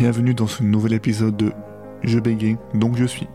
Bienvenue 0.00 0.32
dans 0.32 0.46
ce 0.46 0.62
nouvel 0.62 0.94
épisode 0.94 1.36
de 1.36 1.52
Je 2.02 2.18
bégaye, 2.18 2.56
donc 2.72 2.96
je 2.96 3.04
suis. 3.04 3.28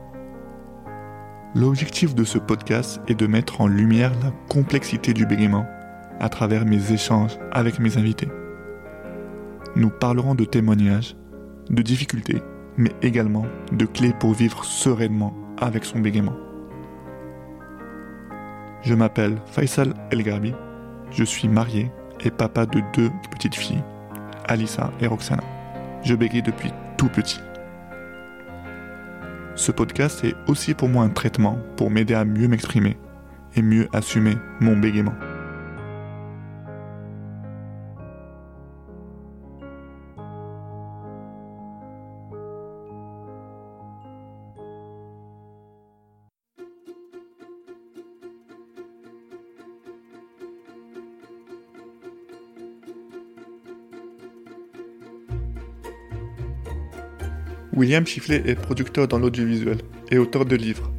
L'objectif 1.54 2.16
de 2.16 2.24
ce 2.24 2.40
podcast 2.40 3.00
est 3.08 3.14
de 3.14 3.28
mettre 3.28 3.62
en 3.62 3.68
lumière 3.68 4.12
la 4.24 4.32
complexité 4.50 5.14
du 5.14 5.28
bégaiement 5.28 5.68
à 6.20 6.28
travers 6.28 6.66
mes 6.66 6.92
échanges 6.92 7.38
avec 7.52 7.78
mes 7.78 8.00
invités. 8.00 8.30
Nous 9.76 9.92
parlerons 9.92 10.34
de 10.34 10.44
témoignages, 10.44 11.16
de 11.70 11.84
difficultés, 11.84 12.42
mais 12.78 12.94
également 13.04 13.46
de 13.72 13.86
clés 13.86 14.16
pour 14.20 14.34
vivre 14.34 14.66
sereinement 14.66 15.36
avec 15.60 15.86
son 15.86 16.00
bégaiement. 16.00 16.36
Je 18.82 18.96
m'appelle 18.96 19.38
Faisal 19.46 19.94
El 20.10 20.24
Garbi, 20.24 20.56
je 21.12 21.26
suis 21.26 21.48
marié 21.48 21.92
et 22.22 22.32
papa 22.32 22.66
de 22.66 22.82
deux 22.96 23.12
petites 23.30 23.54
filles, 23.54 23.84
Alissa 24.48 24.92
et 25.00 25.06
Roxana. 25.06 25.44
Je 26.06 26.14
bégaye 26.14 26.44
depuis 26.44 26.72
tout 26.98 27.10
petit. 27.10 27.40
Ce 29.56 29.72
podcast 29.72 30.24
est 30.24 30.36
aussi 30.48 30.76
pour 30.76 30.88
moi 30.88 31.04
un 31.04 31.10
traitement 31.10 31.58
pour 31.78 31.90
m'aider 31.90 32.14
à 32.14 32.26
mieux 32.26 32.48
m'exprimer 32.48 32.96
et 33.56 33.64
mieux 33.64 33.88
assumer 33.92 34.38
mon 34.60 34.78
bégaiement. 34.78 35.16
William 57.76 58.08
Chifflet 58.08 58.42
est 58.46 58.56
producteur 58.56 59.06
dans 59.08 59.20
l'audiovisuel 59.20 59.80
et 60.10 60.18
auteur 60.18 60.46
de 60.46 60.56
livres. 60.56 60.90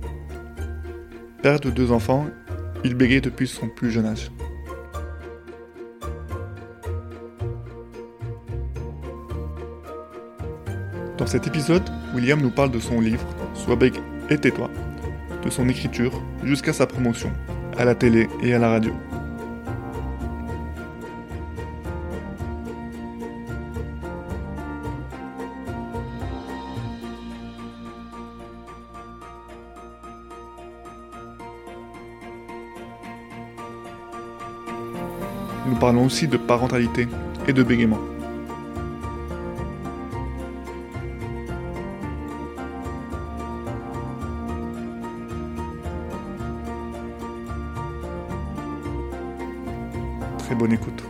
Père 1.43 1.59
de 1.59 1.71
deux 1.71 1.91
enfants, 1.91 2.27
il 2.85 2.95
bégaye 2.95 3.23
depuis 3.23 3.49
son 3.49 3.69
plus 3.69 3.91
jeune 3.91 4.05
âge. 4.05 4.31
Dans 11.17 11.27
cet 11.27 11.47
épisode, 11.47 11.89
William 12.15 12.43
nous 12.43 12.51
parle 12.51 12.71
de 12.71 12.79
son 12.79 13.01
livre 13.01 13.27
Sois 13.55 13.77
bègue 13.77 13.99
et 14.29 14.37
tais-toi, 14.37 14.71
de 15.45 15.49
son 15.49 15.71
écriture 15.71 16.23
jusqu'à 16.45 16.75
sa 16.75 16.87
promotion, 16.87 17.33
à 17.79 17.87
la 17.87 17.95
télé 17.95 18.29
et 18.43 18.53
à 18.53 18.59
la 18.59 18.69
radio. 18.69 18.93
Nous 35.67 35.75
parlons 35.75 36.07
aussi 36.07 36.29
de 36.29 36.37
parentalité 36.37 37.09
et 37.49 37.53
de 37.53 37.63
bégaiement. 37.63 37.99
Très 50.39 50.55
bonne 50.55 50.73
écoute. 50.73 51.03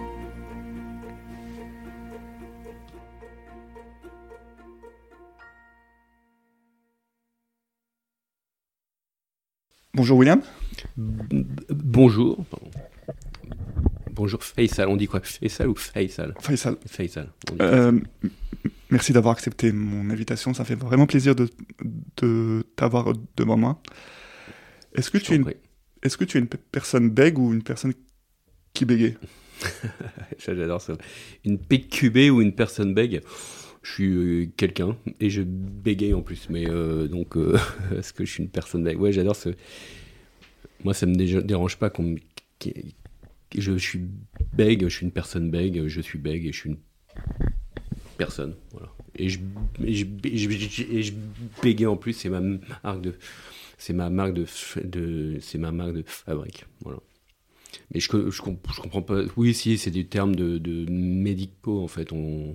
Bonjour 9.92 10.18
William. 10.18 10.40
Bonjour. 10.96 12.38
Bonjour 14.26 14.42
Faisal, 14.42 14.88
on 14.88 14.96
dit 14.96 15.06
quoi? 15.06 15.20
Faisal 15.22 15.68
ou 15.68 15.76
Faisal? 15.76 16.34
Faisal. 16.40 17.28
Euh, 17.60 17.92
merci 18.90 19.12
d'avoir 19.12 19.34
accepté 19.34 19.70
mon 19.70 20.10
invitation. 20.10 20.52
Ça 20.52 20.64
fait 20.64 20.74
vraiment 20.74 21.06
plaisir 21.06 21.36
de, 21.36 21.48
de 22.16 22.64
t'avoir 22.74 23.12
devant 23.36 23.56
moi. 23.56 23.80
Est-ce 24.96 25.12
que, 25.12 25.18
tu 25.18 25.32
es 25.32 25.36
une, 25.36 25.44
prie. 25.44 25.54
est-ce 26.02 26.16
que 26.16 26.24
tu 26.24 26.38
es 26.38 26.40
une 26.40 26.48
pe- 26.48 26.56
personne 26.72 27.08
bègue 27.08 27.38
ou 27.38 27.54
une 27.54 27.62
personne 27.62 27.92
qui 28.74 28.84
bégaye 28.84 29.16
J'adore 30.44 30.80
ça. 30.80 30.94
Une 31.44 31.60
PQB 31.60 32.32
ou 32.32 32.42
une 32.42 32.52
personne 32.52 32.94
bègue? 32.94 33.20
Je 33.84 33.92
suis 33.92 34.12
euh, 34.12 34.46
quelqu'un 34.56 34.96
et 35.20 35.30
je 35.30 35.42
bégaye 35.42 36.14
en 36.14 36.22
plus. 36.22 36.48
Mais 36.50 36.68
euh, 36.68 37.06
donc, 37.06 37.36
euh, 37.36 37.56
est-ce 37.96 38.12
que 38.12 38.24
je 38.24 38.32
suis 38.32 38.42
une 38.42 38.50
personne 38.50 38.82
bègue? 38.82 38.98
Ouais, 39.00 39.12
j'adore 39.12 39.36
ce. 39.36 39.50
Moi, 40.82 40.94
ça 40.94 41.06
me 41.06 41.14
dé- 41.14 41.42
dérange 41.44 41.76
pas 41.76 41.90
qu'on 41.90 42.02
me- 42.02 42.18
Je 43.56 43.76
suis 43.78 44.00
bègue, 44.52 44.82
je 44.84 44.94
suis 44.96 45.06
une 45.06 45.12
personne 45.12 45.50
bègue, 45.50 45.86
je 45.86 46.00
suis 46.00 46.18
bègue 46.18 46.46
et 46.46 46.52
je 46.52 46.58
suis 46.58 46.70
une 46.70 46.78
personne. 48.18 48.54
Et 49.16 49.28
je, 49.28 49.38
je, 49.80 50.04
et 50.24 50.36
je, 50.36 51.10
et 51.10 51.14
bégaye 51.62 51.86
en 51.86 51.96
plus, 51.96 52.12
c'est 52.12 52.28
ma 52.28 52.40
marque 52.40 53.00
de. 53.00 53.14
C'est 53.78 53.92
ma 53.92 54.10
marque 54.10 54.34
de, 54.34 54.46
c'est 55.40 55.58
ma 55.58 55.72
marque 55.72 55.94
de 55.94 56.02
fabrique. 56.06 56.64
Voilà. 56.80 56.98
Mais 57.92 58.00
je, 58.00 58.08
je, 58.30 58.42
comp- 58.42 58.66
je 58.74 58.80
comprends 58.80 59.02
pas. 59.02 59.22
Oui, 59.36 59.54
si, 59.54 59.76
c'est 59.78 59.90
des 59.90 60.06
termes 60.06 60.34
de, 60.34 60.58
de 60.58 60.90
médicaux 60.90 61.82
en 61.82 61.88
fait. 61.88 62.12
On 62.12 62.54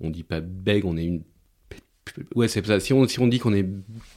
on 0.00 0.10
dit 0.10 0.24
pas 0.24 0.40
bègue, 0.40 0.84
on 0.84 0.96
est 0.96 1.04
une. 1.04 1.22
Ouais, 2.34 2.48
c'est 2.48 2.64
ça. 2.64 2.78
Si 2.80 2.92
on, 2.92 3.06
si 3.08 3.18
on 3.20 3.26
dit 3.26 3.38
qu'on 3.38 3.54
est 3.54 3.66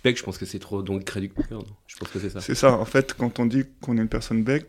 bègue, 0.03 0.17
je 0.17 0.23
pense 0.23 0.37
que 0.37 0.45
c'est 0.45 0.59
trop 0.59 0.83
donc 0.83 1.09
réducteur. 1.09 1.63
Je 1.87 1.95
pense 1.97 2.09
que 2.09 2.19
c'est 2.19 2.29
ça. 2.29 2.41
C'est 2.41 2.55
ça, 2.55 2.73
en 2.73 2.85
fait, 2.85 3.13
quand 3.13 3.39
on 3.39 3.45
dit 3.45 3.63
qu'on 3.81 3.97
est 3.97 4.01
une 4.01 4.09
personne 4.09 4.43
bègue, 4.43 4.65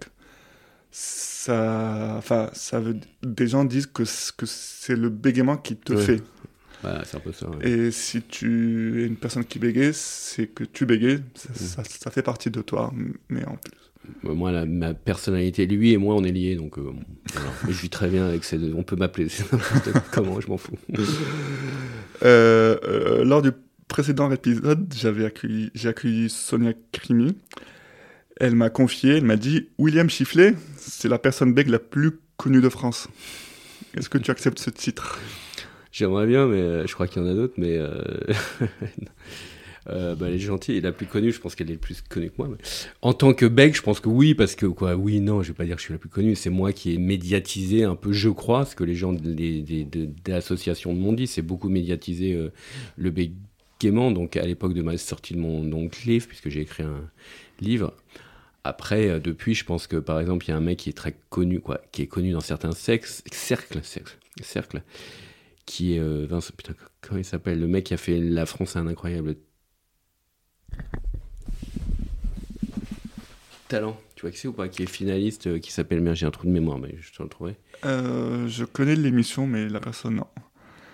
ça, 0.91 2.15
enfin, 2.19 2.50
ça 2.53 2.81
veut, 2.81 2.97
des 3.22 3.47
gens 3.47 3.65
disent 3.65 3.87
que, 3.87 4.03
que 4.37 4.47
c'est 4.47 4.97
le 4.97 5.09
bégaiement 5.09 5.56
qui 5.56 5.76
te 5.76 5.93
Ouais. 5.93 6.03
fait. 6.03 6.22
Voilà, 6.82 7.04
c'est 7.04 7.16
un 7.16 7.21
peu 7.21 7.32
ça. 7.32 7.49
ouais. 7.50 7.69
Et 7.69 7.91
si 7.91 8.22
tu 8.22 9.03
es 9.03 9.06
une 9.06 9.16
personne 9.16 9.44
qui 9.44 9.59
bégaye, 9.59 9.91
c'est 9.93 10.47
que 10.47 10.62
tu 10.65 10.87
bégayes, 10.87 11.21
ça, 11.34 11.49
Mm. 11.50 11.54
ça- 11.56 11.82
ça 11.84 12.10
fait 12.10 12.22
partie 12.22 12.50
de 12.50 12.60
toi, 12.62 12.93
mais 13.28 13.44
en 13.47 13.56
plus. 13.56 13.72
Euh, 14.25 14.32
Moi, 14.34 14.53
la- 14.53 14.65
ma 14.65 14.94
personnalité, 14.94 15.66
lui 15.66 15.93
et 15.93 15.97
moi, 15.99 16.15
on 16.15 16.22
est 16.25 16.31
liés, 16.32 16.54
donc 16.54 16.78
euh, 16.78 16.93
je 17.66 17.72
vis 17.72 17.91
très 17.91 18.09
bien 18.09 18.26
avec 18.26 18.44
ces 18.44 18.56
deux. 18.59 18.72
On 18.75 18.82
peut 18.84 18.97
m'appeler 18.97 19.26
comment, 20.12 20.41
je 20.41 20.47
m'en 20.49 20.56
fous. 20.56 20.78
Euh, 22.22 22.76
euh, 22.84 23.25
lors 23.25 23.43
du 23.43 23.50
précédent 23.88 24.31
épisode, 24.31 24.93
j'avais 24.97 25.25
accueilli, 25.25 25.70
j'ai 25.75 25.88
accueilli 25.88 26.31
Sonia 26.31 26.72
Crimi. 26.93 27.37
Elle 28.41 28.54
m'a 28.54 28.71
confié, 28.71 29.16
elle 29.16 29.25
m'a 29.25 29.37
dit 29.37 29.69
William 29.78 30.09
Chifflet, 30.09 30.54
c'est 30.76 31.09
la 31.09 31.19
personne 31.19 31.53
bègue 31.54 31.69
la 31.69 31.78
plus 31.81 32.12
connue 32.37 32.60
de 32.60 32.69
France. 32.69 33.09
Est-ce 33.97 34.09
que 34.09 34.19
tu 34.19 34.31
acceptes 34.31 34.59
ce 34.60 34.71
titre? 34.71 35.19
J'aimerais 35.91 36.26
bien, 36.26 36.47
mais 36.47 36.60
euh, 36.60 36.87
je 36.87 36.94
crois 36.94 37.09
qu'il 37.09 37.21
y 37.21 37.25
en 37.25 37.28
a 37.28 37.34
d'autres, 37.34 37.54
mais 37.56 37.76
euh, 37.76 38.00
euh, 39.88 40.15
bah, 40.15 40.26
elle 40.28 40.34
est 40.34 40.38
gentille. 40.38 40.81
La 40.81 40.93
plus 40.93 41.06
connue, 41.06 41.32
je 41.32 41.41
pense 41.41 41.54
qu'elle 41.54 41.71
est 41.71 41.76
plus 41.78 42.00
connue 42.03 42.31
que 42.31 42.34
moi. 42.38 42.49
En 43.03 43.12
tant 43.12 43.32
que 43.32 43.47
bec, 43.47 43.75
je 43.75 43.82
pense 43.82 43.99
que 43.99 44.09
oui, 44.09 44.34
parce 44.34 44.55
que 44.55 44.66
quoi, 44.66 44.94
oui, 44.94 45.19
non, 45.20 45.43
je 45.43 45.49
vais 45.49 45.55
pas 45.55 45.65
dire 45.65 45.75
que 45.76 45.81
je 45.81 45.87
suis 45.87 45.94
la 45.94 45.99
plus 45.99 46.10
connue. 46.10 46.37
C'est 46.37 46.50
moi 46.50 46.72
qui 46.72 46.93
ai 46.94 46.99
médiatisé 46.99 47.84
un 47.84 47.97
peu, 47.97 48.12
je 48.12 48.28
crois, 48.28 48.65
ce 48.66 48.76
que 48.76 48.84
les 48.84 48.94
gens 48.94 49.12
des, 49.12 49.62
des, 49.62 49.84
de- 49.84 50.09
des 50.25 50.32
associations 50.32 50.94
m'ont 50.94 51.12
dit. 51.12 51.26
C'est 51.26 51.43
beaucoup 51.43 51.70
médiatisé 51.70 52.34
euh, 52.34 52.53
le 52.97 53.10
bégaiement. 53.10 54.12
Donc 54.12 54.37
à 54.37 54.47
l'époque 54.47 54.75
de 54.75 54.82
ma 54.82 54.97
sortie 54.97 55.34
de 55.34 55.41
mon 55.41 55.88
livre, 56.06 56.26
puisque 56.28 56.50
j'ai 56.50 56.60
écrit 56.60 56.84
un 56.84 57.00
livre. 57.60 57.94
Après, 58.69 59.09
euh, 59.09 59.19
depuis, 59.19 59.55
je 59.55 59.65
pense 59.65 59.87
que 59.87 59.97
par 59.97 60.20
exemple, 60.20 60.44
il 60.44 60.50
y 60.50 60.53
a 60.53 60.56
un 60.59 60.61
mec 60.61 60.79
qui 60.79 60.91
est 60.91 60.93
très 60.93 61.17
connu, 61.31 61.61
quoi, 61.61 61.81
qui 61.91 62.03
est 62.03 62.06
connu 62.06 62.32
dans 62.32 62.41
certains 62.41 62.73
sexes, 62.73 63.25
cercles, 63.32 63.81
cercles, 63.82 64.19
cercles, 64.43 64.82
qui 65.65 65.94
est 65.94 66.00
euh, 66.00 66.26
Vincent, 66.29 66.53
putain, 66.55 66.75
comment 67.00 67.19
il 67.19 67.25
s'appelle? 67.25 67.61
Le 67.61 67.67
mec 67.67 67.85
qui 67.85 67.94
a 67.94 67.97
fait 67.97 68.19
La 68.19 68.44
France 68.44 68.76
a 68.76 68.81
un 68.81 68.87
incroyable 68.87 69.37
talent. 73.69 73.99
Tu 74.17 74.23
vois 74.23 74.31
qui 74.32 74.38
c'est 74.38 74.49
ou 74.49 74.53
pas? 74.53 74.69
Qui 74.69 74.82
est 74.82 74.87
finaliste, 74.87 75.47
euh, 75.47 75.59
qui 75.59 75.73
s'appelle, 75.73 76.03
merde, 76.03 76.17
j'ai 76.17 76.26
un 76.26 76.31
trou 76.31 76.47
de 76.47 76.53
mémoire, 76.53 76.79
mais 76.79 76.94
je 77.00 77.11
te 77.11 77.23
le 77.23 77.29
trouverai. 77.31 77.56
Euh, 77.87 78.49
Je 78.49 78.67
connais 78.67 78.97
l'émission, 78.97 79.47
mais 79.47 79.67
la 79.69 79.81
personne, 79.81 80.17
non. 80.17 80.26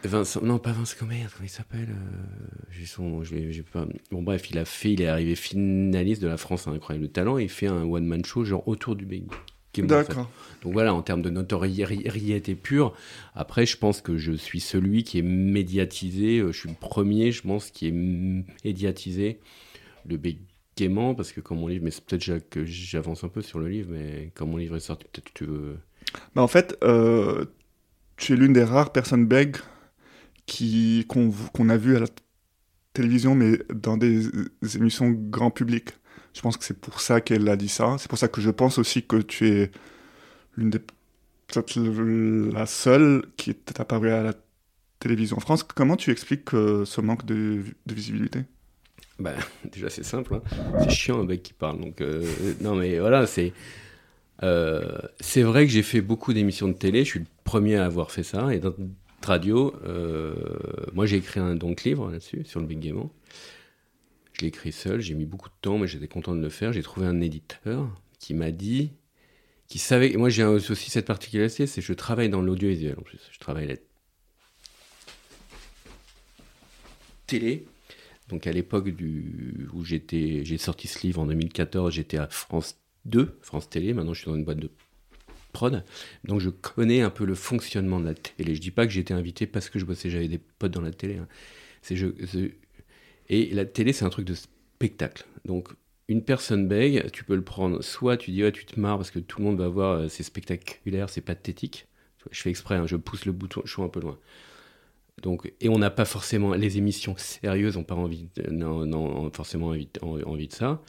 Vincent, 0.08 0.40
non, 0.42 0.58
pas 0.58 0.72
Vincent, 0.72 0.96
comment, 0.98 1.12
il 1.42 1.48
s'appelle 1.48 1.88
euh, 1.90 2.46
J'ai 2.70 2.86
son, 2.86 3.22
j'ai 3.24 3.62
pas. 3.62 3.86
Bon, 4.10 4.22
bref, 4.22 4.50
il 4.50 4.58
a 4.58 4.64
fait, 4.64 4.92
il 4.92 5.02
est 5.02 5.06
arrivé 5.06 5.34
finaliste 5.34 6.22
de 6.22 6.28
la 6.28 6.36
France 6.36 6.66
un 6.68 6.72
incroyable 6.72 7.08
talent 7.08 7.38
et 7.38 7.44
il 7.44 7.48
fait 7.48 7.66
un 7.66 7.84
one-man 7.84 8.24
show, 8.24 8.44
genre 8.44 8.66
autour 8.68 8.96
du 8.96 9.06
big. 9.06 9.24
D'accord. 9.82 10.30
Donc 10.62 10.72
voilà, 10.72 10.94
en 10.94 11.02
termes 11.02 11.22
de 11.22 11.30
notoriété 11.30 12.54
pure, 12.54 12.94
après, 13.34 13.66
je 13.66 13.76
pense 13.76 14.00
que 14.00 14.16
je 14.16 14.32
suis 14.32 14.60
celui 14.60 15.04
qui 15.04 15.18
est 15.18 15.22
médiatisé, 15.22 16.38
euh, 16.38 16.52
je 16.52 16.58
suis 16.60 16.68
le 16.68 16.74
premier, 16.74 17.32
je 17.32 17.42
pense, 17.42 17.70
qui 17.70 17.88
est 17.88 17.94
médiatisé 18.64 19.40
le 20.06 20.16
bégaiement, 20.16 21.14
parce 21.14 21.32
que 21.32 21.40
quand 21.40 21.54
mon 21.54 21.66
livre, 21.66 21.84
mais 21.84 21.90
c'est 21.90 22.04
peut-être 22.04 22.48
que 22.48 22.64
j'avance 22.64 23.24
un 23.24 23.28
peu 23.28 23.42
sur 23.42 23.58
le 23.58 23.68
livre, 23.68 23.88
mais 23.90 24.30
quand 24.34 24.46
mon 24.46 24.58
livre 24.58 24.76
est 24.76 24.80
sorti, 24.80 25.04
peut-être 25.12 25.32
que 25.32 25.38
tu 25.38 25.44
veux. 25.44 25.78
Bah, 26.34 26.42
en 26.42 26.48
fait, 26.48 26.78
euh, 26.84 27.46
tu 28.16 28.34
es 28.34 28.36
l'une 28.36 28.52
des 28.52 28.64
rares 28.64 28.92
personnes 28.92 29.26
bègues 29.26 29.56
qu'on 31.08 31.68
a 31.68 31.76
vu 31.76 31.96
à 31.96 32.00
la 32.00 32.06
télévision, 32.92 33.34
mais 33.34 33.58
dans 33.74 33.96
des 33.96 34.28
émissions 34.76 35.10
grand 35.10 35.50
public. 35.50 35.90
Je 36.34 36.40
pense 36.40 36.56
que 36.56 36.64
c'est 36.64 36.78
pour 36.78 37.00
ça 37.00 37.20
qu'elle 37.20 37.48
a 37.48 37.56
dit 37.56 37.68
ça. 37.68 37.96
C'est 37.98 38.08
pour 38.08 38.18
ça 38.18 38.28
que 38.28 38.40
je 38.40 38.50
pense 38.50 38.78
aussi 38.78 39.04
que 39.04 39.16
tu 39.16 39.48
es 39.48 39.70
l'une 40.56 40.70
des 40.70 40.80
peut-être 41.46 41.78
la 42.52 42.66
seule 42.66 43.24
qui 43.36 43.50
est 43.50 43.80
apparue 43.80 44.10
à 44.10 44.22
la 44.22 44.34
télévision 44.98 45.36
en 45.36 45.40
France. 45.40 45.62
Comment 45.62 45.96
tu 45.96 46.10
expliques 46.10 46.54
euh, 46.54 46.84
ce 46.84 47.00
manque 47.00 47.24
de, 47.26 47.62
de 47.86 47.94
visibilité? 47.94 48.40
Bah, 49.18 49.34
déjà 49.72 49.90
c'est 49.90 50.04
simple, 50.04 50.34
hein. 50.34 50.42
c'est 50.80 50.90
chiant 50.90 51.20
un 51.20 51.24
mec 51.24 51.42
qui 51.42 51.52
parle. 51.52 51.80
Donc 51.80 52.00
euh, 52.00 52.24
non 52.60 52.74
mais 52.74 52.98
voilà, 52.98 53.26
c'est 53.26 53.52
euh, 54.42 54.98
c'est 55.20 55.42
vrai 55.42 55.66
que 55.66 55.72
j'ai 55.72 55.82
fait 55.82 56.00
beaucoup 56.00 56.32
d'émissions 56.32 56.68
de 56.68 56.72
télé. 56.72 57.04
Je 57.04 57.10
suis 57.10 57.20
le 57.20 57.26
premier 57.44 57.76
à 57.76 57.84
avoir 57.84 58.10
fait 58.10 58.24
ça 58.24 58.52
et 58.54 58.58
dans 58.58 58.74
radio, 59.24 59.74
euh, 59.84 60.34
moi 60.92 61.06
j'ai 61.06 61.16
écrit 61.16 61.40
un 61.40 61.54
donc 61.54 61.84
livre 61.84 62.10
là-dessus 62.10 62.44
sur 62.44 62.60
le 62.60 62.66
bégaiement. 62.66 63.12
Je 64.32 64.42
l'ai 64.42 64.48
écrit 64.48 64.72
seul, 64.72 65.00
j'ai 65.00 65.14
mis 65.14 65.26
beaucoup 65.26 65.48
de 65.48 65.54
temps, 65.60 65.78
mais 65.78 65.86
j'étais 65.86 66.08
content 66.08 66.34
de 66.34 66.40
le 66.40 66.48
faire. 66.48 66.72
J'ai 66.72 66.82
trouvé 66.82 67.06
un 67.06 67.20
éditeur 67.20 67.88
qui 68.18 68.34
m'a 68.34 68.50
dit, 68.50 68.90
qui 69.68 69.78
savait. 69.78 70.16
Moi 70.16 70.28
j'ai 70.28 70.44
aussi 70.44 70.90
cette 70.90 71.06
particularité, 71.06 71.66
c'est 71.66 71.80
que 71.80 71.86
je 71.86 71.92
travaille 71.92 72.28
dans 72.28 72.42
l'audiovisuel 72.42 72.96
en 72.98 73.02
plus. 73.02 73.20
Je 73.30 73.38
travaille 73.38 73.66
la 73.66 73.76
télé 77.26 77.66
donc 78.28 78.46
à 78.46 78.52
l'époque 78.52 78.88
où 79.72 79.84
j'étais, 79.84 80.44
j'ai 80.44 80.58
sorti 80.58 80.88
ce 80.88 81.06
livre 81.06 81.20
en 81.20 81.26
2014, 81.26 81.92
j'étais 81.92 82.16
à 82.16 82.26
France 82.28 82.80
2, 83.04 83.38
France 83.42 83.68
Télé. 83.68 83.92
Maintenant, 83.92 84.14
je 84.14 84.20
suis 84.20 84.30
dans 84.30 84.36
une 84.36 84.44
boîte 84.44 84.58
de 84.58 84.70
Donc 86.24 86.40
je 86.40 86.50
connais 86.50 87.00
un 87.00 87.10
peu 87.10 87.24
le 87.24 87.34
fonctionnement 87.34 88.00
de 88.00 88.06
la 88.06 88.14
télé. 88.14 88.54
Je 88.54 88.60
dis 88.60 88.70
pas 88.70 88.86
que 88.86 88.92
j'ai 88.92 89.00
été 89.00 89.14
invité 89.14 89.46
parce 89.46 89.68
que 89.68 89.78
je 89.78 89.84
bossais, 89.84 90.10
j'avais 90.10 90.28
des 90.28 90.38
potes 90.38 90.72
dans 90.72 90.80
la 90.80 90.92
télé. 90.92 91.18
Hein. 91.18 91.28
Et 93.28 93.54
la 93.54 93.64
télé, 93.64 93.92
c'est 93.92 94.04
un 94.04 94.10
truc 94.10 94.26
de 94.26 94.34
spectacle. 94.34 95.24
Donc 95.44 95.68
une 96.08 96.22
personne 96.22 96.68
bègue, 96.68 97.10
tu 97.12 97.24
peux 97.24 97.34
le 97.34 97.44
prendre. 97.44 97.82
Soit 97.82 98.16
tu 98.16 98.30
dis 98.30 98.42
ouais, 98.42 98.52
tu 98.52 98.66
te 98.66 98.78
marres 98.78 98.98
parce 98.98 99.10
que 99.10 99.18
tout 99.18 99.38
le 99.38 99.46
monde 99.46 99.58
va 99.58 99.68
voir, 99.68 99.92
euh, 99.92 100.08
c'est 100.08 100.22
spectaculaire, 100.22 101.08
c'est 101.08 101.20
pathétique. 101.22 101.86
Je 102.30 102.40
fais 102.40 102.50
exprès, 102.50 102.76
hein, 102.76 102.86
je 102.86 102.96
pousse 102.96 103.26
le 103.26 103.32
bouton, 103.32 103.62
suis 103.66 103.82
un 103.82 103.88
peu 103.88 104.00
loin. 104.00 104.18
Donc, 105.22 105.52
et 105.60 105.68
on 105.68 105.78
n'a 105.78 105.90
pas 105.90 106.04
forcément 106.04 106.54
les 106.54 106.78
émissions 106.78 107.14
sérieuses, 107.16 107.76
n'ont 107.76 107.84
pas 107.84 107.94
envie, 107.94 108.28
non, 108.50 109.30
forcément 109.32 109.68
envie, 109.68 110.48
de 110.48 110.52
ça. 110.52 110.82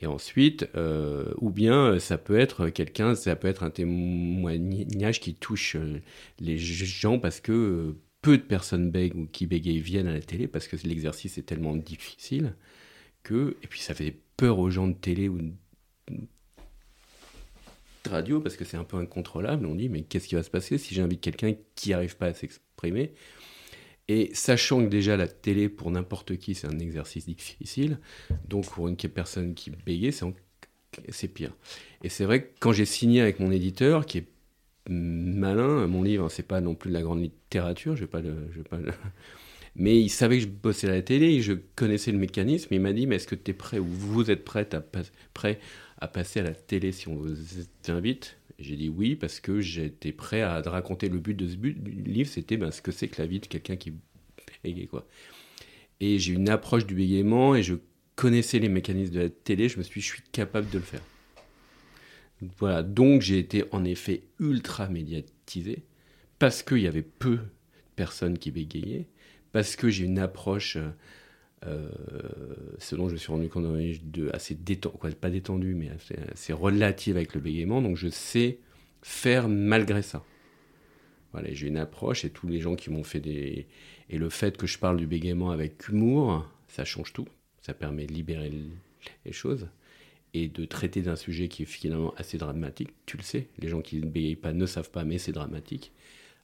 Et 0.00 0.06
ensuite, 0.06 0.68
euh, 0.74 1.32
ou 1.38 1.50
bien 1.50 1.98
ça 1.98 2.18
peut 2.18 2.38
être 2.38 2.68
quelqu'un, 2.68 3.14
ça 3.14 3.34
peut 3.36 3.48
être 3.48 3.62
un 3.62 3.70
témoignage 3.70 5.20
qui 5.20 5.34
touche 5.34 5.76
euh, 5.76 6.00
les 6.38 6.58
gens 6.58 7.18
parce 7.18 7.40
que 7.40 7.52
euh, 7.52 7.96
peu 8.20 8.36
de 8.36 8.42
personnes 8.42 8.90
bèguent 8.90 9.16
ou 9.16 9.26
qui 9.26 9.46
bégayent 9.46 9.80
viennent 9.80 10.06
à 10.06 10.12
la 10.12 10.20
télé 10.20 10.48
parce 10.48 10.68
que 10.68 10.76
l'exercice 10.86 11.38
est 11.38 11.42
tellement 11.42 11.76
difficile 11.76 12.54
que, 13.22 13.56
et 13.62 13.66
puis 13.66 13.80
ça 13.80 13.94
fait 13.94 14.14
peur 14.36 14.58
aux 14.58 14.70
gens 14.70 14.88
de 14.88 14.94
télé 14.94 15.28
ou 15.28 15.38
de 15.38 15.52
radio 18.08 18.40
parce 18.40 18.56
que 18.56 18.64
c'est 18.64 18.76
un 18.76 18.84
peu 18.84 18.98
incontrôlable. 18.98 19.64
On 19.66 19.74
dit 19.74 19.88
mais 19.88 20.02
qu'est-ce 20.02 20.28
qui 20.28 20.34
va 20.34 20.42
se 20.42 20.50
passer 20.50 20.76
si 20.78 20.94
j'invite 20.94 21.22
quelqu'un 21.22 21.54
qui 21.74 21.90
n'arrive 21.90 22.16
pas 22.16 22.26
à 22.26 22.34
s'exprimer 22.34 23.14
et 24.08 24.30
sachant 24.34 24.82
que 24.84 24.88
déjà 24.88 25.16
la 25.16 25.26
télé, 25.28 25.68
pour 25.68 25.90
n'importe 25.90 26.36
qui, 26.36 26.54
c'est 26.54 26.68
un 26.68 26.78
exercice 26.78 27.26
difficile, 27.26 27.98
donc 28.48 28.66
pour 28.70 28.88
une 28.88 28.96
personne 28.96 29.54
qui 29.54 29.70
bégait, 29.70 30.12
c'est 31.08 31.28
pire. 31.28 31.52
Et 32.02 32.08
c'est 32.08 32.24
vrai 32.24 32.44
que 32.44 32.48
quand 32.60 32.72
j'ai 32.72 32.84
signé 32.84 33.20
avec 33.20 33.40
mon 33.40 33.50
éditeur, 33.50 34.06
qui 34.06 34.18
est 34.18 34.28
malin, 34.88 35.86
mon 35.88 36.02
livre, 36.02 36.28
c'est 36.30 36.44
pas 36.44 36.60
non 36.60 36.74
plus 36.74 36.90
de 36.90 36.94
la 36.94 37.02
grande 37.02 37.20
littérature, 37.20 37.96
je 37.96 38.02
vais 38.02 38.06
pas 38.06 38.20
le, 38.20 38.48
je 38.52 38.58
vais 38.58 38.64
pas 38.64 38.78
mais 39.76 40.00
il 40.00 40.08
savait 40.08 40.36
que 40.36 40.44
je 40.44 40.48
bossais 40.48 40.88
à 40.88 40.92
la 40.92 41.02
télé, 41.02 41.42
je 41.42 41.52
connaissais 41.74 42.12
le 42.12 42.18
mécanisme, 42.18 42.72
il 42.72 42.80
m'a 42.80 42.92
dit, 42.92 43.06
mais 43.06 43.16
est-ce 43.16 43.26
que 43.26 43.34
tu 43.34 43.50
es 43.50 43.54
prêt, 43.54 43.78
ou 43.78 43.86
vous 43.86 44.30
êtes 44.30 44.44
prêt 44.44 44.68
à 45.98 46.08
passer 46.08 46.40
à 46.40 46.42
la 46.44 46.54
télé 46.54 46.92
si 46.92 47.08
on 47.08 47.16
vous 47.16 47.34
invite? 47.88 48.36
J'ai 48.58 48.76
dit 48.76 48.88
oui 48.88 49.16
parce 49.16 49.40
que 49.40 49.60
j'étais 49.60 50.12
prêt 50.12 50.42
à 50.42 50.60
raconter 50.62 51.08
le 51.08 51.18
but 51.18 51.34
de 51.34 51.48
ce 51.48 51.56
livre, 51.56 52.28
c'était 52.30 52.56
ben, 52.56 52.70
ce 52.70 52.80
que 52.82 52.92
c'est 52.92 53.08
que 53.08 53.20
la 53.20 53.26
vie 53.26 53.40
de 53.40 53.46
quelqu'un 53.46 53.76
qui 53.76 53.92
bégaye. 54.64 54.86
Quoi. 54.86 55.06
Et 56.00 56.18
j'ai 56.18 56.32
une 56.32 56.48
approche 56.48 56.86
du 56.86 56.94
bégaiement 56.94 57.54
et 57.54 57.62
je 57.62 57.74
connaissais 58.14 58.58
les 58.58 58.68
mécanismes 58.68 59.14
de 59.14 59.20
la 59.20 59.28
télé, 59.28 59.68
je 59.68 59.78
me 59.78 59.82
suis 59.82 60.00
dit, 60.00 60.06
je 60.06 60.12
suis 60.14 60.22
capable 60.32 60.68
de 60.70 60.78
le 60.78 60.84
faire. 60.84 61.02
Voilà, 62.58 62.82
donc 62.82 63.22
j'ai 63.22 63.38
été 63.38 63.64
en 63.72 63.84
effet 63.84 64.24
ultra 64.40 64.88
médiatisé 64.88 65.84
parce 66.38 66.62
qu'il 66.62 66.78
y 66.78 66.86
avait 66.86 67.02
peu 67.02 67.36
de 67.36 67.42
personnes 67.94 68.38
qui 68.38 68.50
bégayaient, 68.50 69.06
parce 69.52 69.74
que 69.76 69.88
j'ai 69.88 70.04
une 70.04 70.18
approche, 70.18 70.76
euh, 71.64 71.88
selon 72.78 73.08
je 73.08 73.14
me 73.14 73.18
suis 73.18 73.32
rendu 73.32 73.48
compte, 73.48 73.64
de, 73.64 74.30
assez 74.32 74.54
détendue, 74.54 74.96
quoi, 74.98 75.10
pas 75.10 75.30
détendue, 75.30 75.74
mais 75.74 75.90
assez, 76.32 76.52
relative 76.52 77.16
avec 77.16 77.34
le 77.34 77.40
bégaiement, 77.40 77.80
donc 77.82 77.96
je 77.96 78.08
sais 78.08 78.58
faire 79.02 79.48
malgré 79.48 80.02
ça. 80.02 80.24
Voilà, 81.32 81.52
j'ai 81.52 81.68
une 81.68 81.76
approche 81.76 82.24
et 82.24 82.30
tous 82.30 82.48
les 82.48 82.60
gens 82.60 82.76
qui 82.76 82.90
m'ont 82.90 83.04
fait 83.04 83.20
des... 83.20 83.66
Et 84.08 84.18
le 84.18 84.30
fait 84.30 84.56
que 84.56 84.66
je 84.66 84.78
parle 84.78 84.96
du 84.96 85.06
bégaiement 85.06 85.50
avec 85.50 85.88
humour, 85.88 86.48
ça 86.68 86.84
change 86.84 87.12
tout. 87.12 87.26
Ça 87.60 87.74
permet 87.74 88.06
de 88.06 88.12
libérer 88.12 88.52
les 89.24 89.32
choses 89.32 89.68
et 90.32 90.48
de 90.48 90.64
traiter 90.64 91.02
d'un 91.02 91.16
sujet 91.16 91.48
qui 91.48 91.62
est 91.62 91.66
finalement 91.66 92.14
assez 92.16 92.38
dramatique. 92.38 92.90
Tu 93.06 93.16
le 93.16 93.22
sais, 93.22 93.48
les 93.58 93.68
gens 93.68 93.80
qui 93.80 93.96
ne 93.96 94.06
bégayent 94.06 94.36
pas 94.36 94.52
ne 94.52 94.66
savent 94.66 94.90
pas, 94.90 95.04
mais 95.04 95.18
c'est 95.18 95.32
dramatique. 95.32 95.92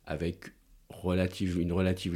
Avec 0.06 0.52
relative, 0.88 1.60
une 1.60 1.72
relative 1.72 2.14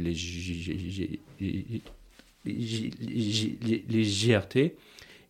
légèreté. 2.47 4.75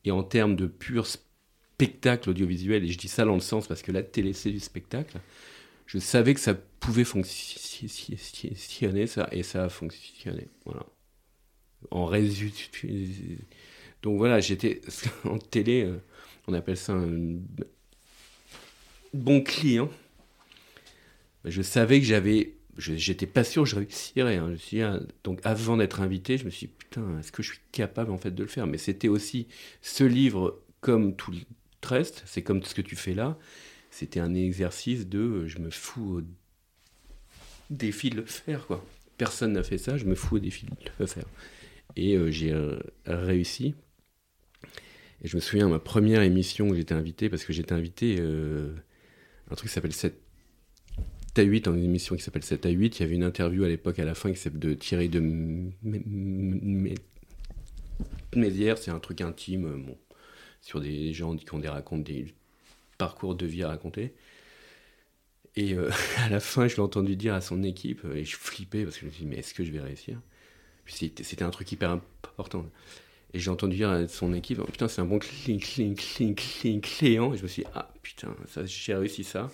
Et 0.05 0.11
en 0.11 0.23
termes 0.23 0.55
de 0.55 0.67
pur 0.67 1.05
spectacle 1.05 2.29
audiovisuel, 2.29 2.85
et 2.85 2.87
je 2.87 2.97
dis 2.97 3.07
ça 3.07 3.25
dans 3.25 3.35
le 3.35 3.41
sens 3.41 3.67
parce 3.67 3.81
que 3.81 3.91
la 3.91 4.03
télé 4.03 4.33
c'est 4.33 4.51
du 4.51 4.59
spectacle, 4.59 5.17
je 5.85 5.99
savais 5.99 6.33
que 6.33 6.39
ça 6.39 6.53
pouvait 6.53 7.03
fonctionner, 7.03 9.07
ça, 9.07 9.27
et 9.31 9.43
ça 9.43 9.65
a 9.65 9.69
fonctionné. 9.69 10.47
Voilà. 10.65 10.85
En 11.91 12.05
résultat. 12.05 12.87
Donc 14.01 14.17
voilà, 14.17 14.39
j'étais 14.39 14.81
en 15.25 15.37
télé, 15.37 15.83
euh, 15.83 16.01
on 16.47 16.53
appelle 16.53 16.77
ça 16.77 16.93
un 16.93 17.39
bon 19.13 19.41
client. 19.41 19.89
Je 21.45 21.61
savais 21.61 21.99
que 21.99 22.05
j'avais. 22.05 22.56
J'étais 22.77 23.25
pas 23.25 23.43
sûr 23.43 23.63
que 23.63 23.69
je 23.69 23.75
réussirais. 23.75 24.37
Hein. 24.37 24.99
donc 25.23 25.39
avant 25.43 25.77
d'être 25.77 25.99
invité, 26.01 26.37
je 26.37 26.45
me 26.45 26.51
suis 26.51 26.67
dit, 26.67 26.73
putain, 26.77 27.19
est-ce 27.19 27.31
que 27.31 27.41
je 27.41 27.53
suis 27.53 27.61
capable 27.71 28.11
en 28.11 28.17
fait 28.17 28.31
de 28.31 28.43
le 28.43 28.49
faire? 28.49 28.67
Mais 28.67 28.77
c'était 28.77 29.07
aussi 29.07 29.47
ce 29.81 30.03
livre, 30.03 30.61
comme 30.79 31.15
tout 31.15 31.31
le 31.31 31.39
reste, 31.83 32.23
c'est 32.25 32.43
comme 32.43 32.61
ce 32.63 32.75
que 32.75 32.81
tu 32.81 32.95
fais 32.95 33.13
là, 33.13 33.37
c'était 33.89 34.19
un 34.19 34.35
exercice 34.35 35.07
de 35.07 35.19
euh, 35.19 35.47
je 35.47 35.59
me 35.59 35.69
fous 35.69 36.19
au 36.19 36.21
défi 37.69 38.09
de 38.09 38.17
le 38.17 38.25
faire, 38.25 38.67
quoi. 38.67 38.85
Personne 39.17 39.53
n'a 39.53 39.63
fait 39.63 39.79
ça, 39.79 39.97
je 39.97 40.05
me 40.05 40.13
fous 40.13 40.35
au 40.35 40.39
défi 40.39 40.65
de 40.65 40.71
le 40.99 41.05
faire. 41.07 41.25
Et 41.95 42.15
euh, 42.15 42.29
j'ai 42.29 42.51
euh, 42.51 42.77
réussi. 43.07 43.73
Et 45.23 45.27
je 45.27 45.35
me 45.35 45.41
souviens, 45.41 45.67
ma 45.67 45.79
première 45.79 46.21
émission 46.21 46.67
où 46.69 46.75
j'étais 46.75 46.93
invité, 46.93 47.29
parce 47.29 47.43
que 47.43 47.53
j'étais 47.53 47.73
invité, 47.73 48.19
un 48.19 49.55
truc 49.55 49.67
qui 49.69 49.73
s'appelle 49.73 49.93
7 49.93 50.21
à 51.39 51.43
8, 51.43 51.65
dans 51.65 51.75
une 51.75 51.83
émission 51.83 52.15
qui 52.15 52.23
s'appelle 52.23 52.43
7 52.43 52.65
à 52.65 52.69
8, 52.69 52.99
il 52.99 53.01
y 53.01 53.05
avait 53.05 53.15
une 53.15 53.23
interview 53.23 53.63
à 53.63 53.67
l'époque, 53.67 53.99
à 53.99 54.05
la 54.05 54.15
fin, 54.15 54.31
qui 54.31 54.37
s'appelle 54.37 54.59
de 54.59 54.73
Thierry 54.73 55.09
de 55.09 55.19
Mézières, 58.35 58.77
c'est 58.77 58.91
un 58.91 58.99
truc 58.99 59.21
intime, 59.21 59.83
bon, 59.83 59.97
sur 60.61 60.81
des 60.81 61.13
gens 61.13 61.35
qui 61.35 61.53
ont 61.53 61.59
des 61.59 61.67
racontent 61.67 62.03
des 62.03 62.33
parcours 62.97 63.35
de 63.35 63.45
vie 63.45 63.63
à 63.63 63.69
raconter. 63.69 64.13
Et 65.55 65.73
euh, 65.73 65.89
à 66.17 66.29
la 66.29 66.39
fin, 66.39 66.67
je 66.67 66.75
l'ai 66.75 66.81
entendu 66.81 67.15
dire 67.15 67.33
à 67.33 67.41
son 67.41 67.63
équipe, 67.63 68.05
et 68.13 68.23
je 68.23 68.35
flippais 68.35 68.83
parce 68.83 68.95
que 68.95 69.01
je 69.01 69.05
me 69.07 69.11
suis 69.11 69.23
dit, 69.23 69.29
mais 69.29 69.37
est-ce 69.37 69.53
que 69.53 69.63
je 69.63 69.71
vais 69.71 69.81
réussir 69.81 70.19
C'était 70.85 71.43
un 71.43 71.49
truc 71.49 71.71
hyper 71.71 71.91
important. 71.91 72.65
Et 73.33 73.39
j'ai 73.39 73.49
entendu 73.49 73.75
dire 73.75 73.89
à 73.89 74.07
son 74.07 74.33
équipe, 74.33 74.59
oh, 74.61 74.65
putain, 74.65 74.87
c'est 74.87 75.01
un 75.01 75.05
bon 75.05 75.19
cling, 75.19 75.59
cling, 75.59 75.95
cling, 75.95 76.35
cling, 76.35 76.81
client. 76.81 77.33
Et 77.33 77.37
je 77.37 77.43
me 77.43 77.47
suis 77.47 77.63
dit, 77.63 77.69
ah 77.75 77.91
putain, 78.01 78.35
j'ai 78.65 78.95
réussi 78.95 79.23
ça. 79.23 79.51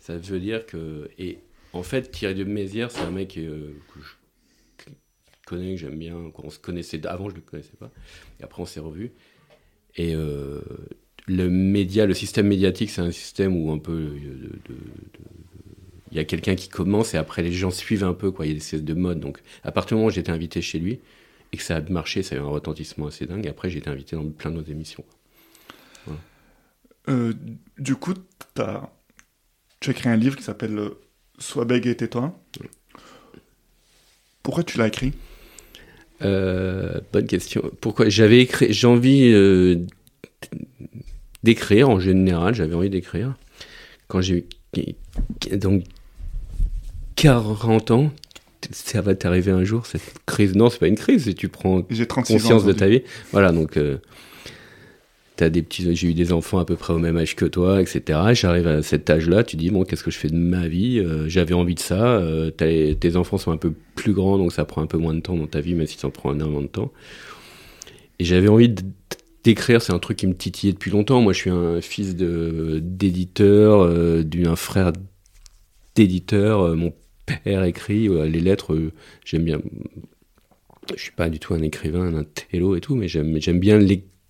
Ça 0.00 0.16
veut 0.16 0.40
dire 0.40 0.66
que. 0.66 1.10
Et 1.18 1.38
en 1.72 1.82
fait, 1.82 2.10
Thierry 2.10 2.34
de 2.34 2.44
Mézières, 2.44 2.90
c'est 2.90 3.02
un 3.02 3.10
mec 3.10 3.36
euh, 3.36 3.72
que 3.92 4.00
je 4.00 4.92
connais, 5.46 5.74
que 5.74 5.80
j'aime 5.80 5.98
bien, 5.98 6.30
qu'on 6.30 6.50
se 6.50 6.58
connaissait 6.58 7.06
avant, 7.06 7.28
je 7.28 7.34
ne 7.34 7.40
le 7.40 7.44
connaissais 7.44 7.76
pas. 7.78 7.90
Et 8.40 8.44
après, 8.44 8.62
on 8.62 8.66
s'est 8.66 8.80
revus. 8.80 9.12
Et 9.96 10.14
euh, 10.14 10.60
le 11.26 11.48
média, 11.48 12.06
le 12.06 12.14
système 12.14 12.46
médiatique, 12.46 12.90
c'est 12.90 13.02
un 13.02 13.10
système 13.10 13.56
où 13.56 13.70
un 13.70 13.78
peu 13.78 13.92
euh, 13.92 14.50
il 16.10 16.16
y 16.16 16.20
a 16.20 16.24
quelqu'un 16.24 16.54
qui 16.54 16.68
commence 16.68 17.12
et 17.12 17.18
après 17.18 17.42
les 17.42 17.52
gens 17.52 17.70
suivent 17.70 18.04
un 18.04 18.14
peu 18.14 18.30
quoi. 18.30 18.46
Il 18.46 18.48
y 18.48 18.52
a 18.52 18.54
des 18.54 18.60
espèces 18.60 18.84
de 18.84 18.94
mode. 18.94 19.20
Donc 19.20 19.40
à 19.62 19.72
partir 19.72 19.90
du 19.90 19.94
moment 19.96 20.08
où 20.08 20.10
j'étais 20.10 20.30
invité 20.30 20.62
chez 20.62 20.78
lui 20.78 21.00
et 21.52 21.56
que 21.56 21.62
ça 21.62 21.76
a 21.76 21.80
marché, 21.80 22.22
ça 22.22 22.34
a 22.34 22.38
eu 22.38 22.40
un 22.40 22.46
retentissement 22.46 23.08
assez 23.08 23.26
dingue. 23.26 23.44
Et 23.44 23.50
après 23.50 23.68
j'ai 23.68 23.78
été 23.78 23.90
invité 23.90 24.16
dans 24.16 24.28
plein 24.30 24.50
d'autres 24.50 24.70
émissions. 24.70 25.04
Du 27.78 27.94
coup, 27.96 28.14
as... 28.58 28.90
tu 29.80 29.90
as 29.90 29.92
écrit 29.92 30.08
un 30.08 30.16
livre 30.16 30.36
qui 30.36 30.42
s'appelle 30.42 30.78
Sois 31.38 31.64
bègue 31.64 31.86
et 31.86 31.96
tais-toi. 31.96 32.36
Pourquoi 34.42 34.64
tu 34.64 34.78
l'as 34.78 34.88
écrit? 34.88 35.12
Euh, 36.22 37.00
bonne 37.12 37.26
question. 37.26 37.70
Pourquoi? 37.80 38.08
J'avais 38.08 38.40
écrit, 38.40 38.72
j'ai 38.72 38.86
envie 38.86 39.30
euh, 39.32 39.76
d'écrire 41.42 41.88
en 41.88 42.00
général. 42.00 42.54
J'avais 42.54 42.74
envie 42.74 42.90
d'écrire 42.90 43.36
quand 44.08 44.20
j'ai 44.20 44.46
eu 44.76 45.56
donc 45.56 45.84
40 47.16 47.90
ans. 47.92 48.10
Ça 48.72 49.00
va 49.00 49.14
t'arriver 49.14 49.52
un 49.52 49.64
jour 49.64 49.86
cette 49.86 50.02
crise. 50.26 50.54
Non, 50.56 50.68
c'est 50.68 50.80
pas 50.80 50.88
une 50.88 50.96
crise. 50.96 51.32
Tu 51.36 51.48
prends 51.48 51.86
J'ai 51.90 52.06
36 52.06 52.32
ans. 52.32 52.36
conscience 52.38 52.64
de 52.64 52.72
ta 52.72 52.88
vie. 52.88 53.02
Voilà, 53.32 53.52
donc 53.52 53.76
euh, 53.76 53.98
t'as 55.38 55.48
des 55.50 55.62
petits, 55.62 55.94
j'ai 55.94 56.08
eu 56.08 56.14
des 56.14 56.32
enfants 56.32 56.58
à 56.58 56.64
peu 56.64 56.74
près 56.76 56.92
au 56.92 56.98
même 56.98 57.16
âge 57.16 57.36
que 57.36 57.44
toi, 57.46 57.80
etc. 57.80 58.18
J'arrive 58.34 58.66
à 58.66 58.82
cet 58.82 59.08
âge-là, 59.08 59.44
tu 59.44 59.56
dis 59.56 59.70
bon, 59.70 59.84
qu'est-ce 59.84 60.02
que 60.02 60.10
je 60.10 60.18
fais 60.18 60.28
de 60.28 60.34
ma 60.36 60.66
vie? 60.68 60.98
Euh, 60.98 61.28
J'avais 61.28 61.54
envie 61.54 61.76
de 61.76 61.80
ça. 61.80 62.18
euh, 62.18 62.50
tes 62.50 63.16
enfants 63.16 63.38
sont 63.38 63.52
un 63.52 63.56
peu 63.56 63.72
plus 63.94 64.12
grands, 64.12 64.36
donc 64.36 64.52
ça 64.52 64.64
prend 64.64 64.82
un 64.82 64.86
peu 64.86 64.98
moins 64.98 65.14
de 65.14 65.20
temps 65.20 65.36
dans 65.36 65.46
ta 65.46 65.60
vie, 65.60 65.74
même 65.74 65.86
si 65.86 65.96
ça 65.96 66.08
en 66.08 66.10
prend 66.10 66.34
énormément 66.34 66.60
de 66.62 66.66
temps. 66.66 66.92
Et 68.18 68.24
j'avais 68.24 68.48
envie 68.48 68.74
d'écrire, 69.44 69.80
c'est 69.80 69.92
un 69.92 69.98
truc 70.00 70.18
qui 70.18 70.26
me 70.26 70.34
titillait 70.34 70.72
depuis 70.72 70.90
longtemps. 70.90 71.20
Moi, 71.22 71.32
je 71.32 71.38
suis 71.38 71.50
un 71.50 71.80
fils 71.80 72.16
d'éditeur, 72.16 73.82
euh, 73.82 74.22
d'un 74.24 74.56
frère 74.56 74.92
d'éditeur. 75.94 76.62
euh, 76.62 76.74
mon 76.74 76.92
père 77.44 77.62
écrit 77.64 78.08
les 78.08 78.40
lettres. 78.40 78.76
j'aime 79.24 79.44
bien 79.44 79.60
je 80.96 81.02
suis 81.02 81.12
pas 81.12 81.28
du 81.28 81.38
tout 81.38 81.54
un 81.54 81.62
écrivain, 81.62 82.14
un 82.14 82.24
télo 82.24 82.74
et 82.74 82.80
tout, 82.80 82.94
mais 82.94 83.08
j'aime 83.08 83.38
bien 83.60 83.78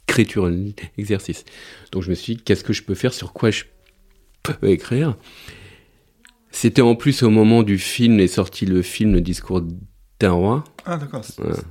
l'écriture, 0.08 0.50
l'exercice. 0.96 1.44
Donc 1.92 2.02
je 2.02 2.10
me 2.10 2.14
suis 2.14 2.36
dit, 2.36 2.42
qu'est-ce 2.42 2.64
que 2.64 2.72
je 2.72 2.82
peux 2.82 2.94
faire, 2.94 3.12
sur 3.12 3.32
quoi 3.32 3.50
je 3.50 3.64
peux 4.42 4.68
écrire? 4.68 5.16
C'était 6.50 6.82
en 6.82 6.94
plus 6.94 7.22
au 7.22 7.30
moment 7.30 7.62
du 7.62 7.78
film, 7.78 8.18
est 8.20 8.26
sorti 8.26 8.64
le 8.66 8.80
film 8.82 9.12
Le 9.12 9.20
discours 9.20 9.62
d'un 10.18 10.30
roi. 10.32 10.64
Ah, 10.86 10.96
d'accord. 10.96 11.22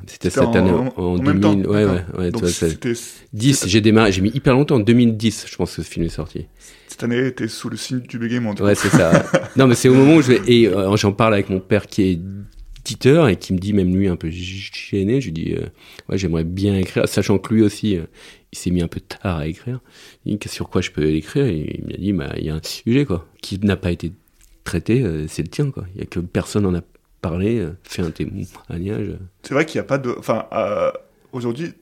C'était 0.06 0.30
cette 0.30 0.44
en- 0.44 0.54
année, 0.54 0.70
en- 0.72 0.94
en, 0.96 1.04
en 1.04 1.18
2000. 1.18 1.26
même 1.34 1.42
temps, 1.42 1.56
ouais, 1.70 1.84
ouais, 1.86 2.04
ouais, 2.18 2.32
Donc, 2.32 2.42
toi, 2.44 2.50
c'est- 2.50 2.70
c'était 2.70 2.94
10, 3.34 3.66
j'ai 3.68 3.82
démarré, 3.82 4.12
j'ai 4.12 4.22
mis 4.22 4.30
hyper 4.30 4.54
longtemps, 4.54 4.76
en 4.76 4.80
2010, 4.80 5.46
je 5.50 5.56
pense 5.58 5.76
que 5.76 5.82
ce 5.82 5.88
film 5.90 6.06
est 6.06 6.10
sorti. 6.10 6.46
cette 6.88 7.04
année, 7.04 7.32
t'es 7.34 7.48
sous 7.48 7.70
le 7.70 7.76
signe 7.78 8.00
du 8.00 8.18
bégaiement. 8.18 8.54
Ouais, 8.56 8.74
c'est 8.76 8.90
ça. 8.90 9.24
non, 9.58 9.68
mais 9.68 9.76
c'est 9.76 9.90
au 9.90 9.94
moment 9.94 10.16
où 10.16 10.22
je 10.22 10.34
vais. 10.34 10.42
Et 10.48 10.68
euh, 10.68 10.96
j'en 10.96 11.12
parle 11.12 11.34
avec 11.34 11.50
mon 11.50 11.60
père 11.60 11.86
qui 11.88 12.04
est 12.04 12.20
et 12.94 13.36
qui 13.36 13.54
me 13.54 13.58
dit, 13.60 13.74
même 13.74 13.96
lui, 13.96 14.08
un 14.08 14.16
peu 14.16 14.30
gêné, 14.30 15.20
je 15.22 15.26
lui 15.28 15.32
dis, 15.34 15.54
euh, 15.54 15.66
ouais, 16.10 16.18
j'aimerais 16.18 16.44
bien 16.44 16.76
écrire, 16.78 17.08
sachant 17.08 17.38
que 17.38 17.54
lui 17.54 17.62
aussi, 17.64 17.98
euh, 17.98 18.04
il 18.52 18.58
s'est 18.58 18.72
mis 18.72 18.82
un 18.82 18.88
peu 18.88 19.00
tard 19.00 19.38
à 19.38 19.48
écrire. 19.48 19.80
Il 20.26 20.38
dit, 20.38 20.50
sur 20.50 20.70
quoi 20.70 20.82
je 20.82 20.92
peux 20.92 21.06
écrire? 21.06 21.46
Et 21.46 21.80
il 21.80 21.86
m'a 21.86 21.98
dit, 21.98 22.14
bah, 22.14 22.34
il 22.38 22.46
y 22.46 22.50
a 22.50 22.56
un 22.56 22.62
sujet, 22.64 23.06
quoi, 23.06 23.28
qui 23.42 23.60
n'a 23.60 23.76
pas 23.78 23.92
été 23.92 24.12
traité, 24.64 25.02
euh, 25.02 25.26
c'est 25.28 25.44
le 25.44 25.50
tien, 25.50 25.72
quoi. 25.72 25.86
Il 25.96 26.00
y 26.00 26.04
a 26.04 26.06
que 26.06 26.20
personne 26.20 26.64
n'en 26.64 26.76
a 26.76 26.82
parlé, 27.22 27.66
fait 27.84 28.02
un 28.04 28.12
témoignage. 28.12 29.16
C'est 29.44 29.54
vrai 29.54 29.66
qu'il 29.66 29.80
n'y 29.80 29.86
a 29.86 29.88
pas 29.88 29.98
de. 29.98 30.14
Enfin, 30.18 30.46
aujourd'hui, 31.32 31.74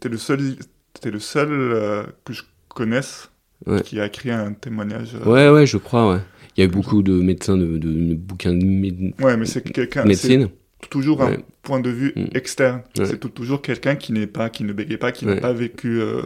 t'es 0.00 0.08
le 0.08 0.18
seul, 0.18 0.56
t'es 1.00 1.10
le 1.10 1.20
seul 1.20 2.06
que 2.24 2.32
je 2.32 2.42
connaisse 2.68 3.30
Ouais. 3.66 3.82
qui 3.82 4.00
a 4.00 4.06
écrit 4.06 4.30
un 4.30 4.54
témoignage. 4.54 5.14
Ouais, 5.26 5.50
ouais, 5.50 5.66
je 5.66 5.76
crois, 5.76 6.10
ouais. 6.14 6.20
Il 6.56 6.60
y 6.60 6.62
a 6.62 6.66
eu 6.66 6.68
beaucoup 6.72 7.02
de 7.02 7.12
médecins, 7.12 7.56
de, 7.56 7.78
de, 7.78 7.92
de 7.92 8.14
bouquins 8.14 8.52
de 8.52 8.64
mé- 8.64 9.14
Ouais, 9.22 9.36
mais 9.36 9.46
c'est 9.46 9.62
quelqu'un. 9.62 10.02
c'est 10.02 10.08
médecine. 10.08 10.48
toujours 10.90 11.22
un 11.22 11.30
Ouais. 11.32 11.44
point 11.62 11.80
de 11.80 11.90
vue 11.90 12.12
Mm. 12.16 12.24
externe. 12.34 12.82
Ouais. 12.98 13.04
C'est 13.06 13.18
toujours 13.34 13.62
quelqu'un 13.62 13.96
qui 13.96 14.12
n'est 14.12 14.26
pas, 14.26 14.48
qui 14.50 14.64
ne 14.64 14.72
bégaye 14.72 14.96
pas, 14.96 15.12
qui 15.12 15.26
Ouais. 15.26 15.34
n'a 15.36 15.40
pas 15.40 15.52
vécu, 15.52 16.00
euh, 16.00 16.22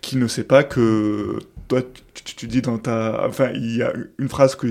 qui 0.00 0.16
ne 0.16 0.26
sait 0.26 0.44
pas 0.44 0.62
que 0.62 1.38
toi, 1.68 1.82
tu, 2.14 2.22
tu- 2.24 2.34
tu 2.36 2.46
dis 2.46 2.62
dans 2.62 2.78
ta, 2.78 3.26
enfin, 3.26 3.50
il 3.54 3.76
y 3.76 3.82
a 3.82 3.92
une 4.18 4.28
phrase 4.28 4.54
que 4.56 4.68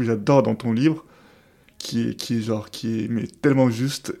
j'adore 0.00 0.42
dans 0.42 0.54
ton 0.54 0.72
livre, 0.72 1.04
qui 1.78 2.10
est, 2.10 2.14
qui 2.14 2.38
est 2.38 2.42
genre, 2.42 2.70
qui 2.70 3.04
est 3.04 3.08
mais 3.08 3.26
tellement 3.42 3.70
juste. 3.70 4.14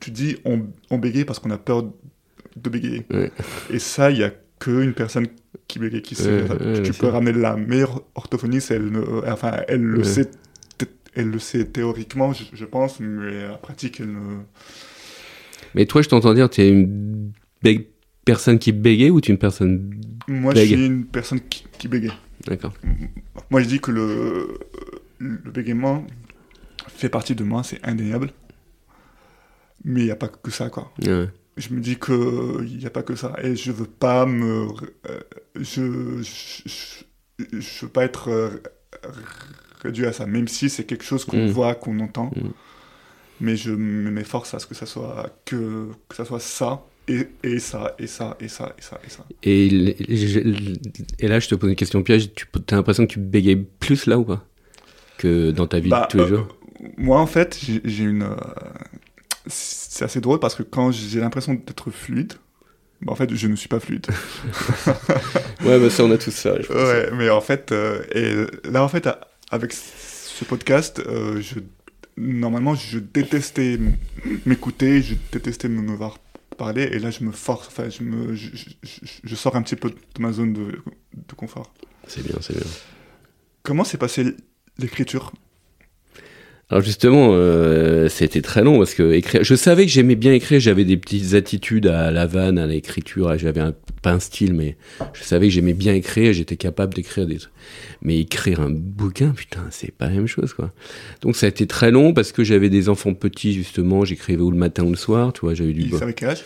Tu 0.00 0.10
dis, 0.10 0.36
on, 0.44 0.66
on 0.90 0.98
bégaye 0.98 1.24
parce 1.24 1.38
qu'on 1.38 1.50
a 1.50 1.58
peur 1.58 1.84
de 2.56 2.70
bégayer. 2.70 3.06
Et 3.70 3.78
ça, 3.78 4.10
il 4.10 4.18
y 4.18 4.24
a 4.24 4.32
qu'une 4.58 4.92
personne 4.94 5.26
qui 5.66 5.78
bégaye 5.78 6.02
qui 6.02 6.14
sait. 6.14 6.42
Enfin, 6.42 6.56
ouais, 6.56 6.82
tu 6.82 6.92
peux 6.92 7.08
ramener 7.08 7.32
la 7.32 7.56
meilleure 7.56 8.02
orthophoniste, 8.14 8.70
elle, 8.70 8.90
ne, 8.90 9.00
enfin, 9.30 9.60
elle 9.68 9.82
le 9.82 10.04
sait 10.04 10.30
elle 11.18 11.30
le 11.30 11.38
sait 11.38 11.64
théoriquement, 11.64 12.32
je, 12.32 12.44
je 12.52 12.64
pense, 12.64 13.00
mais 13.00 13.44
à 13.44 13.48
la 13.48 13.56
pratique, 13.56 14.00
elle 14.00 14.12
ne. 14.12 14.36
Mais 15.74 15.84
toi, 15.86 16.00
je 16.00 16.08
t'entends 16.08 16.32
dire, 16.32 16.48
tu 16.48 16.62
es 16.62 16.70
une 16.70 17.32
personne 18.24 18.58
qui 18.58 18.72
bégaye 18.72 19.10
ou 19.10 19.20
tu 19.20 19.30
es 19.30 19.34
une 19.34 19.38
personne. 19.38 20.00
Moi, 20.28 20.54
je 20.54 20.60
suis 20.60 20.86
une 20.86 21.04
personne 21.04 21.40
qui, 21.40 21.66
qui 21.78 21.88
bégaye. 21.88 22.12
D'accord. 22.46 22.72
Moi, 23.50 23.62
je 23.62 23.66
dis 23.66 23.80
que 23.80 23.90
le, 23.90 24.58
le 25.18 25.50
bégaiement 25.50 26.06
fait 26.86 27.08
partie 27.08 27.34
de 27.34 27.44
moi, 27.44 27.62
c'est 27.64 27.84
indéniable. 27.86 28.30
Mais 29.84 30.00
il 30.00 30.04
n'y 30.04 30.10
a 30.10 30.16
pas 30.16 30.28
que 30.28 30.50
ça, 30.50 30.70
quoi. 30.70 30.92
Ouais. 31.04 31.28
Je 31.58 31.74
me 31.74 31.80
dis 31.80 31.98
qu'il 31.98 32.78
n'y 32.78 32.86
a 32.86 32.90
pas 32.90 33.02
que 33.02 33.16
ça. 33.16 33.34
Et 33.42 33.56
je 33.56 33.72
veux 33.72 33.86
pas 33.86 34.26
me. 34.26 34.68
euh, 35.08 35.20
je, 35.56 36.22
je, 36.22 36.62
je, 36.68 37.60
je 37.60 37.86
veux 37.86 37.92
pas 37.92 38.04
être 38.04 38.28
euh, 38.30 38.50
réduit 39.82 40.06
à 40.06 40.12
ça, 40.12 40.26
même 40.26 40.48
si 40.48 40.70
c'est 40.70 40.84
quelque 40.84 41.04
chose 41.04 41.24
qu'on 41.24 41.38
Mm. 41.38 41.46
voit, 41.46 41.74
qu'on 41.74 42.00
entend. 42.00 42.32
Mm. 42.36 42.48
Mais 43.40 43.56
je 43.56 43.70
m'efforce 43.72 44.54
à 44.54 44.58
ce 44.58 44.66
que 44.66 44.74
ça 44.74 44.86
soit 44.86 45.30
que, 45.44 45.88
que 46.08 46.16
ça 46.16 46.24
soit 46.24 46.40
ça, 46.40 46.82
et, 47.06 47.28
et 47.44 47.60
ça, 47.60 47.94
et 47.98 48.06
ça, 48.08 48.36
et 48.40 48.48
ça, 48.48 48.74
et 48.78 48.82
ça, 48.82 49.00
et 49.06 49.10
ça. 49.10 49.24
Et, 49.44 49.68
là, 51.28 51.38
je 51.40 51.48
te 51.48 51.54
pose 51.54 51.70
une 51.70 51.76
question 51.76 52.02
piège. 52.02 52.34
Tu 52.34 52.46
as 52.70 52.76
l'impression 52.76 53.06
que 53.06 53.12
tu 53.12 53.20
bégayes 53.20 53.56
plus 53.78 54.06
là 54.06 54.18
ou 54.18 54.24
pas? 54.24 54.44
Que 55.18 55.50
dans 55.52 55.66
ta 55.66 55.80
vie 55.80 55.90
Bah, 55.90 56.02
de 56.02 56.08
tous 56.08 56.18
les 56.18 56.24
euh, 56.24 56.28
jours? 56.28 56.48
Moi, 56.96 57.20
en 57.20 57.26
fait, 57.26 57.58
j'ai 57.62 57.80
j'ai 57.84 58.04
une. 58.04 58.22
euh, 58.24 58.36
c'est 59.98 60.04
assez 60.04 60.20
drôle 60.20 60.38
parce 60.38 60.54
que 60.54 60.62
quand 60.62 60.92
j'ai 60.92 61.18
l'impression 61.18 61.54
d'être 61.54 61.90
fluide, 61.90 62.34
bah, 63.02 63.10
en 63.12 63.16
fait, 63.16 63.34
je 63.34 63.46
ne 63.48 63.56
suis 63.56 63.68
pas 63.68 63.80
fluide. 63.80 64.06
Ouais, 65.64 65.78
bah 65.80 65.90
ça, 65.90 66.04
on 66.04 66.10
a 66.12 66.18
tous 66.18 66.30
ça. 66.30 66.54
Je 66.60 66.66
pense. 66.68 66.76
ouais, 66.76 67.10
mais 67.12 67.28
en 67.30 67.40
fait, 67.40 67.72
euh, 67.72 68.02
et 68.14 68.70
là, 68.70 68.84
en 68.84 68.88
fait, 68.88 69.08
avec 69.50 69.72
ce 69.72 70.44
podcast, 70.44 71.00
euh, 71.00 71.40
je, 71.40 71.58
normalement, 72.16 72.76
je 72.76 73.00
détestais 73.00 73.78
m'écouter, 74.46 75.02
je 75.02 75.14
détestais 75.32 75.68
me, 75.68 75.94
voir 75.96 76.18
parler, 76.56 76.84
et 76.92 77.00
là, 77.00 77.10
je 77.10 77.24
me 77.24 77.32
force, 77.32 77.66
enfin, 77.66 77.88
je, 77.88 78.02
me, 78.04 78.34
je- 78.34 78.50
je 79.24 79.34
sors 79.34 79.56
un 79.56 79.62
petit 79.62 79.76
peu 79.76 79.90
de 79.90 80.22
ma 80.22 80.32
zone 80.32 80.52
de, 80.52 80.80
de 81.28 81.34
confort. 81.36 81.72
C'est 82.06 82.22
bien, 82.24 82.36
c'est 82.40 82.54
bien. 82.56 82.66
Comment 83.64 83.82
s'est 83.84 83.98
passée 83.98 84.36
l'écriture? 84.78 85.32
Alors 86.70 86.84
justement, 86.84 87.30
euh, 87.32 88.10
c'était 88.10 88.42
très 88.42 88.62
long 88.62 88.76
parce 88.76 88.92
que 88.92 89.12
écrire. 89.12 89.42
Je 89.42 89.54
savais 89.54 89.86
que 89.86 89.90
j'aimais 89.90 90.16
bien 90.16 90.34
écrire. 90.34 90.60
J'avais 90.60 90.84
des 90.84 90.98
petites 90.98 91.32
attitudes 91.32 91.86
à 91.86 92.10
la 92.10 92.26
vanne, 92.26 92.58
à 92.58 92.66
l'écriture. 92.66 93.38
J'avais 93.38 93.62
un, 93.62 93.72
pas 94.02 94.12
un 94.12 94.20
style, 94.20 94.52
mais 94.52 94.76
je 95.14 95.22
savais 95.22 95.46
que 95.46 95.54
j'aimais 95.54 95.72
bien 95.72 95.94
écrire. 95.94 96.34
J'étais 96.34 96.56
capable 96.56 96.92
d'écrire 96.92 97.26
des 97.26 97.38
trucs. 97.38 97.52
Mais 98.02 98.20
écrire 98.20 98.60
un 98.60 98.68
bouquin, 98.68 99.30
putain, 99.30 99.64
c'est 99.70 99.92
pas 99.92 100.08
la 100.08 100.16
même 100.16 100.26
chose, 100.26 100.52
quoi. 100.52 100.70
Donc 101.22 101.36
ça 101.36 101.46
a 101.46 101.48
été 101.48 101.66
très 101.66 101.90
long 101.90 102.12
parce 102.12 102.32
que 102.32 102.44
j'avais 102.44 102.68
des 102.68 102.90
enfants 102.90 103.14
petits 103.14 103.54
justement. 103.54 104.04
J'écrivais 104.04 104.42
ou 104.42 104.50
le 104.50 104.58
matin 104.58 104.84
ou 104.84 104.90
le 104.90 104.96
soir. 104.96 105.32
Tu 105.32 105.40
vois, 105.40 105.54
j'avais 105.54 105.72
du. 105.72 105.84
Il 105.84 105.94
savait 105.94 106.12
quel 106.12 106.28
âge? 106.28 106.44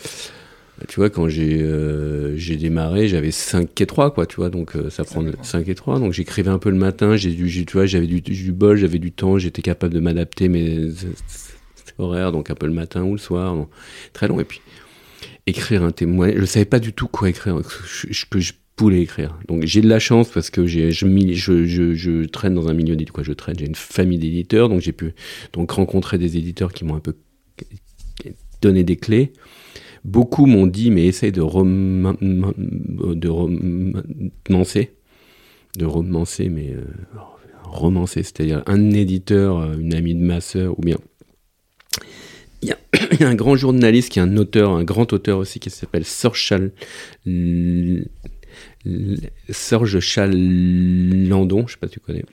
Tu 0.88 0.96
vois, 0.96 1.10
quand 1.10 1.28
j'ai 1.28 1.58
euh, 1.62 2.36
démarré, 2.58 3.08
j'avais 3.08 3.30
5 3.30 3.80
et 3.80 3.86
3, 3.86 4.12
quoi, 4.12 4.26
tu 4.26 4.36
vois, 4.36 4.50
donc 4.50 4.76
euh, 4.76 4.90
ça 4.90 5.04
prend 5.04 5.20
Cinq 5.22 5.28
et 5.28 5.32
trois. 5.32 5.44
5 5.44 5.68
et 5.68 5.74
3. 5.74 5.98
Donc 5.98 6.12
j'écrivais 6.12 6.50
un 6.50 6.58
peu 6.58 6.70
le 6.70 6.76
matin, 6.76 7.16
j'ai 7.16 7.30
du, 7.30 7.66
tu 7.66 7.72
vois, 7.72 7.86
j'avais 7.86 8.06
du, 8.06 8.20
du 8.20 8.52
bol, 8.52 8.76
j'avais 8.76 8.98
du 8.98 9.12
temps, 9.12 9.38
j'étais 9.38 9.62
capable 9.62 9.94
de 9.94 10.00
m'adapter 10.00 10.48
mes 10.48 10.88
horaires, 11.98 12.32
donc 12.32 12.50
un 12.50 12.54
peu 12.54 12.66
le 12.66 12.72
matin 12.72 13.02
ou 13.02 13.12
le 13.12 13.18
soir, 13.18 13.54
donc, 13.54 13.68
très 14.12 14.28
long. 14.28 14.40
Et 14.40 14.44
puis, 14.44 14.60
écrire 15.46 15.82
un 15.82 15.90
témoignage, 15.92 16.40
je 16.40 16.44
savais 16.44 16.64
pas 16.64 16.78
du 16.80 16.92
tout 16.92 17.08
quoi 17.08 17.28
écrire, 17.28 17.56
que 17.56 17.68
je, 18.10 18.24
que 18.30 18.40
je 18.40 18.52
pouvais 18.76 19.02
écrire. 19.02 19.38
Donc 19.48 19.64
j'ai 19.66 19.80
de 19.80 19.88
la 19.88 19.98
chance 19.98 20.30
parce 20.30 20.50
que 20.50 20.66
j'ai, 20.66 20.92
je, 20.92 21.06
m'y- 21.06 21.34
je, 21.34 21.64
je, 21.66 21.94
je 21.94 22.24
traîne 22.24 22.54
dans 22.54 22.68
un 22.68 22.74
milieu 22.74 22.94
d'éditeurs, 22.96 23.14
quoi, 23.14 23.24
je 23.24 23.32
traîne, 23.32 23.56
j'ai 23.58 23.66
une 23.66 23.74
famille 23.74 24.18
d'éditeurs, 24.18 24.68
donc 24.68 24.80
j'ai 24.80 24.92
pu 24.92 25.12
donc 25.52 25.70
rencontrer 25.72 26.18
des 26.18 26.36
éditeurs 26.36 26.72
qui 26.72 26.84
m'ont 26.84 26.96
un 26.96 27.00
peu 27.00 27.14
donné 28.60 28.84
des 28.84 28.96
clés. 28.96 29.32
Beaucoup 30.04 30.46
m'ont 30.46 30.66
dit, 30.66 30.90
mais 30.90 31.06
essaye 31.06 31.32
de, 31.32 31.40
rom- 31.40 32.16
de 32.20 33.28
romancer. 33.28 34.92
De 35.78 35.84
romancer, 35.84 36.48
mais 36.48 36.72
euh, 36.72 36.84
romancer, 37.64 38.22
c'est-à-dire 38.22 38.62
un 38.66 38.90
éditeur, 38.90 39.58
euh, 39.58 39.76
une 39.78 39.94
amie 39.94 40.14
de 40.14 40.20
ma 40.20 40.40
sœur, 40.40 40.78
ou 40.78 40.82
bien. 40.82 40.98
Il 42.62 42.68
y, 43.20 43.24
a, 43.24 43.28
un 43.28 43.34
grand 43.34 43.56
journaliste 43.56 44.10
qui 44.10 44.18
est 44.18 44.22
un 44.22 44.36
auteur, 44.36 44.72
un 44.72 44.84
grand 44.84 45.12
auteur 45.12 45.38
aussi, 45.38 45.60
qui 45.60 45.70
s'appelle 45.70 46.04
L- 47.26 48.08
Serge 49.48 50.00
Chalandon, 50.00 51.66
je 51.66 51.72
sais 51.72 51.78
pas 51.78 51.86
si 51.86 51.94
tu 51.94 52.00
connais. 52.00 52.24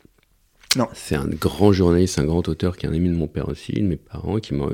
Non. 0.75 0.87
C'est 0.93 1.15
un 1.15 1.25
grand 1.25 1.73
journaliste, 1.73 2.19
un 2.19 2.25
grand 2.25 2.47
auteur 2.47 2.77
qui 2.77 2.85
est 2.85 2.89
un 2.89 2.93
ami 2.93 3.09
de 3.09 3.15
mon 3.15 3.27
père 3.27 3.49
aussi, 3.49 3.73
de 3.73 3.81
mes 3.81 3.95
parents, 3.95 4.39
qui 4.39 4.53
m'a 4.53 4.69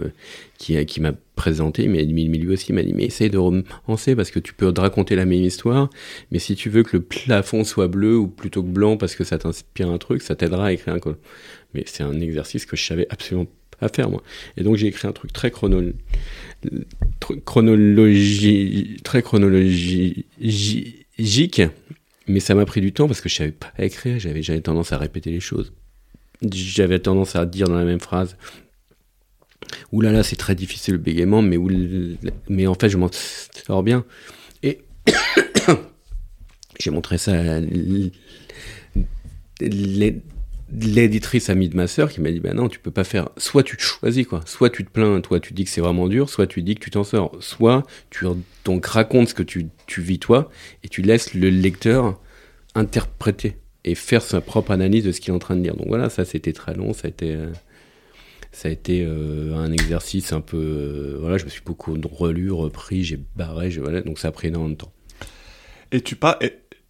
qui, 0.57 0.85
qui 0.85 0.99
m'a 0.99 1.13
présenté, 1.35 1.87
mais, 1.87 2.03
lui 2.03 2.49
aussi 2.49 2.73
m'a 2.73 2.83
dit 2.83 2.93
mais 2.93 3.05
essaye 3.05 3.29
de 3.29 3.37
romancer 3.37 4.15
parce 4.15 4.29
que 4.29 4.39
tu 4.39 4.53
peux 4.53 4.73
te 4.73 4.81
raconter 4.81 5.15
la 5.15 5.25
même 5.25 5.43
histoire, 5.43 5.89
mais 6.31 6.39
si 6.39 6.55
tu 6.55 6.69
veux 6.69 6.83
que 6.83 6.97
le 6.97 7.03
plafond 7.03 7.63
soit 7.63 7.87
bleu 7.87 8.17
ou 8.17 8.27
plutôt 8.27 8.61
que 8.61 8.67
blanc 8.67 8.97
parce 8.97 9.15
que 9.15 9.23
ça 9.23 9.37
t'inspire 9.37 9.89
un 9.89 9.97
truc, 9.97 10.21
ça 10.21 10.35
t'aidera 10.35 10.67
à 10.67 10.71
écrire 10.73 10.95
un 10.95 10.99
code. 10.99 11.17
Mais 11.73 11.83
c'est 11.87 12.03
un 12.03 12.19
exercice 12.19 12.65
que 12.65 12.75
je 12.75 12.83
savais 12.83 13.07
absolument 13.09 13.47
à 13.79 13.87
faire 13.87 14.09
moi. 14.09 14.21
Et 14.57 14.63
donc 14.63 14.75
j'ai 14.75 14.87
écrit 14.87 15.07
un 15.07 15.13
truc 15.13 15.31
très 15.31 15.49
chrono 15.49 15.81
tr- 17.21 17.41
chronologie 17.45 18.97
très 19.05 19.21
chronologique, 19.21 20.25
mais 22.27 22.39
ça 22.41 22.53
m'a 22.53 22.65
pris 22.65 22.81
du 22.81 22.91
temps 22.91 23.07
parce 23.07 23.21
que 23.21 23.29
je 23.29 23.35
savais 23.35 23.51
pas 23.51 23.71
écrire, 23.79 24.19
j'avais 24.19 24.41
j'avais 24.41 24.61
tendance 24.61 24.91
à 24.91 24.97
répéter 24.97 25.31
les 25.31 25.39
choses. 25.39 25.71
J'avais 26.41 26.99
tendance 26.99 27.35
à 27.35 27.45
dire 27.45 27.67
dans 27.67 27.77
la 27.77 27.85
même 27.85 27.99
phrase 27.99 28.37
Ouh 29.91 30.01
là 30.01 30.11
là, 30.11 30.23
c'est 30.23 30.35
très 30.35 30.55
difficile 30.55 30.95
le 30.95 30.99
bégaiement, 30.99 31.41
mais, 31.41 31.57
mais 32.49 32.67
en 32.67 32.75
fait, 32.75 32.89
je 32.89 32.97
m'en 32.97 33.09
sors 33.11 33.83
bien. 33.83 34.05
Et 34.63 34.81
j'ai 36.79 36.91
montré 36.91 37.17
ça 37.17 37.33
à 37.33 37.59
l'éditrice 40.71 41.49
amie 41.49 41.69
de 41.69 41.75
ma 41.75 41.87
sœur 41.87 42.11
qui 42.11 42.21
m'a 42.21 42.31
dit 42.31 42.39
bah 42.39 42.53
non 42.53 42.67
tu 42.67 42.79
peux 42.79 42.91
pas 42.91 43.03
faire 43.03 43.29
soit 43.37 43.63
tu 43.63 43.77
te 43.77 43.81
choisis 43.81 44.25
quoi. 44.25 44.41
Soit 44.45 44.71
tu 44.71 44.83
te 44.83 44.89
plains 44.89 45.21
toi 45.21 45.39
tu 45.39 45.53
dis 45.53 45.63
que 45.63 45.69
c'est 45.69 45.81
vraiment 45.81 46.07
dur 46.07 46.29
soit 46.29 46.47
tu 46.47 46.63
dis 46.63 46.75
que 46.75 46.83
tu 46.83 46.89
t'en 46.89 47.03
sors. 47.03 47.31
Soit 47.39 47.83
tu 48.09 48.25
donc 48.65 48.85
racontes 48.85 49.29
ce 49.29 49.33
que 49.33 49.43
tu 49.43 49.69
vis 49.97 50.19
toi 50.19 50.49
et 50.83 50.89
tu 50.89 51.01
laisses 51.01 51.33
le 51.33 51.49
lecteur 51.49 52.19
interpréter 52.73 53.57
et 53.85 53.95
faire 53.95 54.23
sa 54.23 54.41
propre 54.41 54.71
analyse 54.71 55.05
de 55.05 55.13
ce 55.13 55.21
qu'il 55.21 55.31
est 55.33 55.37
en 55.37 55.39
train 55.39 55.57
de 55.57 55.61
dire 55.63 55.75
donc 55.77 55.87
voilà 55.89 56.09
ça 56.09 56.25
c'était 56.25 56.53
très 56.53 56.75
long 56.75 56.93
ça 56.93 57.07
a 57.07 57.09
été 57.09 57.35
euh, 57.35 57.51
ça 58.51 58.69
a 58.69 58.71
été 58.71 59.03
euh, 59.05 59.55
un 59.55 59.71
exercice 59.71 60.33
un 60.33 60.41
peu 60.41 60.57
euh, 60.57 61.17
voilà 61.19 61.37
je 61.37 61.45
me 61.45 61.49
suis 61.49 61.61
beaucoup 61.65 61.95
relu 62.11 62.51
repris 62.51 63.03
j'ai 63.03 63.19
barré 63.35 63.71
j'ai- 63.71 63.81
voilà 63.81 64.01
donc 64.01 64.19
ça 64.19 64.29
a 64.29 64.31
pris 64.31 64.47
énormément 64.47 64.71
de 64.73 64.77
temps 64.77 64.93
Et 65.91 66.01
tu 66.01 66.15
pas. 66.15 66.39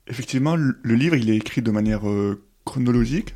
Effectivement, 0.08 0.56
le 0.56 0.96
livre, 0.96 1.16
il 1.16 1.30
est 1.30 1.36
écrit 1.38 1.62
de 1.62 1.72
manière 1.72 2.04
chronologique. 2.64 3.36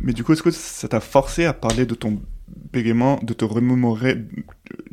Mais 0.00 0.12
du 0.12 0.24
coup, 0.24 0.32
est-ce 0.32 0.42
que 0.42 0.50
ça 0.50 0.88
t'a 0.88 1.00
forcé 1.00 1.44
à 1.46 1.54
parler 1.54 1.86
de 1.86 1.94
ton 1.94 2.20
bégaiement, 2.72 3.20
de 3.22 3.32
te 3.34 3.44
remémorer, 3.44 4.18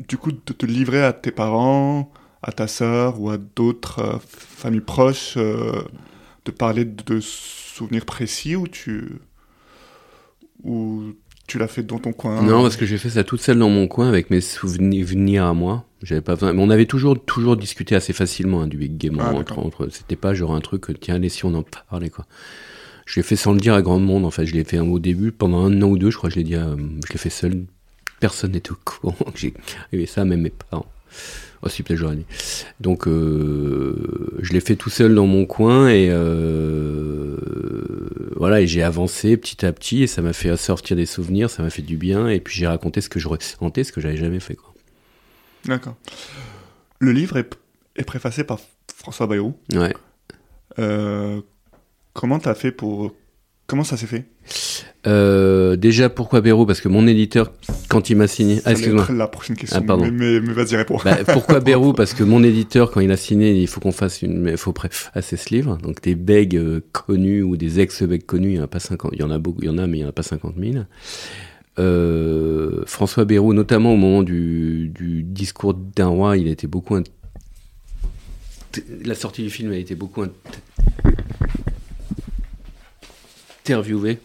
du 0.08 0.16
coup, 0.18 0.32
de 0.32 0.38
te 0.52 0.66
livrer 0.66 1.02
à 1.04 1.12
tes 1.12 1.32
parents, 1.32 2.12
à 2.42 2.52
ta 2.52 2.66
sœur 2.68 3.20
ou 3.20 3.30
à 3.30 3.38
d'autres 3.38 4.20
familles 4.26 4.80
proches, 4.80 5.36
de 6.44 6.50
parler 6.50 6.84
de, 6.84 7.20
souvenirs 7.20 8.04
précis 8.04 8.56
ou 8.56 8.66
tu. 8.66 9.18
ou 10.64 11.14
tu 11.46 11.58
l'as 11.58 11.68
fait 11.68 11.82
dans 11.82 11.98
ton 11.98 12.12
coin? 12.12 12.40
Non, 12.42 12.62
parce 12.62 12.76
que 12.76 12.86
j'ai 12.86 12.98
fait 12.98 13.10
ça 13.10 13.24
toute 13.24 13.40
seule 13.40 13.58
dans 13.58 13.68
mon 13.68 13.88
coin 13.88 14.08
avec 14.08 14.30
mes 14.30 14.40
souvenirs 14.40 15.44
à 15.44 15.54
moi. 15.54 15.84
J'avais 16.02 16.20
pas 16.20 16.34
besoin. 16.34 16.52
Mais 16.52 16.62
on 16.62 16.70
avait 16.70 16.86
toujours, 16.86 17.22
toujours 17.24 17.56
discuté 17.56 17.94
assez 17.94 18.12
facilement 18.12 18.62
hein, 18.62 18.66
du 18.68 18.76
bégaiement. 18.76 19.22
Ah, 19.24 19.32
entre, 19.34 19.58
entre- 19.58 19.88
C'était 19.88 20.16
pas 20.16 20.34
genre 20.34 20.54
un 20.54 20.60
truc, 20.60 20.84
tiens, 21.00 21.16
allez, 21.16 21.28
si 21.28 21.44
on 21.44 21.54
en 21.54 21.62
parlait, 21.64 22.10
quoi. 22.10 22.26
Je 23.06 23.18
l'ai 23.18 23.24
fait 23.24 23.36
sans 23.36 23.52
le 23.52 23.60
dire 23.60 23.74
à 23.74 23.82
grand 23.82 23.98
monde. 23.98 24.24
En 24.24 24.30
fait, 24.30 24.46
je 24.46 24.54
l'ai 24.54 24.64
fait 24.64 24.78
au 24.78 24.98
début, 25.00 25.32
pendant 25.32 25.64
un 25.64 25.82
an 25.82 25.86
ou 25.88 25.98
deux, 25.98 26.10
je 26.10 26.16
crois 26.16 26.28
que 26.30 26.34
je 26.34 26.38
l'ai 26.40 26.44
dit, 26.44 26.54
à- 26.54 26.76
je 26.76 27.12
l'ai 27.12 27.18
fait 27.18 27.30
seul. 27.30 27.66
Personne 28.20 28.52
n'était 28.52 28.70
au 28.70 28.76
courant 28.84 29.16
que 29.34 29.38
j'ai 29.92 30.06
ça, 30.06 30.24
même 30.24 30.42
mes 30.42 30.50
parents. 30.50 30.86
Oh, 31.62 31.68
si, 31.68 31.82
peut-être 31.82 31.98
j'aurais 31.98 32.16
dit. 32.16 32.26
Donc, 32.80 33.06
euh, 33.06 34.36
je 34.40 34.52
l'ai 34.52 34.60
fait 34.60 34.74
tout 34.74 34.90
seul 34.90 35.14
dans 35.14 35.26
mon 35.26 35.46
coin 35.46 35.88
et 35.88 36.08
euh, 36.10 37.36
voilà, 38.36 38.60
et 38.60 38.66
j'ai 38.66 38.82
avancé 38.82 39.36
petit 39.36 39.64
à 39.64 39.72
petit 39.72 40.02
et 40.02 40.06
ça 40.08 40.22
m'a 40.22 40.32
fait 40.32 40.56
sortir 40.56 40.96
des 40.96 41.06
souvenirs, 41.06 41.50
ça 41.50 41.62
m'a 41.62 41.70
fait 41.70 41.82
du 41.82 41.96
bien 41.96 42.28
et 42.28 42.40
puis 42.40 42.56
j'ai 42.56 42.66
raconté 42.66 43.00
ce 43.00 43.08
que 43.08 43.20
je 43.20 43.28
ressentais, 43.28 43.84
ce 43.84 43.92
que 43.92 44.00
j'avais 44.00 44.16
jamais 44.16 44.40
fait. 44.40 44.56
Quoi. 44.56 44.74
D'accord. 45.64 45.96
Le 46.98 47.12
livre 47.12 47.36
est, 47.36 47.54
est 47.96 48.04
préfacé 48.04 48.42
par 48.42 48.58
François 48.96 49.28
Bayrou. 49.28 49.54
Ouais. 49.72 49.94
Euh, 50.78 51.40
comment 52.12 52.38
t'as 52.38 52.54
fait 52.54 52.72
pour. 52.72 53.14
Comment 53.66 53.84
ça 53.84 53.96
s'est 53.96 54.06
fait? 54.06 54.24
Euh, 55.06 55.74
déjà, 55.74 56.08
pourquoi 56.08 56.40
Bérou? 56.40 56.64
Parce 56.64 56.80
que 56.80 56.88
mon 56.88 57.06
éditeur, 57.08 57.52
quand 57.88 58.08
il 58.08 58.16
m'a 58.16 58.28
signé. 58.28 58.60
Ah, 58.64 58.70
excuse-moi. 58.70 59.06
la 59.12 59.26
prochaine 59.26 59.56
question. 59.56 59.78
Ah, 59.82 59.84
pardon. 59.84 60.04
Mais, 60.04 60.10
mais, 60.12 60.40
mais 60.40 60.52
vas-y, 60.52 60.76
réponds. 60.76 60.98
Bah, 61.04 61.16
pourquoi 61.24 61.58
Bérou? 61.60 61.92
Parce 61.92 62.14
que 62.14 62.22
mon 62.22 62.42
éditeur, 62.44 62.90
quand 62.92 63.00
il 63.00 63.10
a 63.10 63.16
signé, 63.16 63.52
il 63.60 63.66
faut 63.66 63.80
qu'on 63.80 63.90
fasse 63.92 64.22
une, 64.22 64.46
il 64.48 64.56
faut 64.56 64.72
préfacer 64.72 65.36
ce 65.36 65.52
livre. 65.52 65.76
Donc 65.82 66.00
des 66.02 66.14
bègues 66.14 66.56
euh, 66.56 66.80
connus 66.92 67.42
ou 67.42 67.56
des 67.56 67.80
ex-bègues 67.80 68.24
connus, 68.26 68.50
il 68.52 68.56
y 68.56 68.60
en 68.60 68.64
a 68.64 68.68
pas 68.68 68.78
50, 68.78 69.10
il 69.14 69.20
y 69.20 69.24
en 69.24 69.30
a 69.32 69.38
beaucoup, 69.38 69.60
il 69.62 69.66
y 69.66 69.70
en 69.70 69.78
a, 69.78 69.86
mais 69.88 69.98
il 69.98 70.00
y 70.02 70.04
en 70.04 70.08
a 70.08 70.12
pas 70.12 70.22
50 70.22 70.54
000. 70.56 70.84
Euh, 71.78 72.82
François 72.86 73.24
Bérou, 73.24 73.54
notamment 73.54 73.94
au 73.94 73.96
moment 73.96 74.22
du, 74.22 74.88
du 74.94 75.22
discours 75.24 75.74
d'un 75.74 76.06
roi, 76.08 76.36
il 76.36 76.46
a 76.46 76.50
été 76.52 76.66
beaucoup. 76.68 76.96
int- 76.96 77.04
La 79.04 79.14
sortie 79.16 79.42
du 79.42 79.50
film 79.50 79.72
a 79.72 79.76
été 79.76 79.94
beaucoup 79.96 80.22
int- 80.22 80.30
interviewé. 83.64 84.18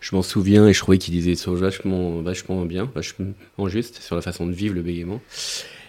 Je 0.00 0.16
m'en 0.16 0.22
souviens 0.22 0.66
et 0.66 0.72
je 0.72 0.78
trouvais 0.80 0.98
qu'il 0.98 1.12
disait 1.14 1.32
des 1.32 1.36
choses 1.36 1.60
vachement, 1.60 2.22
vachement 2.22 2.64
bien, 2.64 2.90
vachement 2.94 3.34
juste 3.66 4.00
sur 4.00 4.16
la 4.16 4.22
façon 4.22 4.46
de 4.46 4.52
vivre 4.52 4.74
le 4.74 4.82
bégaiement. 4.82 5.20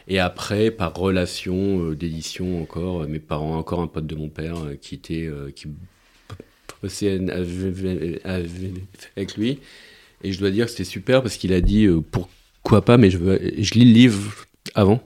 Et 0.07 0.19
après, 0.19 0.71
par 0.71 0.93
relation 0.95 1.83
euh, 1.91 1.95
d'édition 1.95 2.61
encore, 2.61 3.03
euh, 3.03 3.07
mes 3.07 3.19
parents, 3.19 3.57
encore 3.57 3.79
un 3.81 3.87
pote 3.87 4.07
de 4.07 4.15
mon 4.15 4.29
père 4.29 4.57
euh, 4.57 4.75
qui 4.75 4.95
était, 4.95 5.25
euh, 5.27 5.51
qui 5.51 5.67
bossait 6.81 7.19
avec- 8.23 9.37
lui. 9.37 9.59
Et 10.23 10.33
je 10.33 10.39
dois 10.39 10.51
dire 10.51 10.65
que 10.65 10.71
c'était 10.71 10.83
super 10.83 11.21
parce 11.21 11.37
qu'il 11.37 11.53
a 11.53 11.61
dit 11.61 11.85
euh, 11.85 12.01
pourquoi 12.01 12.83
pas, 12.83 12.97
mais 12.97 13.09
je 13.09 13.17
veux, 13.17 13.39
je 13.57 13.73
lis 13.75 13.85
le 13.85 13.93
livre 13.93 14.45
avant. 14.75 15.01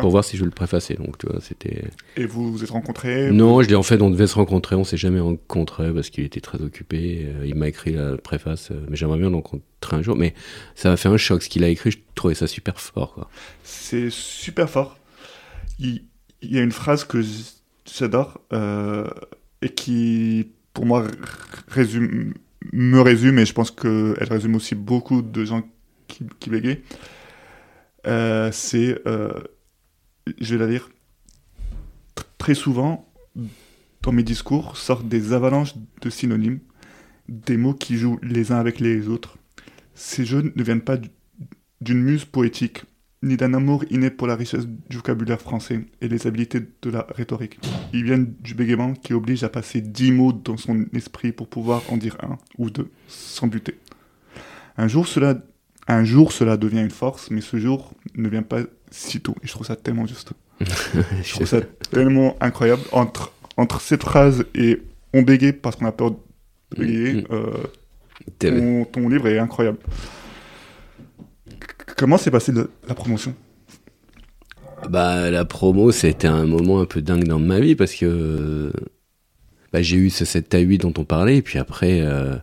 Pour 0.00 0.10
voir 0.10 0.24
si 0.24 0.36
je 0.36 0.42
veux 0.42 0.46
le 0.46 0.54
préfacer. 0.54 0.94
Donc 0.94 1.18
tu 1.18 1.26
vois, 1.26 1.40
c'était. 1.40 1.84
Et 2.16 2.24
vous 2.26 2.50
vous 2.52 2.64
êtes 2.64 2.70
rencontrés 2.70 3.30
Non, 3.30 3.62
je 3.62 3.68
l'ai 3.68 3.74
en 3.74 3.82
fait, 3.82 4.00
on 4.02 4.10
devait 4.10 4.26
se 4.26 4.34
rencontrer, 4.34 4.74
on 4.76 4.84
s'est 4.84 4.96
jamais 4.96 5.20
rencontrés 5.20 5.92
parce 5.92 6.10
qu'il 6.10 6.24
était 6.24 6.40
très 6.40 6.60
occupé. 6.62 7.26
euh, 7.28 7.46
Il 7.46 7.54
m'a 7.54 7.68
écrit 7.68 7.92
la 7.92 8.16
préface, 8.16 8.70
euh, 8.70 8.86
mais 8.88 8.96
j'aimerais 8.96 9.18
bien 9.18 9.28
le 9.30 9.36
rencontrer 9.36 9.96
un 9.96 10.02
jour. 10.02 10.16
Mais 10.16 10.34
ça 10.74 10.90
m'a 10.90 10.96
fait 10.96 11.08
un 11.08 11.16
choc. 11.16 11.42
Ce 11.42 11.48
qu'il 11.48 11.62
a 11.64 11.68
écrit, 11.68 11.90
je 11.90 11.98
trouvais 12.14 12.34
ça 12.34 12.46
super 12.46 12.80
fort. 12.80 13.28
C'est 13.64 14.10
super 14.10 14.70
fort. 14.70 14.98
Il, 15.78 16.02
il 16.42 16.54
y 16.54 16.58
a 16.58 16.62
une 16.62 16.72
phrase 16.72 17.04
que 17.04 17.20
j'adore 17.84 18.40
euh, 18.52 19.06
et 19.62 19.68
qui, 19.68 20.48
pour 20.72 20.86
moi, 20.86 21.06
résume, 21.68 22.34
me 22.72 23.00
résume 23.00 23.38
et 23.38 23.46
je 23.46 23.52
pense 23.52 23.70
qu'elle 23.70 24.16
résume 24.30 24.54
aussi 24.56 24.74
beaucoup 24.74 25.22
de 25.22 25.44
gens 25.44 25.62
qui, 26.08 26.24
qui 26.40 26.50
bégayent. 26.50 26.80
C'est, 28.52 29.02
je 30.40 30.54
vais 30.54 30.64
la 30.64 30.70
lire, 30.70 30.90
Tr- 32.16 32.24
très 32.38 32.54
souvent, 32.54 33.08
dans 34.02 34.12
mes 34.12 34.22
discours, 34.22 34.76
sortent 34.76 35.08
des 35.08 35.32
avalanches 35.32 35.74
de 36.00 36.10
synonymes, 36.10 36.60
des 37.28 37.56
mots 37.56 37.74
qui 37.74 37.96
jouent 37.96 38.18
les 38.22 38.52
uns 38.52 38.58
avec 38.58 38.80
les 38.80 39.08
autres. 39.08 39.36
Ces 39.94 40.24
jeux 40.24 40.52
ne 40.54 40.62
viennent 40.62 40.80
pas 40.80 40.96
du- 40.96 41.10
d'une 41.80 42.02
muse 42.02 42.24
poétique, 42.24 42.84
ni 43.22 43.36
d'un 43.36 43.54
amour 43.54 43.84
inné 43.90 44.10
pour 44.10 44.26
la 44.26 44.36
richesse 44.36 44.66
du 44.66 44.96
vocabulaire 44.98 45.40
français 45.40 45.86
et 46.00 46.08
les 46.08 46.26
habiletés 46.26 46.60
de 46.82 46.90
la 46.90 47.06
rhétorique. 47.14 47.58
Ils 47.92 48.04
viennent 48.04 48.34
du 48.40 48.54
bégaiement 48.54 48.92
qui 48.94 49.14
oblige 49.14 49.42
à 49.42 49.48
passer 49.48 49.80
dix 49.80 50.12
mots 50.12 50.32
dans 50.32 50.56
son 50.56 50.86
esprit 50.94 51.32
pour 51.32 51.48
pouvoir 51.48 51.82
en 51.90 51.96
dire 51.96 52.16
un 52.22 52.38
ou 52.58 52.70
deux 52.70 52.90
sans 53.08 53.46
buter. 53.48 53.78
Un 54.76 54.86
jour, 54.86 55.08
cela, 55.08 55.42
un 55.88 56.04
jour, 56.04 56.30
cela 56.32 56.56
devient 56.56 56.80
une 56.82 56.90
force, 56.90 57.30
mais 57.30 57.40
ce 57.40 57.56
jour 57.58 57.94
ne 58.14 58.28
vient 58.28 58.42
pas 58.42 58.60
si 58.90 59.20
tôt. 59.20 59.34
Et 59.42 59.46
je 59.46 59.52
trouve 59.52 59.66
ça 59.66 59.76
tellement 59.76 60.06
juste. 60.06 60.32
Je 61.22 61.32
trouve 61.34 61.46
ça 61.46 61.60
tellement 61.90 62.36
incroyable. 62.40 62.82
Entre, 62.92 63.32
entre 63.56 63.80
cette 63.80 64.02
phrase 64.02 64.44
et 64.54 64.80
on 65.12 65.22
bégaye 65.22 65.52
parce 65.52 65.76
qu'on 65.76 65.86
a 65.86 65.92
peur 65.92 66.12
de 66.12 66.16
bégayer, 66.78 67.12
Mm, 67.12 67.18
mm. 67.18 67.26
euh, 67.30 67.52
ton, 68.38 68.84
ton 68.86 69.08
livre 69.08 69.28
est 69.28 69.38
incroyable. 69.38 69.78
Comment 71.96 72.18
s'est 72.18 72.30
passée 72.30 72.52
la 72.52 72.94
promotion? 72.94 73.34
Bah, 74.88 75.30
la 75.30 75.44
promo, 75.44 75.90
c'était 75.92 76.28
un 76.28 76.44
moment 76.44 76.80
un 76.80 76.84
peu 76.84 77.00
dingue 77.00 77.24
dans 77.24 77.38
ma 77.38 77.60
vie 77.60 77.74
parce 77.74 77.94
que 77.94 78.72
bah, 79.72 79.82
j'ai 79.82 79.96
eu 79.96 80.10
ce 80.10 80.24
7 80.24 80.54
à 80.54 80.58
8 80.58 80.78
dont 80.78 80.94
on 80.98 81.04
parlait, 81.04 81.36
et 81.38 81.42
puis 81.42 81.58
après, 81.58 82.00
euh, 82.00 82.36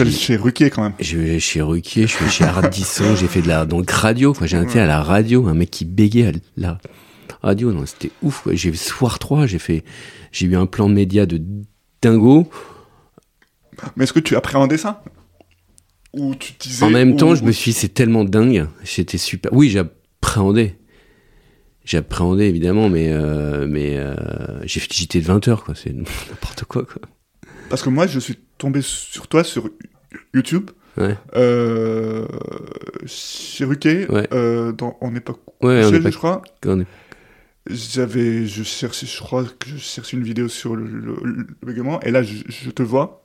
Allé 0.00 0.10
j'ai- 0.10 0.16
chez 0.18 0.36
Ruquier 0.36 0.70
quand 0.70 0.82
même. 0.82 0.92
je 1.00 1.18
vais 1.18 1.38
chez 1.40 1.60
Ruquier, 1.62 2.06
je 2.06 2.12
suis 2.16 2.28
chez 2.30 2.44
Ardisson, 2.44 3.14
j'ai 3.16 3.26
fait 3.26 3.42
de 3.42 3.48
la 3.48 3.66
donc 3.66 3.90
radio, 3.90 4.32
quoi. 4.32 4.46
J'ai 4.46 4.60
été 4.60 4.80
à 4.80 4.86
la 4.86 5.02
radio, 5.02 5.46
un 5.48 5.54
mec 5.54 5.70
qui 5.70 5.84
bégait 5.84 6.28
à 6.28 6.32
la 6.56 6.78
radio, 7.42 7.72
non, 7.72 7.84
c'était 7.86 8.10
ouf. 8.22 8.42
quoi. 8.42 8.54
J'ai 8.54 8.70
vu 8.70 8.76
Soir 8.76 9.18
3, 9.18 9.46
j'ai 9.46 9.58
fait, 9.58 9.84
j'ai 10.30 10.46
eu 10.46 10.56
un 10.56 10.66
plan 10.66 10.88
de 10.88 10.94
média 10.94 11.26
de 11.26 11.40
dingo. 12.00 12.48
Mais 13.96 14.04
est-ce 14.04 14.12
que 14.12 14.20
tu 14.20 14.36
appréhendais 14.36 14.78
ça? 14.78 15.02
Ou 16.14 16.34
tu 16.34 16.52
disais. 16.60 16.84
En 16.84 16.90
même 16.90 17.12
ou- 17.12 17.16
temps, 17.16 17.34
je 17.34 17.42
me 17.42 17.52
suis 17.52 17.72
dit, 17.72 17.78
c'est 17.78 17.88
tellement 17.94 18.24
dingue, 18.24 18.66
c'était 18.84 19.18
super. 19.18 19.52
Oui, 19.52 19.70
j'appréhendais. 19.70 20.78
J'appréhendais 21.84 22.48
évidemment, 22.48 22.88
mais 22.88 23.08
euh, 23.10 23.66
mais 23.66 23.96
euh, 23.96 24.14
j'ai 24.64 24.78
fait 24.78 24.92
JT 24.92 25.20
de 25.20 25.24
20 25.26 25.48
heures, 25.48 25.64
quoi. 25.64 25.74
C'est 25.74 25.92
n'importe 26.30 26.64
quoi, 26.64 26.84
quoi. 26.84 27.02
Parce 27.72 27.82
que 27.82 27.88
moi, 27.88 28.06
je 28.06 28.18
suis 28.18 28.38
tombé 28.58 28.82
sur 28.82 29.28
toi 29.28 29.42
sur 29.44 29.70
YouTube. 30.34 30.70
Ouais. 30.98 31.16
Euh, 31.36 32.26
chez 33.06 33.64
Ouais. 34.10 34.28
euh, 34.34 34.72
dans, 34.72 34.98
en 35.00 35.14
époque 35.14 35.40
Ouais, 35.62 35.80
on 35.82 35.86
couchée, 35.86 35.96
est 35.96 36.00
pas- 36.02 36.10
je 36.10 36.18
crois. 36.18 36.42
est- 36.60 36.86
J'avais, 37.70 38.46
je 38.46 38.62
cherchais, 38.62 39.06
je 39.06 39.18
crois 39.20 39.44
que 39.44 39.70
je 39.70 39.78
cherchais 39.78 40.18
une 40.18 40.22
vidéo 40.22 40.48
sur 40.48 40.76
le, 40.76 40.84
le, 40.84 41.14
le 41.24 41.46
bégaiement, 41.64 41.98
et 42.02 42.10
là, 42.10 42.22
je, 42.22 42.42
je 42.46 42.68
te 42.68 42.82
vois, 42.82 43.24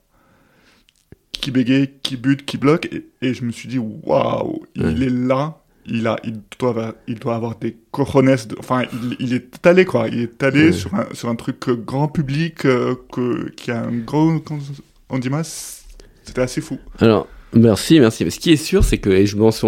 qui 1.33 1.51
bégaye, 1.51 1.91
qui 2.01 2.15
bute, 2.15 2.45
qui 2.45 2.57
bloque. 2.57 2.86
Et, 2.93 3.05
et 3.21 3.33
je 3.33 3.43
me 3.43 3.51
suis 3.51 3.67
dit, 3.67 3.79
waouh, 3.79 4.63
il 4.75 5.03
est 5.03 5.10
là. 5.10 5.62
Il, 5.88 6.06
a, 6.08 6.17
il, 6.23 6.41
doit 6.60 6.69
avoir, 6.69 6.93
il 7.08 7.19
doit 7.19 7.36
avoir 7.36 7.56
des 7.56 7.78
cojones. 7.91 8.28
de- 8.36 8.56
enfin, 8.60 8.84
il, 8.91 9.15
il 9.19 9.34
est 9.34 9.65
allé, 9.65 9.86
quoi. 9.86 10.08
Il 10.10 10.19
est 10.19 10.43
allé 10.43 10.71
sur, 10.73 10.93
un, 10.93 11.06
sur 11.13 11.30
un 11.30 11.36
truc 11.36 11.69
euh, 11.69 11.76
grand 11.76 12.08
public 12.08 12.65
euh, 12.65 12.95
que, 13.12 13.50
qui 13.52 13.71
a 13.71 13.84
un 13.84 13.97
gros. 13.97 14.41
On 15.10 15.19
dit, 15.19 15.30
c'était 16.23 16.41
assez 16.41 16.62
fou. 16.62 16.78
Alors, 17.00 17.28
merci, 17.58 18.00
merci. 18.00 18.30
Ce 18.30 18.39
qui 18.39 18.52
est 18.52 18.56
sûr, 18.56 18.84
c'est 18.84 18.98
que, 18.98 19.10
et 19.10 19.26
je 19.26 19.38
m'en 19.38 19.52
suis, 19.52 19.67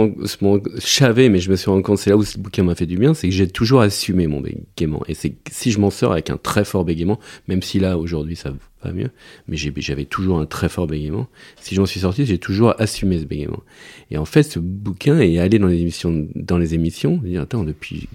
savais, 0.80 1.30
mais 1.30 1.39
je 1.39 1.49
me 1.52 1.56
suis 1.56 1.69
rendu 1.69 1.84
compte, 1.84 1.97
c'est 1.97 2.10
là 2.10 2.17
où 2.17 2.23
ce 2.23 2.38
bouquin 2.38 2.63
m'a 2.63 2.75
fait 2.75 2.86
du 2.86 2.97
bien, 2.97 3.13
c'est 3.13 3.28
que 3.30 3.34
j'ai 3.34 3.47
toujours 3.47 3.82
assumé 3.82 4.28
mon 4.28 4.41
bégaiement. 4.41 5.04
Et 5.08 5.13
c'est 5.13 5.36
si 5.52 5.71
je 5.71 5.80
m'en 5.80 5.89
sors 5.89 6.12
avec 6.12 6.30
un 6.30 6.38
très 6.38 6.65
fort 6.65 6.86
bégaiement, 6.86 7.19
même 7.47 7.62
si 7.62 7.80
là, 7.80 7.97
aujourd'hui, 7.97 8.36
ça 8.36 8.54
va 8.84 8.91
mieux, 8.91 9.10
mais 9.47 9.58
j'avais 9.58 10.06
toujours 10.06 10.39
un 10.39 10.45
très 10.45 10.69
fort 10.69 10.88
bégaiement. 10.88 11.28
Si 11.60 11.75
j'en 11.75 11.86
suis 11.86 12.02
sorti, 12.02 12.25
j'ai 12.25 12.38
toujours 12.38 12.73
assumé 12.80 13.19
ce 13.19 13.25
bégaiement. 13.25 13.63
Et 14.12 14.17
en 14.17 14.25
fait, 14.25 14.43
ce 14.43 14.60
bouquin 14.60 15.19
est 15.19 15.39
allé 15.39 15.60
dans 15.60 15.67
les 15.67 15.80
émissions, 15.80 16.28
dans 16.36 16.58
les 16.58 16.73
émissions, 16.73 17.17
dire, 17.17 17.41
attends, 17.41 17.63
depuis 17.63 18.08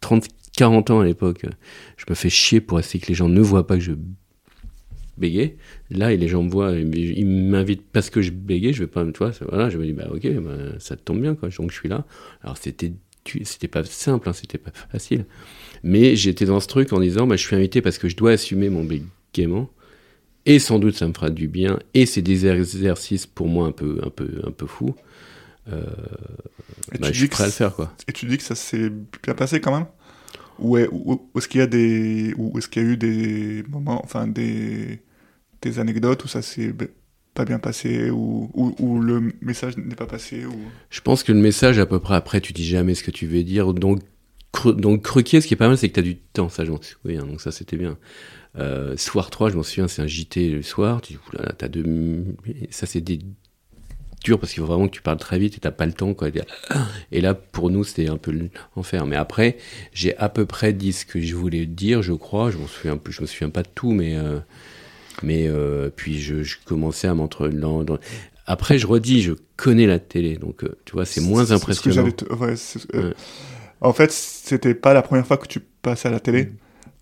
30, 0.00 0.26
40 0.56 0.90
ans 0.90 1.00
à 1.00 1.04
l'époque, 1.04 1.44
je 1.96 2.04
me 2.08 2.14
fais 2.14 2.30
chier 2.30 2.60
pour 2.60 2.78
essayer 2.78 3.00
que 3.00 3.08
les 3.08 3.14
gens 3.14 3.28
ne 3.28 3.40
voient 3.40 3.66
pas 3.66 3.76
que 3.76 3.82
je 3.82 3.92
bégaye. 5.18 5.56
Là, 5.90 6.12
et 6.12 6.16
les 6.16 6.28
gens 6.28 6.42
me 6.42 6.50
voient, 6.50 6.72
ils 6.72 7.26
m'invitent 7.26 7.86
parce 7.92 8.10
que 8.10 8.22
je 8.22 8.30
bégaye, 8.30 8.72
je 8.72 8.84
vais 8.84 8.86
pas, 8.86 9.04
tu 9.04 9.18
vois, 9.18 9.32
voilà, 9.48 9.70
je 9.70 9.78
me 9.78 9.84
dis, 9.84 9.92
bah 9.92 10.08
ok, 10.12 10.28
bah, 10.40 10.56
ça 10.78 10.96
te 10.96 11.02
tombe 11.02 11.20
bien, 11.20 11.34
quoi, 11.34 11.48
donc 11.48 11.70
je 11.70 11.76
suis 11.76 11.88
là. 11.88 12.04
Alors 12.42 12.56
c'était, 12.58 12.92
c'était 13.42 13.68
pas 13.68 13.84
simple, 13.84 14.28
hein, 14.28 14.32
c'était 14.32 14.58
pas 14.58 14.72
facile. 14.90 15.24
Mais 15.82 16.16
j'étais 16.16 16.46
dans 16.46 16.60
ce 16.60 16.68
truc 16.68 16.92
en 16.92 17.00
disant, 17.00 17.26
bah, 17.26 17.36
je 17.36 17.46
suis 17.46 17.56
invité 17.56 17.82
parce 17.82 17.98
que 17.98 18.08
je 18.08 18.16
dois 18.16 18.32
assumer 18.32 18.68
mon 18.70 18.84
bégaiement. 18.84 19.70
Et 20.48 20.60
sans 20.60 20.78
doute, 20.78 20.94
ça 20.94 21.08
me 21.08 21.12
fera 21.12 21.30
du 21.30 21.48
bien. 21.48 21.78
Et 21.92 22.06
c'est 22.06 22.22
des 22.22 22.46
exercices 22.46 23.26
pour 23.26 23.48
moi 23.48 23.66
un 23.66 23.72
peu, 23.72 24.00
un 24.04 24.10
peu, 24.10 24.28
un 24.44 24.52
peu 24.52 24.66
fous. 24.66 24.94
Euh, 25.72 25.82
bah, 27.00 27.08
je 27.10 27.18
suis 27.18 27.28
prêt 27.28 27.42
à 27.42 27.46
le 27.46 27.52
faire, 27.52 27.74
quoi. 27.74 27.92
Et 28.06 28.12
tu 28.12 28.26
dis 28.26 28.36
que 28.36 28.44
ça 28.44 28.54
s'est 28.54 28.90
bien 29.24 29.34
passé 29.34 29.60
quand 29.60 29.76
même? 29.76 29.86
Ou 30.58 30.78
est-ce 30.78 31.48
qu'il 31.48 31.60
y 31.60 31.62
a 31.62 31.66
des 31.66 32.32
ou 32.38 32.56
est-ce 32.56 32.68
qu'il 32.68 32.82
y 32.82 32.86
a 32.86 32.88
eu 32.88 32.96
des 32.96 33.62
moments, 33.68 34.00
enfin 34.02 34.26
des 34.26 35.00
des 35.66 35.78
anecdotes 35.78 36.24
où 36.24 36.28
ça 36.28 36.42
s'est 36.42 36.72
pas 37.34 37.44
bien 37.44 37.58
passé 37.58 38.10
ou, 38.10 38.50
ou, 38.54 39.00
le 39.00 39.32
message 39.42 39.76
n'est 39.76 39.94
pas 39.94 40.06
passé 40.06 40.46
ou? 40.46 40.56
Je 40.90 41.00
pense 41.00 41.22
que 41.22 41.32
le 41.32 41.38
message, 41.38 41.78
à 41.78 41.86
peu 41.86 42.00
près, 42.00 42.14
après, 42.16 42.40
tu 42.40 42.52
dis 42.52 42.66
jamais 42.66 42.94
ce 42.94 43.04
que 43.04 43.10
tu 43.10 43.26
veux 43.26 43.42
dire. 43.42 43.74
Donc, 43.74 44.00
donc 44.64 45.02
Croquier, 45.02 45.40
ce 45.40 45.46
qui 45.46 45.54
est 45.54 45.58
pas 45.58 45.68
mal, 45.68 45.76
c'est 45.76 45.88
que 45.88 45.94
tu 45.94 46.00
as 46.00 46.02
du 46.02 46.16
temps. 46.16 46.48
Ça, 46.48 46.64
je 46.64 46.70
m'en 46.70 46.80
souviens. 46.80 47.24
Donc, 47.24 47.40
ça, 47.40 47.52
c'était 47.52 47.76
bien. 47.76 47.98
Euh, 48.58 48.96
soir 48.96 49.28
3, 49.28 49.50
je 49.50 49.56
m'en 49.56 49.62
souviens, 49.62 49.86
c'est 49.86 50.00
un 50.00 50.06
JT 50.06 50.50
le 50.50 50.62
soir. 50.62 51.02
Tu 51.02 51.12
dis, 51.12 51.18
oulala, 51.28 51.52
t'as 51.52 51.68
deux. 51.68 52.24
Ça, 52.70 52.86
c'est 52.86 53.02
dur 53.02 54.40
parce 54.40 54.52
qu'il 54.52 54.62
faut 54.62 54.66
vraiment 54.66 54.88
que 54.88 54.94
tu 54.94 55.02
parles 55.02 55.18
très 55.18 55.38
vite 55.38 55.56
et 55.56 55.60
t'as 55.60 55.70
pas 55.70 55.84
le 55.84 55.92
temps, 55.92 56.14
quoi. 56.14 56.28
Et 57.12 57.20
là, 57.20 57.34
pour 57.34 57.68
nous, 57.68 57.84
c'était 57.84 58.08
un 58.08 58.16
peu 58.16 58.32
l'enfer. 58.74 59.04
Mais 59.04 59.16
après, 59.16 59.58
j'ai 59.92 60.16
à 60.16 60.30
peu 60.30 60.46
près 60.46 60.72
dit 60.72 60.94
ce 60.94 61.04
que 61.04 61.20
je 61.20 61.34
voulais 61.36 61.66
dire, 61.66 62.00
je 62.00 62.14
crois. 62.14 62.50
Je 62.50 62.56
m'en 62.56 62.66
souviens, 62.66 62.98
me 63.04 63.26
souviens 63.26 63.50
pas 63.50 63.62
de 63.62 63.68
tout, 63.74 63.92
mais. 63.92 64.16
euh, 64.16 64.38
mais 65.22 65.46
euh, 65.48 65.90
puis 65.94 66.20
je, 66.20 66.42
je 66.42 66.56
commençais 66.64 67.08
à 67.08 67.14
m'entre. 67.14 67.48
dans- 67.48 67.84
dans- 67.84 67.98
Après, 68.46 68.78
je 68.78 68.86
redis, 68.86 69.22
je 69.22 69.32
connais 69.56 69.86
la 69.86 69.98
télé, 69.98 70.36
donc 70.36 70.62
euh, 70.64 70.76
tu 70.84 70.92
vois, 70.92 71.04
c'est 71.04 71.20
moins 71.20 71.44
ce 71.44 71.50
que 71.50 71.54
impressionnant. 71.54 72.08
ouais, 72.40 72.56
c'est- 72.56 72.94
euh, 72.94 73.08
Ouais. 73.10 73.14
En 73.80 73.92
fait, 73.92 74.10
c'était 74.10 74.74
pas 74.74 74.94
la 74.94 75.02
première 75.02 75.26
fois 75.26 75.36
que 75.36 75.46
tu 75.46 75.60
passais 75.60 76.08
à 76.08 76.10
la 76.10 76.20
télé. 76.20 76.50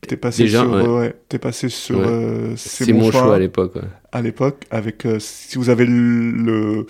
T'es 0.09 0.17
passé 0.17 0.43
Déjà, 0.43 0.61
sur, 0.61 0.71
ouais. 0.95 1.15
t'es 1.29 1.39
passé 1.39 1.69
sur 1.69 1.99
euh, 2.01 2.53
C'est 2.57 2.93
mon 2.93 3.11
choix 3.11 3.35
à 3.37 3.39
l'époque. 3.39 3.75
à 4.13 4.21
l'époque 4.21 4.65
avec 4.71 5.07
euh, 5.07 5.19
si 5.21 5.57
vous 5.57 5.71
avez 5.71 5.87
le, 5.87 6.31
le- 6.33 6.87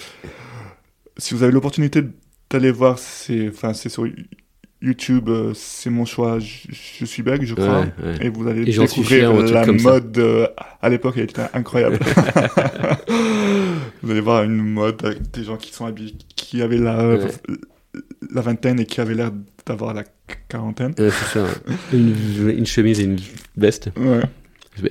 si 1.18 1.34
vous 1.34 1.42
avez 1.44 1.52
l'opportunité 1.52 2.02
d'aller 2.50 2.72
voir 2.72 2.98
c'est 2.98 3.48
enfin 3.48 3.72
c'est 3.72 3.88
sur 3.88 4.04
YouTube 4.84 5.28
euh, 5.30 5.52
c'est 5.54 5.88
mon 5.90 6.04
choix 6.04 6.38
je, 6.38 6.68
je 7.00 7.04
suis 7.06 7.22
beg 7.22 7.44
je 7.44 7.54
crois 7.54 7.80
Ouais, 7.80 7.86
ouais. 8.04 8.26
et 8.26 8.28
vous 8.28 8.46
allez 8.46 8.62
Et 8.62 8.76
découvrir 8.78 9.32
la 9.32 9.66
mode 9.66 10.18
euh, 10.18 10.46
à 10.82 10.88
l'époque 10.90 11.14
elle 11.16 11.24
était 11.24 11.42
incroyable 11.54 11.98
vous 14.02 14.10
allez 14.10 14.20
voir 14.20 14.44
une 14.44 14.56
mode 14.56 15.04
avec 15.04 15.30
des 15.30 15.44
gens 15.44 15.56
qui 15.56 15.72
sont 15.72 15.86
habillés 15.86 16.14
qui 16.36 16.62
avaient 16.62 16.78
la 16.78 17.06
Ouais. 17.08 17.20
la 18.32 18.40
vingtaine 18.40 18.80
et 18.80 18.86
qui 18.86 19.00
avaient 19.00 19.14
l'air 19.14 19.30
d'avoir 19.66 19.94
la 19.94 20.04
quarantaine 20.48 20.94
Ouais, 20.98 21.10
c'est 21.10 21.38
ça. 21.38 21.46
Une, 21.92 22.14
une 22.50 22.66
chemise 22.66 23.00
et 23.00 23.04
une 23.04 23.18
veste. 23.56 23.90
ouais. 23.96 24.20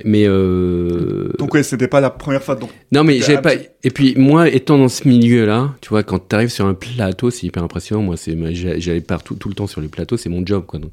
Mais 0.04 0.24
euh... 0.26 1.28
donc 1.38 1.52
ouais 1.54 1.62
c'était 1.62 1.88
pas 1.88 2.00
la 2.00 2.08
première 2.10 2.42
fois 2.42 2.54
donc 2.54 2.70
non, 2.92 3.04
mais 3.04 3.20
j'avais 3.20 3.42
pas. 3.42 3.54
Et 3.82 3.90
puis 3.90 4.14
moi, 4.16 4.48
étant 4.48 4.78
dans 4.78 4.88
ce 4.88 5.06
milieu-là, 5.06 5.74
tu 5.80 5.90
vois, 5.90 6.02
quand 6.02 6.18
t'arrives 6.18 6.48
sur 6.48 6.64
un 6.66 6.74
plateau, 6.74 7.30
c'est 7.30 7.46
hyper 7.46 7.62
impressionnant. 7.62 8.02
Moi, 8.02 8.16
c'est 8.16 8.36
j'a- 8.54 8.78
j'allais 8.78 9.00
partout 9.00 9.34
tout 9.34 9.48
le 9.48 9.54
temps 9.54 9.66
sur 9.66 9.80
les 9.80 9.88
plateaux, 9.88 10.16
c'est 10.16 10.28
mon 10.30 10.44
job, 10.46 10.64
quoi. 10.66 10.78
Donc, 10.78 10.92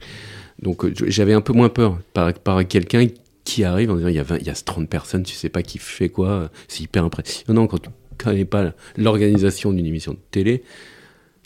donc 0.62 0.84
euh, 0.86 0.94
j'avais 1.08 1.34
un 1.34 1.42
peu 1.42 1.54
moins 1.54 1.70
peur 1.70 2.00
par, 2.14 2.34
par 2.34 2.68
quelqu'un 2.68 3.08
qui 3.46 3.64
arrive 3.64 3.92
en 3.92 3.96
disant 3.96 4.08
il 4.10 4.16
y 4.16 4.20
a 4.20 4.24
20, 4.24 4.38
il 4.40 4.48
y 4.48 4.50
a 4.50 4.54
30 4.54 4.90
personnes, 4.90 5.24
tu 5.24 5.36
sais 5.36 5.50
pas 5.50 5.62
qui 5.64 5.78
fait 5.78 6.10
quoi. 6.10 6.50
C'est 6.68 6.84
hyper 6.84 7.06
impressionnant 7.06 7.68
quand 7.68 7.80
tu 7.80 7.90
connais 8.18 8.46
pas 8.46 8.74
l'organisation 8.98 9.72
d'une 9.74 9.86
émission 9.86 10.14
de 10.14 10.20
télé. 10.32 10.64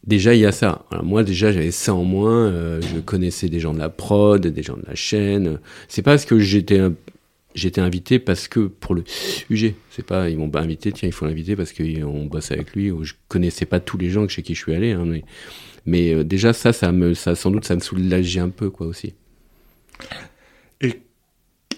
Déjà, 0.07 0.33
il 0.35 0.39
y 0.41 0.45
a 0.45 0.51
ça. 0.51 0.85
Alors, 0.91 1.03
moi, 1.03 1.23
déjà, 1.23 1.51
j'avais 1.51 1.71
ça 1.71 1.93
en 1.93 2.03
moins. 2.03 2.45
euh, 2.47 2.79
je 2.81 2.99
connaissais 2.99 3.49
des 3.49 3.59
gens 3.59 3.73
de 3.73 3.79
la 3.79 3.89
prod, 3.89 4.45
des 4.45 4.61
gens 4.63 4.77
de 4.77 4.83
la 4.87 4.93
chaîne. 4.95 5.59
C'est 5.87 6.01
pas 6.03 6.11
parce 6.11 6.25
que 6.25 6.37
j'étais 6.39 6.79
j'étais 7.55 7.81
invité 7.81 8.19
parce 8.19 8.47
que 8.47 8.67
pour 8.67 8.93
le 8.95 9.03
sujet. 9.07 9.75
C'est 9.89 10.05
pas 10.05 10.29
ils 10.29 10.37
m'ont 10.37 10.49
pas 10.49 10.61
invité. 10.61 10.91
Tiens, 10.91 11.07
il 11.09 11.13
faut 11.13 11.25
l'inviter 11.25 11.55
parce 11.55 11.73
qu'on 11.73 12.25
bosse 12.25 12.51
avec 12.51 12.73
lui. 12.75 12.91
Ou 12.91 13.03
je 13.03 13.13
connaissais 13.27 13.65
pas 13.65 13.79
tous 13.79 13.97
les 13.97 14.09
gens 14.09 14.27
chez 14.27 14.43
qui 14.43 14.53
je 14.55 14.61
suis 14.61 14.73
allé. 14.75 14.91
hein, 14.91 15.05
mais 15.05 15.23
mais 15.87 16.13
euh, 16.13 16.23
déjà 16.23 16.53
ça, 16.53 16.73
ça 16.73 16.91
me, 16.91 17.13
ça 17.13 17.35
sans 17.35 17.51
doute, 17.51 17.65
ça 17.65 17.75
me 17.75 17.79
soulageait 17.79 18.39
un 18.41 18.49
peu 18.49 18.69
quoi 18.69 18.87
aussi. 18.87 19.13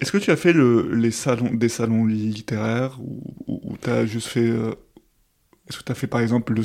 Est-ce 0.00 0.12
que 0.12 0.18
tu 0.18 0.30
as 0.30 0.36
fait 0.36 0.52
le, 0.52 0.94
les 0.94 1.10
salons, 1.10 1.52
des 1.52 1.68
salons 1.68 2.06
littéraires 2.06 2.98
ou, 3.00 3.20
ou 3.48 3.76
t'as 3.80 4.06
juste 4.06 4.28
fait. 4.28 4.48
euh, 4.48 4.72
Est-ce 5.68 5.78
que 5.78 5.84
tu 5.84 5.90
as 5.92 5.94
fait 5.96 6.06
par 6.06 6.20
exemple 6.20 6.52
le 6.54 6.62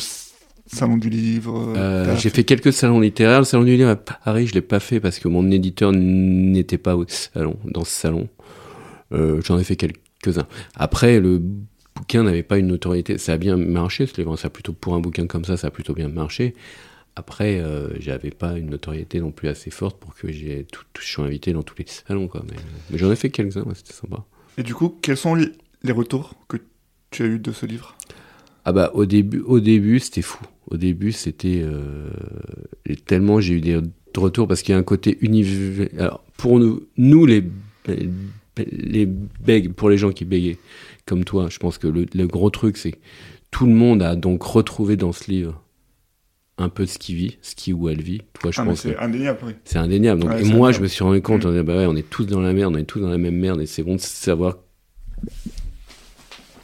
salon 0.67 0.97
du 0.97 1.09
livre 1.09 1.73
Euh, 1.75 2.15
j'ai 2.17 2.29
fait 2.29 2.43
quelques 2.43 2.71
salons 2.71 2.99
littéraires. 2.99 3.39
Le 3.39 3.45
salon 3.45 3.63
du 3.63 3.75
livre 3.75 3.89
à 3.89 3.95
Paris, 3.95 4.45
je 4.45 4.53
l'ai 4.53 4.61
pas 4.61 4.79
fait 4.79 4.99
parce 4.99 5.17
que 5.17 5.27
mon 5.27 5.49
éditeur 5.49 5.91
n'était 5.93 6.77
pas 6.77 6.95
au 6.95 7.05
salon, 7.07 7.57
dans 7.65 7.83
ce 7.83 7.91
salon. 7.91 8.29
Euh, 9.11 9.41
J'en 9.43 9.59
ai 9.59 9.63
fait 9.63 9.75
quelques-uns. 9.75 10.47
Après, 10.75 11.19
le 11.19 11.39
bouquin 11.95 12.23
n'avait 12.23 12.43
pas 12.43 12.57
une 12.57 12.67
notoriété. 12.67 13.17
Ça 13.17 13.33
a 13.33 13.37
bien 13.37 13.57
marché, 13.57 14.05
ce 14.07 14.15
livre. 14.17 14.35
Ça 14.37 14.47
a 14.47 14.49
plutôt 14.49 14.73
pour 14.73 14.95
un 14.95 14.99
bouquin 14.99 15.27
comme 15.27 15.45
ça, 15.45 15.57
ça 15.57 15.67
a 15.67 15.71
plutôt 15.71 15.93
bien 15.93 16.07
marché. 16.09 16.53
Après, 17.15 17.59
euh, 17.59 17.89
j'avais 17.99 18.31
pas 18.31 18.57
une 18.57 18.71
notoriété 18.71 19.19
non 19.19 19.31
plus 19.31 19.47
assez 19.47 19.69
forte 19.69 19.99
pour 19.99 20.15
que 20.15 20.31
j'ai 20.31 20.65
tout, 20.71 20.81
tout- 20.93 21.03
je 21.03 21.11
sois 21.11 21.25
invité 21.25 21.53
dans 21.53 21.61
tous 21.61 21.75
les 21.77 21.85
salons, 21.87 22.27
quoi. 22.27 22.43
Mais, 22.49 22.55
mais 22.89 22.97
j'en 22.97 23.11
ai 23.11 23.15
fait 23.15 23.29
quelques-uns, 23.29 23.61
ouais, 23.63 23.75
c'était 23.75 23.93
sympa. 23.93 24.23
Et 24.57 24.63
du 24.63 24.73
coup, 24.73 24.97
quels 25.01 25.17
sont 25.17 25.35
les 25.35 25.91
retours 25.91 26.33
que 26.47 26.57
tu 27.11 27.21
as 27.21 27.27
eu 27.27 27.37
de 27.37 27.51
ce 27.51 27.67
livre? 27.67 27.95
Ah 28.65 28.71
bah 28.71 28.91
au 28.95 29.05
début, 29.05 29.41
au 29.41 29.59
début 29.59 29.99
c'était 29.99 30.21
fou. 30.21 30.41
Au 30.71 30.77
début 30.77 31.11
c'était 31.11 31.59
euh, 31.63 32.09
tellement 33.05 33.41
j'ai 33.41 33.55
eu 33.55 33.61
des 33.61 33.79
retours 34.15 34.47
parce 34.47 34.61
qu'il 34.61 34.71
y 34.71 34.75
a 34.75 34.79
un 34.79 34.83
côté 34.83 35.17
universel. 35.21 35.89
Alors 35.99 36.23
pour 36.37 36.59
nous, 36.59 36.87
nous 36.97 37.25
les 37.25 37.43
les 37.87 38.09
bègues, 38.55 39.73
pour 39.73 39.89
les 39.89 39.97
gens 39.97 40.11
qui 40.11 40.25
bégaient 40.25 40.57
comme 41.05 41.23
toi, 41.23 41.47
je 41.49 41.57
pense 41.59 41.77
que 41.77 41.87
le, 41.87 42.05
le 42.13 42.27
gros 42.27 42.49
truc 42.49 42.77
c'est 42.77 42.91
que 42.93 42.99
tout 43.51 43.65
le 43.65 43.73
monde 43.73 44.01
a 44.01 44.15
donc 44.15 44.43
retrouvé 44.43 44.95
dans 44.95 45.11
ce 45.11 45.29
livre 45.29 45.61
un 46.57 46.69
peu 46.69 46.83
de 46.85 46.89
ce 46.89 46.99
qu'il 46.99 47.15
vit, 47.15 47.37
ce 47.41 47.55
qu'il 47.55 47.73
ou 47.73 47.89
elle 47.89 48.01
vit. 48.01 48.21
Toi, 48.39 48.51
je 48.51 48.61
Ah, 48.61 48.65
pense 48.65 48.81
c'est 48.81 48.95
indéniable, 48.97 49.39
oui. 49.43 49.53
c'est 49.65 49.79
indéniable. 49.79 50.21
Donc, 50.21 50.29
Ouais, 50.31 50.41
et 50.41 50.43
c'est 50.45 50.51
moi, 50.51 50.67
indéniable. 50.67 50.75
je 50.75 50.81
me 50.81 50.87
suis 50.87 51.03
rendu 51.03 51.21
compte, 51.21 51.43
Mm. 51.45 51.47
on, 51.47 51.51
disait, 51.51 51.63
bah 51.63 51.75
ouais, 51.77 51.85
on 51.87 51.95
est 51.95 52.07
tous 52.07 52.25
dans 52.25 52.41
la 52.41 52.53
merde, 52.53 52.75
on 52.75 52.77
est 52.77 52.83
tous 52.83 52.99
dans 52.99 53.09
la 53.09 53.17
même 53.17 53.35
merde, 53.35 53.59
et 53.61 53.65
c'est 53.65 53.81
bon 53.81 53.95
de 53.95 54.01
savoir 54.01 54.57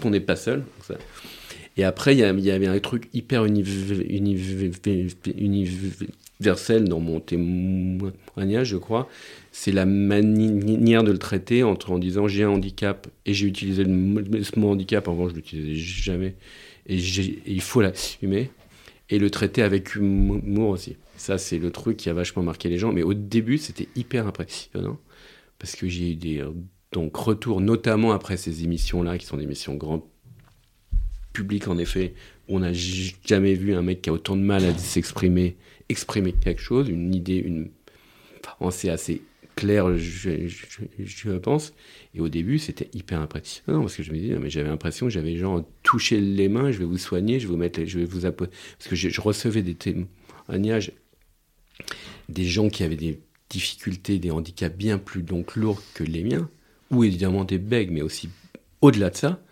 qu'on 0.02 0.12
n'est 0.12 0.19
pas 0.19 0.36
seul. 0.36 0.63
ça. 0.88 0.95
Et 1.78 1.84
après, 1.84 2.15
il 2.15 2.19
y, 2.19 2.52
avait 2.52 2.67
un 2.67 2.80
truc 2.80 3.10
hyper 3.13 3.45
univ- 3.45 4.06
univ- 4.10 5.30
universel 5.38 6.84
dans 6.88 6.99
mon 6.99 7.19
témoignage, 7.19 8.67
je 8.67 8.78
crois. 8.78 9.08
C'est 9.52 9.72
la 9.72 9.86
manière 9.86 11.04
de 11.04 11.12
le 11.12 11.18
traiter 11.18 11.64
entre 11.64 11.92
en 11.92 12.00
disant 12.00 12.28
j'ai 12.28 12.44
un 12.44 12.50
handicap 12.50 13.08
et 13.26 13.34
j'ai 13.34 13.48
utilisé 13.48 13.84
le 13.84 13.90
mot, 13.90 14.70
handicap, 14.70 15.08
en 15.08 15.14
revanche, 15.14 15.32
je 15.32 15.38
l'utilisais 15.38 15.76
jamais. 15.76 16.36
Et, 16.86 16.98
il 16.98 17.62
faut 17.62 17.82
l'assumer 17.82 18.52
et 19.10 19.20
le 19.20 19.30
traiter 19.30 19.64
avec 19.64 19.96
humour 19.96 20.70
aussi. 20.70 20.98
Ça, 21.18 21.38
c'est 21.38 21.58
le 21.58 21.72
truc 21.72 21.98
qui 21.98 22.10
a 22.10 22.14
vachement 22.14 22.44
marqué 22.44 22.70
les 22.70 22.78
gens. 22.78 22.94
Mais 22.94 23.04
au 23.04 23.14
début, 23.14 23.58
c'était 23.58 23.88
hyper 23.96 24.28
impressionnant 24.28 24.98
parce 25.58 25.76
que 25.76 25.88
j'ai 25.88 26.12
eu 26.12 26.16
des 26.16 26.44
donc 26.92 27.16
retours, 27.16 27.62
notamment 27.62 28.12
après 28.12 28.38
ces 28.38 28.64
émissions-là, 28.64 29.18
qui 29.18 29.26
sont 29.26 29.38
des 29.38 29.44
émissions 29.44 29.76
grand 29.76 30.08
public 31.34 31.68
en 31.68 31.78
effet. 31.78 32.14
où 32.48 32.56
On 32.56 32.60
n'a 32.60 32.74
jamais 32.74 33.54
vu 33.54 33.74
un 33.74 33.82
mec 33.82 34.02
qui 34.02 34.10
a 34.10 34.14
autant 34.14 34.36
de 34.36 34.42
mal 34.42 34.66
à 34.66 34.74
s'exprimer, 34.78 35.58
exprimer 35.88 36.34
quelque 36.34 36.62
chose, 36.62 36.90
une 36.90 37.14
idée, 37.14 37.38
une 37.38 37.70
pensée 38.60 38.90
assez 38.90 39.22
clair, 39.60 39.98
je, 39.98 40.48
je, 40.48 41.32
pense. 41.32 41.74
Et 42.15 42.22
au 42.22 42.30
début, 42.30 42.60
c'était 42.60 42.89
hyper 42.93 43.19
impressionnant 43.19 43.82
parce 43.82 43.95
que 43.95 44.04
je 44.04 44.13
me 44.13 44.17
disais, 44.17 44.39
mais 44.39 44.50
j'avais 44.50 44.69
l'impression 44.69 45.08
que 45.08 45.12
j'avais 45.12 45.36
genre 45.36 45.65
touché 45.84 46.22
les 46.22 46.48
mains, 46.48 46.72
je 46.72 46.80
vais 46.80 46.86
vous 46.86 46.98
soigner, 46.98 47.41
je 47.41 47.45
vais 47.45 47.52
vous 47.52 47.58
mettre, 47.58 47.84
je 47.84 48.00
vais 48.00 48.06
vous 48.06 48.26
apposer. 48.26 48.52
Parce 48.78 48.89
que 48.89 48.95
je, 48.95 49.19
recevais 49.19 49.62
des 49.62 49.76
témoignages 49.76 50.93
des 52.30 52.45
gens 52.45 52.69
qui 52.69 52.84
avaient 52.84 52.95
des 52.95 53.19
difficultés, 53.50 54.17
des 54.17 54.32
handicaps 54.32 54.78
bien 54.78 54.98
plus 54.98 55.24
donc 55.24 55.58
lourds 55.58 55.82
que 55.93 56.06
les 56.06 56.24
miens, 56.24 56.50
ou 56.89 57.04
évidemment 57.04 57.43
des 57.43 57.58
bègues, 57.58 57.91
mais 57.91 58.02
aussi 58.02 58.30
au-delà 58.80 59.10
de 59.10 59.17
ça, 59.17 59.43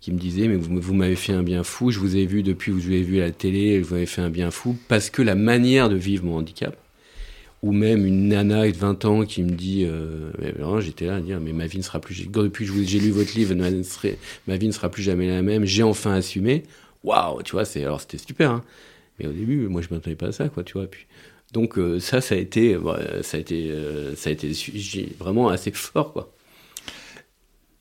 qui 0.00 0.10
me 0.10 0.18
disaient, 0.18 0.48
mais 0.48 0.56
vous, 0.56 0.80
vous 0.80 0.94
m'avez 0.94 1.14
fait 1.14 1.34
un 1.34 1.44
bien 1.44 1.62
fou, 1.62 1.92
je 1.92 2.00
vous 2.00 2.16
ai 2.16 2.26
vu 2.26 2.42
depuis, 2.42 2.72
vous 2.72 2.86
avez 2.86 3.02
vu 3.02 3.20
à 3.20 3.26
la 3.26 3.30
télé, 3.30 3.80
vous 3.80 3.94
m'avez 3.94 4.06
fait 4.06 4.22
un 4.22 4.30
bien 4.30 4.50
fou, 4.50 4.76
parce 4.88 5.08
que 5.08 5.22
la 5.22 5.36
manière 5.36 5.88
de 5.88 5.96
vivre 5.96 6.24
mon 6.24 6.38
handicap, 6.38 6.76
ou 7.62 7.72
même 7.72 8.06
une 8.06 8.28
nana 8.28 8.70
de 8.70 8.76
20 8.76 9.04
ans 9.04 9.24
qui 9.24 9.42
me 9.42 9.50
dit, 9.50 9.84
euh, 9.84 10.30
j'étais 10.80 11.06
là 11.06 11.16
à 11.16 11.20
dire, 11.20 11.40
mais 11.40 11.52
ma 11.52 11.66
vie 11.66 11.78
ne 11.78 11.82
sera 11.82 12.00
plus, 12.00 12.26
depuis 12.26 12.66
que 12.66 12.72
j'ai 12.84 12.98
lu 12.98 13.10
votre 13.10 13.34
livre, 13.34 13.54
ma 13.54 14.56
vie 14.56 14.66
ne 14.66 14.72
sera 14.72 14.88
plus 14.88 15.02
jamais 15.02 15.28
la 15.28 15.42
même, 15.42 15.64
j'ai 15.64 15.82
enfin 15.82 16.14
assumé, 16.14 16.62
waouh, 17.04 17.42
tu 17.42 17.52
vois, 17.52 17.64
c'est, 17.64 17.84
alors 17.84 18.00
c'était 18.00 18.18
super, 18.18 18.50
hein. 18.50 18.64
mais 19.18 19.26
au 19.26 19.32
début, 19.32 19.68
moi 19.68 19.82
je 19.82 19.88
m'attendais 19.90 20.16
pas 20.16 20.28
à 20.28 20.32
ça, 20.32 20.48
quoi, 20.48 20.62
tu 20.64 20.74
vois, 20.74 20.86
puis, 20.86 21.06
donc 21.52 21.78
euh, 21.78 22.00
ça, 22.00 22.20
ça 22.20 22.34
a 22.34 22.38
été, 22.38 22.78
ça 23.22 23.36
a 23.36 23.40
été, 23.40 23.70
euh, 23.70 24.14
ça 24.16 24.30
a 24.30 24.32
été 24.32 24.52
vraiment 25.18 25.48
assez 25.48 25.72
fort, 25.72 26.12
quoi. 26.12 26.32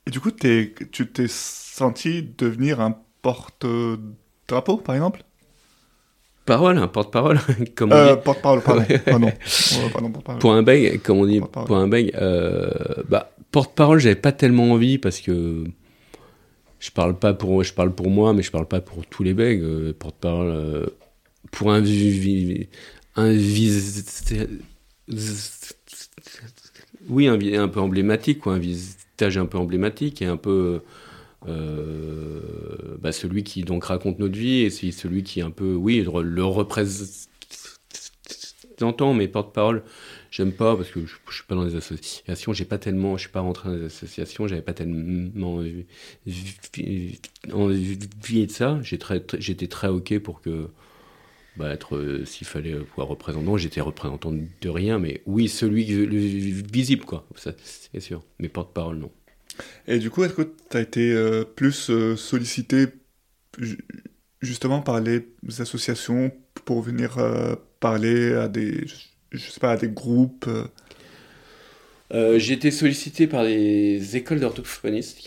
Et 0.07 0.11
du 0.11 0.19
coup, 0.19 0.31
tu 0.31 1.07
t'es 1.13 1.27
senti 1.27 2.23
devenir 2.23 2.81
un 2.81 2.97
porte-drapeau, 3.21 4.77
par 4.77 4.95
exemple? 4.95 5.23
Parole, 6.49 6.79
un 6.79 6.87
porte-parole, 6.87 7.39
comme 7.75 7.91
euh, 7.91 8.15
Porte-parole, 8.15 8.61
pardon. 8.61 8.83
pardon. 9.93 10.11
Pour 10.39 10.53
un 10.53 10.63
beg, 10.63 10.99
comme 11.03 11.19
on 11.19 11.27
dit, 11.27 11.41
pour 11.41 11.77
un 11.77 11.87
beg, 11.87 12.11
euh, 12.15 12.71
bah, 13.07 13.31
porte-parole, 13.51 13.99
j'avais 13.99 14.15
pas 14.15 14.31
tellement 14.31 14.71
envie 14.71 14.97
parce 14.97 15.19
que 15.21 15.65
je 16.79 16.89
parle 16.89 17.19
pas 17.19 17.35
pour, 17.35 17.63
je 17.63 17.71
parle 17.71 17.93
pour 17.93 18.09
moi, 18.09 18.33
mais 18.33 18.41
je 18.41 18.49
parle 18.49 18.65
pas 18.65 18.81
pour 18.81 19.05
tous 19.05 19.21
les 19.21 19.35
begs. 19.35 19.93
porte-parole, 19.99 20.89
pour 21.51 21.71
un, 21.71 21.83
un 23.15 23.31
oui, 27.09 27.27
un, 27.27 27.63
un, 27.63 27.67
peu 27.67 27.79
emblématique, 27.79 28.39
quoi, 28.39 28.53
un 28.53 28.59
visage 28.59 29.37
un 29.37 29.45
peu 29.45 29.59
emblématique 29.59 30.23
et 30.23 30.25
un 30.25 30.37
peu 30.37 30.81
euh, 31.47 32.97
bah, 32.99 33.11
celui 33.11 33.43
qui 33.43 33.63
donc 33.63 33.85
raconte 33.85 34.19
notre 34.19 34.37
vie 34.37 34.61
et 34.61 34.69
celui 34.69 35.23
qui 35.23 35.41
un 35.41 35.51
peu, 35.51 35.73
oui, 35.73 36.05
le 36.05 36.43
représente, 36.43 37.29
mais 39.15 39.27
porte-parole, 39.27 39.83
j'aime 40.31 40.53
pas 40.53 40.75
parce 40.75 40.89
que 40.89 41.05
je, 41.05 41.15
je, 41.29 41.35
suis 41.35 41.43
pas 41.43 41.55
dans 41.55 41.65
des 41.65 41.75
associations, 41.75 42.53
j'ai 42.53 42.65
pas 42.65 42.77
tellement, 42.77 43.17
je 43.17 43.21
suis 43.21 43.31
pas 43.31 43.41
rentré 43.41 43.69
dans 43.69 43.75
des 43.75 43.85
associations, 43.85 44.47
j'avais 44.47 44.61
pas 44.61 44.73
tellement 44.73 45.61
envie, 47.53 47.97
de 48.47 48.51
ça. 48.51 48.79
J'étais 48.81 49.67
très 49.67 49.87
ok 49.87 50.19
pour 50.19 50.41
que 50.41 50.69
bah, 51.57 51.73
être, 51.73 52.21
s'il 52.25 52.47
fallait 52.47 52.75
pouvoir 52.75 53.07
représentant, 53.07 53.57
j'étais 53.57 53.81
représentant 53.81 54.31
de 54.31 54.69
rien, 54.69 54.99
mais 54.99 55.21
oui, 55.25 55.49
celui 55.49 55.85
le, 55.85 56.17
visible, 56.71 57.05
quoi, 57.05 57.25
c'est 57.35 57.99
sûr. 57.99 58.23
Mais 58.39 58.49
porte-parole, 58.49 58.97
non. 58.97 59.11
Et 59.87 59.99
du 59.99 60.09
coup, 60.09 60.23
est-ce 60.23 60.33
que 60.33 60.43
tu 60.69 60.77
as 60.77 60.81
été 60.81 61.11
euh, 61.11 61.43
plus 61.43 61.89
euh, 61.89 62.15
sollicité 62.15 62.87
justement 64.41 64.81
par 64.81 65.01
les 65.01 65.27
associations 65.59 66.31
pour 66.65 66.81
venir 66.81 67.17
parler 67.79 68.33
à 68.33 68.47
des, 68.47 68.85
je 69.31 69.37
sais 69.37 69.59
pas, 69.59 69.71
à 69.71 69.77
des 69.77 69.89
groupes 69.89 70.47
euh, 72.11 72.39
j'ai 72.39 72.53
été 72.53 72.71
sollicité 72.71 73.27
par 73.27 73.43
des 73.43 74.17
écoles 74.17 74.39
d'orthophonistes, 74.39 75.19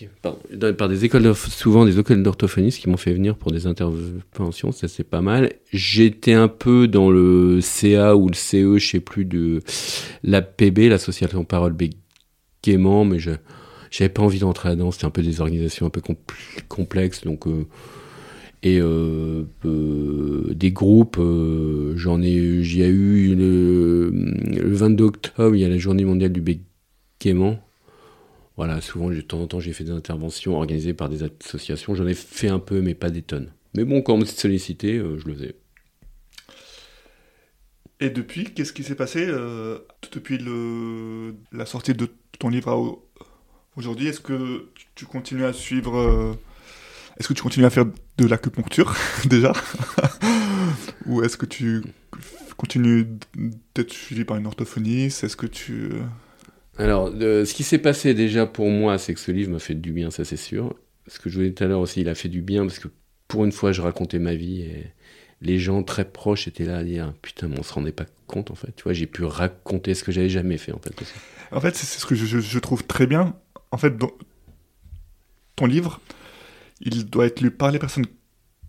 par 0.77 0.89
des 0.89 1.05
écoles 1.05 1.33
souvent 1.37 1.85
des 1.85 2.01
écoles 2.01 2.25
d'orthophonistes 2.25 2.81
qui 2.81 2.89
m'ont 2.89 2.97
fait 2.97 3.13
venir 3.13 3.37
pour 3.37 3.53
des 3.53 3.69
interventions, 3.69 4.73
ça 4.73 4.89
c'est 4.89 5.05
pas 5.05 5.21
mal. 5.21 5.53
J'étais 5.73 6.33
un 6.33 6.49
peu 6.49 6.89
dans 6.89 7.09
le 7.09 7.61
CA 7.61 8.17
ou 8.17 8.27
le 8.27 8.35
CE, 8.35 8.79
je 8.79 8.91
sais 8.91 9.01
plus 9.01 9.25
de 9.25 9.61
l'APB, 10.25 10.89
l'association 10.89 11.45
Parole 11.45 11.73
Bégaiement, 11.73 13.05
mais 13.05 13.21
je 13.21 13.31
j'avais 13.93 14.09
pas 14.09 14.23
envie 14.23 14.41
d'entrer 14.41 14.71
là-dedans. 14.71 14.91
C'était 14.91 15.05
un 15.05 15.11
peu 15.11 15.23
des 15.23 15.41
organisations 15.41 15.87
un 15.87 15.91
peu 15.91 16.03
complexes, 16.69 17.23
donc 17.23 17.47
euh, 17.47 17.67
et 18.63 18.81
euh, 18.81 19.45
euh, 19.65 20.53
des 20.55 20.73
groupes. 20.73 21.21
J'en 21.95 22.23
ai, 22.23 22.63
j'y 22.65 22.83
a 22.83 22.89
eu 22.89 23.35
le, 23.37 24.11
le 24.11 24.75
22 24.75 25.05
octobre, 25.05 25.55
il 25.55 25.61
y 25.61 25.65
a 25.65 25.69
la 25.69 25.79
Journée 25.79 26.05
mondiale 26.05 26.33
du 26.33 26.41
bégaiement 26.41 27.61
voilà, 28.59 28.83
souvent, 28.83 29.09
de 29.09 29.19
temps 29.23 29.41
en 29.41 29.47
temps, 29.47 29.61
j'ai 29.61 29.73
fait 29.73 29.85
des 29.85 29.93
interventions 29.93 30.55
organisées 30.57 30.93
par 30.93 31.09
des 31.09 31.23
associations. 31.23 31.95
J'en 31.95 32.07
ai 32.07 32.13
fait 32.13 32.49
un 32.49 32.59
peu, 32.59 32.83
mais 32.83 32.95
pas 32.95 33.09
des 33.09 33.23
tonnes. 33.23 33.51
Mais 33.75 33.85
bon, 33.85 34.03
quand 34.03 34.13
on 34.13 34.19
me 34.19 34.25
sollicitait, 34.27 34.99
je 34.99 35.27
le 35.27 35.35
faisais. 35.35 35.57
Et 37.99 38.11
depuis, 38.11 38.45
qu'est-ce 38.45 38.75
qui 38.75 38.85
s'est 38.85 38.95
passé 38.95 39.27
depuis 40.13 40.37
le, 40.37 41.35
la 41.51 41.65
sortie 41.65 41.95
de 41.95 42.09
ton 42.39 42.51
livre 42.51 43.03
aujourd'hui 43.77 44.09
Est-ce 44.09 44.21
que 44.21 44.69
tu 44.95 45.07
continues 45.07 45.45
à 45.45 45.53
suivre 45.53 45.97
euh, 45.99 46.33
Est-ce 47.19 47.29
que 47.29 47.35
tu 47.35 47.43
continues 47.43 47.67
à 47.67 47.71
faire 47.71 47.87
de 48.19 48.27
l'acupuncture 48.27 48.95
déjà? 49.27 49.53
Ou 51.07 51.23
est-ce 51.23 51.37
que 51.37 51.47
tu 51.47 51.83
continues 52.57 53.07
d'être 53.75 53.93
suivi 53.93 54.25
par 54.25 54.37
une 54.37 54.47
orthophoniste? 54.47 55.25
Est-ce 55.25 55.37
que 55.37 55.47
tu 55.47 55.91
alors, 56.79 57.11
ce 57.11 57.53
qui 57.53 57.65
s'est 57.65 57.79
passé 57.79 58.15
déjà 58.15 58.47
pour 58.47 58.71
moi, 58.71 58.97
c'est 58.97 59.13
que 59.13 59.21
ce 59.21 59.31
livre 59.31 59.51
m'a 59.51 59.59
fait 59.59 59.75
du 59.75 59.93
bien, 59.93 60.11
ça 60.11 60.25
c'est 60.25 60.39
sûr. 60.39 60.75
Ce 61.07 61.19
que 61.19 61.29
je 61.29 61.37
vous 61.37 61.43
disais 61.43 61.55
tout 61.55 61.65
à 61.65 61.67
l'heure 61.67 61.81
aussi, 61.81 62.01
il 62.01 62.09
a 62.09 62.15
fait 62.15 62.31
du 62.31 62.41
bien 62.41 62.63
parce 62.63 62.79
que 62.79 62.89
pour 63.29 63.45
une 63.45 63.53
fois, 63.53 63.73
je 63.73 63.83
racontais 63.83 64.19
ma 64.19 64.35
vie 64.35 64.63
et 64.63 64.87
les 65.43 65.59
gens 65.59 65.83
très 65.83 66.05
proches 66.05 66.49
étaient 66.49 66.65
là 66.65 66.79
à 66.79 66.85
dire 66.85 67.13
putain, 67.21 67.49
mais 67.49 67.59
on 67.59 67.63
se 67.63 67.73
rendait 67.73 67.93
pas 67.93 68.07
compte 68.27 68.51
en 68.51 68.55
fait. 68.55 68.75
Tu 68.77 68.85
vois, 68.85 68.93
j'ai 68.93 69.07
pu 69.07 69.25
raconter 69.25 69.95
ce 69.95 70.05
que 70.05 70.13
j'avais 70.13 70.29
jamais 70.29 70.57
fait 70.57 70.73
en 70.73 70.79
fait. 70.79 70.95
En 71.51 71.61
fait, 71.61 71.75
c'est 71.75 72.01
ce 72.01 72.07
que 72.07 72.15
je, 72.15 72.59
trouve 72.59 72.85
très 72.85 73.07
bien. 73.07 73.35
En 73.73 73.79
fait, 73.79 73.95
ton 75.57 75.67
livre, 75.67 76.01
il 76.81 77.09
doit 77.09 77.27
être 77.27 77.41
lu 77.41 77.51
par 77.51 77.71
les 77.71 77.79
personnes 77.79 78.07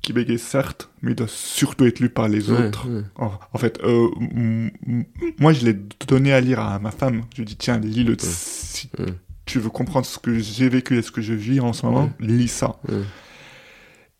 qui 0.02 0.12
bégaye 0.12 0.40
certes, 0.40 0.90
mais 1.02 1.12
il 1.12 1.16
doit 1.16 1.28
surtout 1.28 1.86
être 1.86 2.00
lu 2.00 2.10
par 2.10 2.28
les 2.28 2.50
autres. 2.52 2.88
En, 3.16 3.58
fait, 3.58 3.80
euh, 3.84 4.10
moi 5.40 5.54
je 5.54 5.66
l'ai 5.66 5.78
donné 6.08 6.34
à 6.34 6.42
lire 6.42 6.60
à 6.60 6.80
ma 6.80 6.92
femme. 6.92 7.24
Je 7.32 7.38
lui 7.38 7.44
ai 7.44 7.46
dit 7.46 7.56
tiens, 7.56 7.78
lis-le. 7.80 8.16
Si 8.20 8.90
tu 9.46 9.60
veux 9.60 9.70
comprendre 9.70 10.06
ce 10.06 10.20
que 10.20 10.40
j'ai 10.40 10.70
vécu 10.70 10.98
et 10.98 11.02
ce 11.02 11.12
que 11.12 11.22
je 11.22 11.34
vis 11.34 11.60
en 11.60 11.74
ce 11.74 11.86
moment, 11.86 12.12
lis 12.20 12.48
ça. 12.48 12.80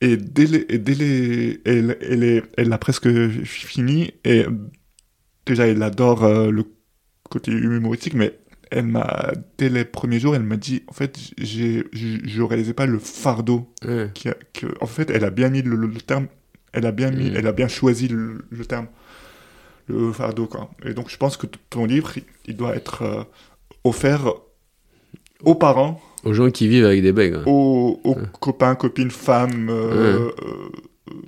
Et 0.02 0.18
dès, 0.18 0.48
les, 0.48 0.66
et 0.68 0.80
dès 0.80 0.96
les, 0.96 1.62
elle, 1.64 1.98
elle, 2.02 2.44
elle 2.58 2.68
l'a 2.68 2.78
presque 2.78 3.08
fini. 3.46 4.12
Et 4.26 4.46
déjà, 5.46 5.66
elle 5.66 5.82
adore 5.82 6.26
euh, 6.26 6.52
le 6.52 6.66
côté 7.30 7.52
humoristique, 7.52 8.14
mais 8.14 8.38
elle 8.74 8.88
m'a, 8.88 9.32
dès 9.60 9.70
les 9.70 9.86
premiers 9.86 10.20
jours, 10.20 10.36
elle 10.36 10.44
m'a 10.44 10.58
dit, 10.58 10.82
en 10.88 10.94
fait, 10.94 11.18
j'ai, 11.38 11.84
je 11.94 12.42
réalisais 12.42 12.74
pas 12.74 12.88
le 12.88 12.98
fardeau. 12.98 13.72
Qui 14.16 14.30
que, 14.54 14.66
en 14.82 14.88
fait, 14.88 15.12
elle 15.12 15.24
a 15.24 15.30
bien 15.30 15.50
mis 15.50 15.62
le, 15.62 15.90
terme, 16.02 16.28
elle 16.72 16.88
a 16.88 16.92
bien 16.92 17.12
mis, 17.12 17.32
elle 17.36 17.46
a 17.46 17.52
bien 17.52 17.68
choisi 17.68 18.08
le, 18.08 18.66
terme, 18.68 18.88
le 19.88 20.12
fardeau, 20.12 20.48
quoi. 20.48 20.72
Et 20.84 20.94
donc, 20.94 21.10
je 21.10 21.18
pense 21.18 21.38
que 21.38 21.46
ton 21.70 21.86
livre, 21.86 22.14
il, 22.46 22.56
doit 22.56 22.76
être 22.76 23.04
euh, 23.04 23.24
offert 23.84 24.34
aux 25.44 25.56
parents. 25.56 26.02
Aux 26.24 26.34
gens 26.34 26.50
qui 26.50 26.68
vivent 26.68 26.86
avec 26.86 27.04
des 27.04 27.12
bègues. 27.12 27.38
Aux, 27.46 28.18
copains, 28.40 28.74
copines, 28.74 29.12
femmes, 29.12 29.70
euh, 29.70 30.32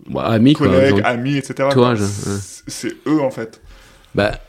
bah, 0.09 0.23
amis, 0.23 0.53
collègues, 0.53 1.01
amis, 1.03 1.37
etc. 1.37 1.69
Toi, 1.71 1.93
c'est 2.65 2.95
eux, 3.05 3.21
en 3.21 3.29
fait. 3.29 3.61
Bah, 4.15 4.39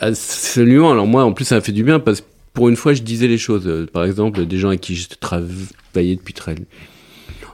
absolument. 0.00 0.92
Alors 0.92 1.06
moi, 1.06 1.24
en 1.24 1.34
plus, 1.34 1.44
ça 1.44 1.60
fait 1.60 1.72
du 1.72 1.84
bien 1.84 2.00
parce 2.00 2.22
que 2.22 2.26
pour 2.58 2.68
une 2.68 2.74
fois, 2.74 2.92
je 2.92 3.02
disais 3.02 3.28
les 3.28 3.38
choses. 3.38 3.68
Euh, 3.68 3.86
par 3.86 4.04
exemple, 4.04 4.44
des 4.44 4.58
gens 4.58 4.66
avec 4.66 4.80
qui 4.80 4.96
j'ai 4.96 5.06
travaillé 5.20 6.16
depuis 6.16 6.34
très 6.34 6.56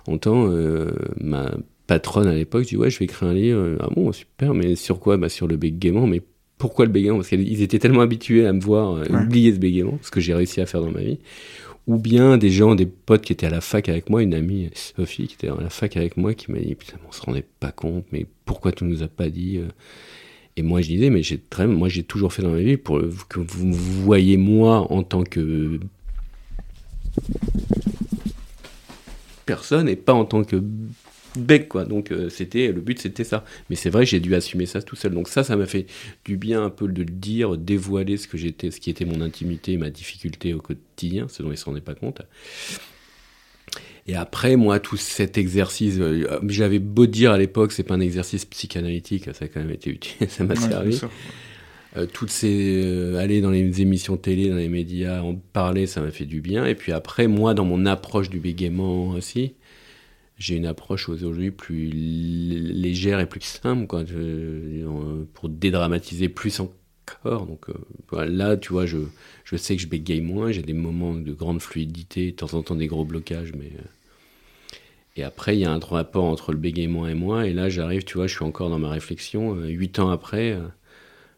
longtemps, 0.08 0.48
euh, 0.48 0.92
ma 1.20 1.54
patronne 1.86 2.26
à 2.26 2.32
l'époque 2.32 2.64
dit 2.64 2.78
ouais, 2.78 2.88
je 2.88 2.98
vais 2.98 3.04
écrire 3.04 3.28
un 3.28 3.34
livre. 3.34 3.76
Ah 3.80 3.88
bon, 3.94 4.12
super, 4.12 4.54
mais 4.54 4.76
sur 4.76 5.00
quoi? 5.00 5.18
Bah 5.18 5.28
sur 5.28 5.46
le 5.46 5.58
bégaiement. 5.58 6.06
Mais 6.06 6.22
pourquoi 6.56 6.86
le 6.86 6.90
bégaiement? 6.90 7.18
Parce 7.18 7.28
qu'ils 7.28 7.60
étaient 7.60 7.78
tellement 7.78 8.00
habitués 8.00 8.46
à 8.46 8.54
me 8.54 8.62
voir 8.62 8.96
euh, 8.96 9.04
oublier 9.10 9.52
ce 9.52 9.58
bégaiement, 9.58 9.98
ce 10.00 10.10
que 10.10 10.20
j'ai 10.20 10.32
réussi 10.32 10.62
à 10.62 10.66
faire 10.66 10.80
dans 10.80 10.90
ma 10.90 11.02
vie. 11.02 11.18
Ou 11.86 11.98
bien 11.98 12.38
des 12.38 12.48
gens, 12.48 12.74
des 12.74 12.86
potes 12.86 13.26
qui 13.26 13.34
étaient 13.34 13.46
à 13.46 13.50
la 13.50 13.60
fac 13.60 13.90
avec 13.90 14.08
moi, 14.08 14.22
une 14.22 14.32
amie, 14.32 14.70
Sophie, 14.72 15.26
qui 15.26 15.34
était 15.34 15.48
à 15.48 15.60
la 15.60 15.68
fac 15.68 15.98
avec 15.98 16.16
moi, 16.16 16.32
qui 16.32 16.50
m'a 16.50 16.60
dit 16.60 16.76
putain, 16.76 16.96
on 17.06 17.12
se 17.12 17.20
rendait 17.20 17.44
pas 17.60 17.72
compte, 17.72 18.06
mais 18.10 18.24
pourquoi 18.46 18.72
tu 18.72 18.84
nous 18.84 19.02
as 19.02 19.08
pas 19.08 19.28
dit 19.28 19.60
et 20.56 20.62
moi, 20.62 20.80
je 20.80 20.88
disais, 20.88 21.10
mais 21.10 21.22
j'ai 21.22 21.38
très, 21.38 21.66
moi, 21.66 21.88
j'ai 21.88 22.04
toujours 22.04 22.32
fait 22.32 22.42
dans 22.42 22.50
ma 22.50 22.60
vie 22.60 22.76
pour 22.76 23.00
que 23.28 23.40
vous 23.40 23.66
me 23.66 23.74
voyez 23.74 24.36
moi 24.36 24.90
en 24.92 25.02
tant 25.02 25.24
que 25.24 25.80
personne 29.46 29.88
et 29.88 29.96
pas 29.96 30.12
en 30.12 30.24
tant 30.24 30.44
que 30.44 30.62
bec, 31.36 31.68
quoi. 31.68 31.84
Donc, 31.84 32.12
euh, 32.12 32.28
c'était 32.28 32.70
le 32.70 32.80
but, 32.80 33.00
c'était 33.00 33.24
ça. 33.24 33.44
Mais 33.68 33.76
c'est 33.76 33.90
vrai, 33.90 34.06
j'ai 34.06 34.20
dû 34.20 34.34
assumer 34.34 34.66
ça 34.66 34.80
tout 34.80 34.94
seul. 34.94 35.12
Donc, 35.12 35.28
ça, 35.28 35.42
ça 35.42 35.56
m'a 35.56 35.66
fait 35.66 35.86
du 36.24 36.36
bien 36.36 36.64
un 36.64 36.70
peu 36.70 36.86
de 36.86 37.02
le 37.02 37.10
dire, 37.10 37.56
dévoiler 37.56 38.16
ce 38.16 38.28
que 38.28 38.38
j'étais, 38.38 38.70
ce 38.70 38.78
qui 38.80 38.90
était 38.90 39.04
mon 39.04 39.20
intimité, 39.20 39.76
ma 39.76 39.90
difficulté 39.90 40.54
au 40.54 40.60
quotidien, 40.60 41.26
ce 41.28 41.42
dont 41.42 41.48
il 41.48 41.52
ne 41.52 41.56
s'en 41.56 41.72
rendait 41.72 41.80
pas 41.80 41.94
compte. 41.94 42.22
Et 44.06 44.16
après, 44.16 44.56
moi, 44.56 44.80
tout 44.80 44.96
cet 44.96 45.38
exercice, 45.38 45.96
euh, 45.98 46.38
j'avais 46.48 46.78
beau 46.78 47.06
dire 47.06 47.32
à 47.32 47.38
l'époque, 47.38 47.72
c'est 47.72 47.84
pas 47.84 47.94
un 47.94 48.00
exercice 48.00 48.44
psychanalytique, 48.44 49.24
ça 49.32 49.46
a 49.46 49.48
quand 49.48 49.60
même 49.60 49.70
été 49.70 49.90
utile, 49.90 50.28
ça 50.30 50.44
m'a 50.44 50.56
servi. 50.56 51.00
Euh, 51.96 52.06
toutes 52.12 52.30
ces 52.30 52.82
euh, 52.84 53.18
aller 53.18 53.40
dans 53.40 53.50
les 53.50 53.80
émissions 53.80 54.16
télé, 54.16 54.50
dans 54.50 54.56
les 54.56 54.68
médias, 54.68 55.22
en 55.22 55.36
parler, 55.36 55.86
ça 55.86 56.00
m'a 56.00 56.10
fait 56.10 56.26
du 56.26 56.40
bien. 56.40 56.66
Et 56.66 56.74
puis 56.74 56.92
après, 56.92 57.28
moi, 57.28 57.54
dans 57.54 57.64
mon 57.64 57.86
approche 57.86 58.28
du 58.28 58.40
bégaiement 58.40 59.10
aussi, 59.10 59.54
j'ai 60.36 60.56
une 60.56 60.66
approche 60.66 61.08
aujourd'hui 61.08 61.50
plus 61.50 61.88
légère 61.88 63.20
et 63.20 63.26
plus 63.26 63.40
simple, 63.40 63.86
quoi, 63.86 64.02
pour 65.32 65.48
dédramatiser 65.48 66.28
plus 66.28 66.60
encore. 66.60 66.74
Donc 67.24 67.66
là, 68.12 68.56
tu 68.56 68.72
vois, 68.72 68.86
je, 68.86 68.98
sais 69.56 69.76
que 69.76 69.82
je 69.82 69.88
bégaye 69.88 70.20
moins, 70.20 70.52
j'ai 70.52 70.62
des 70.62 70.72
moments 70.72 71.14
de 71.14 71.32
grande 71.32 71.60
fluidité, 71.60 72.32
de 72.32 72.36
temps 72.36 72.54
en 72.54 72.62
temps 72.62 72.76
des 72.76 72.86
gros 72.86 73.04
blocages, 73.04 73.52
mais 73.54 73.72
et 75.16 75.22
après, 75.22 75.56
il 75.56 75.60
y 75.60 75.64
a 75.64 75.72
un 75.72 75.78
rapport 75.78 76.24
entre 76.24 76.52
le 76.52 76.58
bégaiement 76.58 77.06
et 77.06 77.14
moi. 77.14 77.46
Et 77.46 77.52
là, 77.52 77.68
j'arrive, 77.68 78.04
tu 78.04 78.16
vois, 78.16 78.26
je 78.26 78.34
suis 78.34 78.44
encore 78.44 78.70
dans 78.70 78.78
ma 78.78 78.90
réflexion. 78.90 79.54
Euh, 79.56 79.68
huit 79.68 79.98
ans 79.98 80.10
après, 80.10 80.52
euh, 80.52 80.66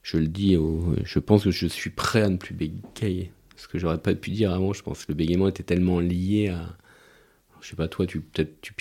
je 0.03 0.19
le 0.19 0.29
dis, 0.29 0.57
je 1.05 1.19
pense 1.19 1.45
que 1.45 1.51
je 1.51 1.67
suis 1.67 1.91
prêt 1.91 2.23
à 2.23 2.29
ne 2.29 2.37
plus 2.37 2.55
bégayer. 2.55 3.33
Ce 3.57 3.69
que 3.69 3.79
j'aurais 3.79 3.99
pas 3.99 4.15
pu 4.15 4.31
dire 4.31 4.53
avant, 4.53 4.73
je 4.73 4.83
pense 4.83 5.05
que 5.05 5.13
le 5.13 5.17
bégaiement 5.17 5.49
était 5.49 5.63
tellement 5.63 6.01
lié 6.01 6.49
à. 6.49 6.77
Je 7.61 7.71
sais 7.71 7.77
pas, 7.77 7.89
toi, 7.89 8.07
tu 8.07 8.21
peut-être 8.21 8.61
tu 8.61 8.73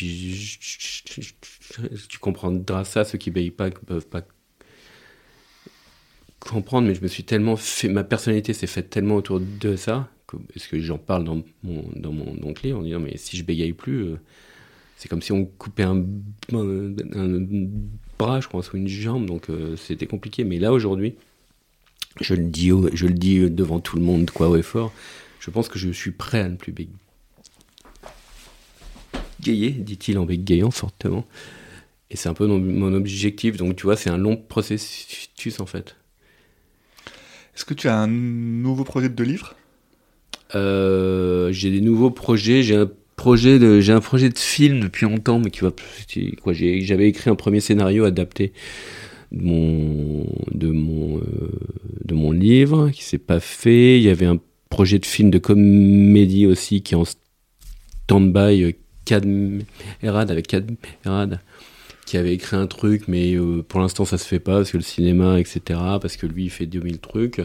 tu 2.09 2.19
comprendras 2.19 2.83
ça. 2.83 3.03
Ceux 3.03 3.17
qui 3.17 3.31
bégayent 3.31 3.51
pas 3.51 3.69
ne 3.69 3.71
peuvent 3.71 4.07
pas 4.07 4.21
comprendre, 6.49 6.87
mais 6.87 6.95
je 6.95 7.01
me 7.01 7.07
suis 7.07 7.23
tellement 7.23 7.55
fait. 7.55 7.89
Ma 7.89 8.03
personnalité 8.03 8.53
s'est 8.53 8.67
faite 8.67 8.89
tellement 8.89 9.15
autour 9.15 9.39
de 9.39 9.75
ça. 9.75 10.09
Est-ce 10.55 10.67
que 10.67 10.79
j'en 10.79 10.97
parle 10.97 11.23
dans 11.23 11.43
mon, 11.63 11.85
dans 11.95 12.11
mon, 12.11 12.33
dans 12.33 12.49
en 12.49 12.81
disant, 12.81 12.99
mais 12.99 13.17
si 13.17 13.37
je 13.37 13.43
bégaye 13.43 13.73
plus. 13.73 14.03
Euh, 14.03 14.19
c'est 14.97 15.09
comme 15.09 15.21
si 15.21 15.31
on 15.33 15.45
coupait 15.45 15.83
un, 15.83 16.03
bras, 18.17 18.39
je 18.39 18.47
crois, 18.47 18.61
ou 18.73 18.77
une 18.77 18.87
jambe, 18.87 19.25
donc 19.25 19.49
euh, 19.49 19.75
c'était 19.75 20.07
compliqué. 20.07 20.45
Mais 20.45 20.57
là, 20.57 20.71
aujourd'hui, 20.71 21.15
je 22.21 22.33
le 22.33 22.45
dis, 22.45 22.71
je 22.93 23.07
le 23.07 23.13
dis 23.13 23.49
devant 23.49 23.81
tout 23.81 23.97
le 23.97 24.01
monde, 24.01 24.31
quoi, 24.31 24.49
haut 24.49 24.55
et 24.55 24.61
fort, 24.61 24.93
je 25.39 25.51
pense 25.51 25.67
que 25.67 25.77
je 25.77 25.89
suis 25.89 26.11
prêt 26.11 26.39
à 26.39 26.47
ne 26.47 26.55
plus 26.55 26.73
bégayer, 29.41 29.71
dit-il 29.71 30.17
en 30.17 30.25
bégayant 30.25 30.71
fortement. 30.71 31.25
Et 32.09 32.15
c'est 32.15 32.29
un 32.29 32.33
peu 32.33 32.47
mon 32.47 32.93
objectif, 32.93 33.57
donc 33.57 33.75
tu 33.75 33.83
vois, 33.83 33.97
c'est 33.97 34.09
un 34.09 34.17
long 34.17 34.37
processus 34.37 35.59
en 35.59 35.65
fait. 35.65 35.97
Est-ce 37.55 37.65
que 37.65 37.73
tu 37.73 37.87
as 37.87 37.97
un 37.97 38.07
nouveau 38.07 38.83
projet 38.83 39.09
de 39.09 39.23
livre? 39.23 39.55
Euh, 40.55 41.51
J'ai 41.51 41.71
des 41.71 41.81
nouveaux 41.81 42.11
projets, 42.11 42.63
j'ai 42.63 42.75
un 42.75 42.89
projet 43.15 43.59
de, 43.59 43.79
j'ai 43.79 43.93
un 43.93 44.01
projet 44.01 44.29
de 44.29 44.37
film 44.37 44.81
depuis 44.81 45.05
longtemps, 45.05 45.39
mais 45.39 45.49
qui 45.49 45.61
va, 45.61 45.71
j'avais 46.11 47.07
écrit 47.07 47.29
un 47.29 47.35
premier 47.35 47.61
scénario 47.61 48.03
adapté 48.03 48.51
de 49.31 49.43
mon, 49.43 50.25
de 50.53 50.67
mon, 50.67 51.17
euh, 51.17 51.23
de 52.03 52.13
mon 52.13 52.31
livre, 52.31 52.89
qui 52.89 53.03
s'est 53.03 53.17
pas 53.17 53.39
fait. 53.39 53.97
Il 53.97 54.03
y 54.03 54.09
avait 54.09 54.25
un 54.25 54.39
projet 54.69 54.99
de 54.99 55.05
film 55.05 55.29
de 55.29 55.37
comédie 55.37 56.45
aussi 56.45 56.81
qui 56.81 56.93
est 56.93 56.97
en 56.97 57.05
stand-by, 57.05 58.75
Erad, 60.03 60.31
avec 60.31 60.53
Erad, 61.05 61.39
qui 62.05 62.17
avait 62.17 62.33
écrit 62.33 62.55
un 62.55 62.67
truc, 62.67 63.07
mais 63.07 63.35
euh, 63.35 63.63
pour 63.67 63.79
l'instant 63.79 64.05
ça 64.05 64.17
se 64.17 64.27
fait 64.27 64.39
pas 64.39 64.57
parce 64.57 64.71
que 64.71 64.77
le 64.77 64.83
cinéma, 64.83 65.39
etc., 65.39 65.61
parce 66.01 66.17
que 66.17 66.27
lui 66.27 66.45
il 66.45 66.49
fait 66.49 66.65
2000 66.65 66.99
trucs. 66.99 67.41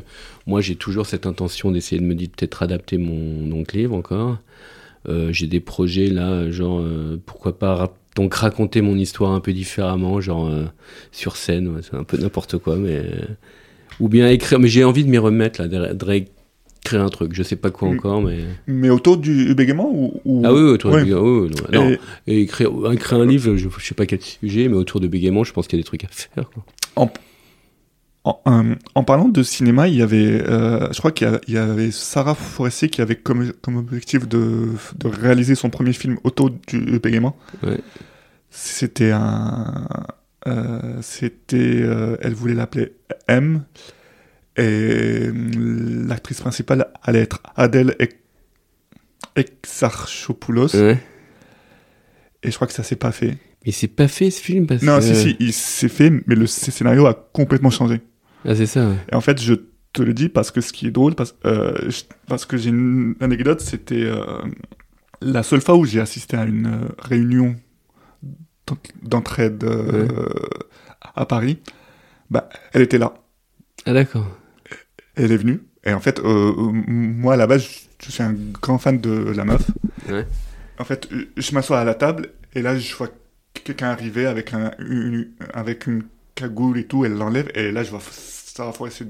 Moi 0.46 0.61
j'ai 0.61 0.77
toujours 0.77 1.07
cette 1.07 1.27
intention 1.27 1.70
d'essayer 1.70 2.01
de 2.01 2.07
me 2.07 2.14
dire 2.14 2.29
peut-être 2.37 2.62
adapter 2.62 2.99
mon 2.99 3.46
donc 3.46 3.73
livre 3.73 3.94
encore. 3.94 4.38
Euh, 5.09 5.33
j'ai 5.33 5.46
des 5.46 5.61
projets 5.61 6.09
là, 6.09 6.51
genre 6.51 6.81
euh, 6.81 7.20
pourquoi 7.25 7.59
pas 7.59 7.94
donc 8.16 8.35
raconter 8.35 8.83
mon 8.83 8.96
histoire 8.96 9.33
un 9.33 9.40
peu 9.40 9.53
différemment, 9.53 10.20
genre 10.20 10.51
sur 11.12 11.37
scène, 11.37 11.81
c'est 11.83 11.94
un 11.94 12.05
peu 12.05 12.18
n'importe 12.18 12.59
quoi, 12.59 12.77
mais 12.77 13.05
ou 14.01 14.09
bien 14.09 14.29
écrire. 14.29 14.59
Mais 14.59 14.68
j'ai 14.68 14.85
envie 14.85 15.05
de 15.05 15.11
m'y 15.11 15.18
remettre 15.18 15.62
là, 15.62 15.68
de, 15.68 15.94
créer 16.85 17.01
un 17.01 17.09
truc. 17.09 17.33
Je 17.35 17.43
sais 17.43 17.57
pas 17.57 17.71
quoi 17.71 17.88
encore, 17.88 18.23
mais. 18.23 18.38
Mais 18.66 18.90
autour 18.90 19.16
du 19.16 19.55
bégaiement 19.55 19.90
ou, 19.93 20.43
Ah 20.45 20.53
oui, 20.53 20.61
autour 20.61 20.97
du 20.97 21.05
bégaiement. 21.05 21.49
non. 21.73 21.97
Et, 22.27 22.43
écrire, 22.43 22.71
écrire, 22.93 23.21
un 23.21 23.27
livre, 23.27 23.57
je, 23.57 23.69
je, 23.69 23.85
sais 23.85 23.95
pas 23.95 24.07
quel 24.07 24.21
sujet, 24.21 24.69
mais 24.69 24.77
autour 24.77 25.01
de 25.01 25.07
bégaiement, 25.07 25.45
je 25.45 25.53
pense 25.53 25.66
qu'il 25.66 25.79
y 25.79 25.81
a 25.81 25.83
des 25.83 25.87
trucs 25.87 26.05
à 26.05 26.09
faire. 26.09 26.51
Quoi. 26.51 26.64
En, 26.97 27.11
euh, 28.27 28.75
en, 28.95 29.05
parlant 29.05 29.29
de 29.29 29.43
cinéma, 29.43 29.88
il 29.88 29.95
y 29.95 30.03
avait, 30.03 30.43
euh, 30.43 30.93
je 30.93 30.99
crois 30.99 31.11
qu'il 31.11 31.40
y, 31.49 31.57
avait 31.57 31.90
Sarah 31.90 32.35
Forestier 32.35 32.90
qui 32.90 33.01
avait 33.01 33.16
comme, 33.16 33.53
comme 33.62 33.77
objectif 33.77 34.29
de, 34.29 34.69
de, 34.97 35.09
réaliser 35.09 35.55
son 35.55 35.71
premier 35.71 35.95
film 35.95 36.19
auto 36.23 36.51
du 36.69 36.99
bégaiement. 36.99 37.37
C'était 38.51 39.12
un, 39.12 39.87
euh, 40.47 40.99
c'était, 41.01 41.87
elle 42.21 42.35
voulait 42.35 42.55
l'appeler 42.55 42.93
M, 43.27 43.62
et 44.56 45.30
l'actrice 45.32 46.40
principale 46.40 46.92
allait 47.02 47.20
être 47.20 47.40
Adèle 47.56 47.96
Exarchopoulos. 49.36 50.74
Et 52.42 52.50
je 52.50 52.54
crois 52.54 52.66
que 52.66 52.72
ça 52.72 52.82
s'est 52.82 52.96
pas 52.96 53.12
fait. 53.12 53.36
Mais 53.64 53.72
c'est 53.72 53.88
pas 53.88 54.08
fait 54.08 54.30
ce 54.30 54.40
film 54.40 54.66
parce 54.66 54.82
Non, 54.82 55.00
si, 55.00 55.14
si, 55.14 55.36
il 55.38 55.52
s'est 55.52 55.88
fait, 55.88 56.10
mais 56.10 56.34
le 56.34 56.46
scénario 56.46 57.06
a 57.06 57.14
complètement 57.14 57.70
changé. 57.70 58.00
Ah, 58.46 58.54
c'est 58.54 58.66
ça. 58.66 58.90
Et 59.12 59.14
en 59.14 59.20
fait, 59.20 59.40
je 59.40 59.54
te 59.92 60.02
le 60.02 60.14
dis 60.14 60.28
parce 60.28 60.50
que 60.50 60.60
ce 60.60 60.72
qui 60.72 60.86
est 60.86 60.90
drôle, 60.90 61.14
parce, 61.14 61.34
euh, 61.44 61.90
parce 62.26 62.46
que 62.46 62.56
j'ai 62.56 62.70
une 62.70 63.16
anecdote, 63.20 63.60
c'était 63.60 64.04
euh, 64.04 64.24
la 65.20 65.42
seule 65.42 65.60
fois 65.60 65.76
où 65.76 65.84
j'ai 65.84 66.00
assisté 66.00 66.36
à 66.36 66.44
une 66.44 66.66
euh, 66.66 66.88
réunion 66.98 67.56
d'entraide 69.02 69.64
à 71.16 71.26
Paris, 71.26 71.58
bah, 72.30 72.48
elle 72.72 72.82
était 72.82 72.98
là. 72.98 73.14
Ah, 73.87 73.93
d'accord. 73.93 74.27
Elle 75.16 75.33
est 75.33 75.37
venue. 75.37 75.62
Et 75.85 75.93
en 75.93 76.01
fait, 76.01 76.21
moi, 76.23 77.35
à 77.35 77.37
la 77.37 77.47
base, 77.47 77.66
je 78.03 78.11
suis 78.11 78.23
un 78.23 78.33
grand 78.33 78.79
fan 78.79 79.01
de 79.01 79.11
la 79.11 79.45
meuf. 79.45 79.71
Ouais. 80.09 80.27
En 80.79 80.85
fait, 80.85 81.09
je 81.37 81.55
m'assois 81.55 81.81
à 81.81 81.85
la 81.85 81.95
table 81.95 82.31
et 82.55 82.62
là, 82.62 82.79
je 82.79 82.95
vois 82.95 83.09
quelqu'un 83.55 83.88
arriver 83.88 84.27
avec, 84.27 84.53
un, 84.53 84.71
avec 85.53 85.87
une 85.87 86.05
cagoule 86.35 86.79
et 86.79 86.85
tout, 86.85 87.05
elle 87.05 87.14
l'enlève, 87.14 87.51
et 87.55 87.71
là, 87.71 87.83
je 87.83 87.90
vois 87.90 88.01
Sarah 88.11 88.73
Forestier 88.73 89.07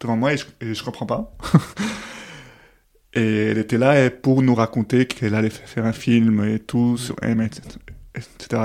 devant 0.00 0.16
moi, 0.16 0.32
et 0.32 0.36
je, 0.36 0.46
et 0.60 0.74
je 0.74 0.84
comprends 0.84 1.06
pas. 1.06 1.36
et 3.14 3.46
elle 3.50 3.58
était 3.58 3.78
là 3.78 4.10
pour 4.10 4.42
nous 4.42 4.54
raconter 4.54 5.06
qu'elle 5.06 5.34
allait 5.34 5.50
faire 5.50 5.84
un 5.84 5.92
film 5.92 6.44
et 6.44 6.58
tout 6.60 6.96
sur 6.96 7.16
M, 7.22 7.40
etc. 7.40 7.62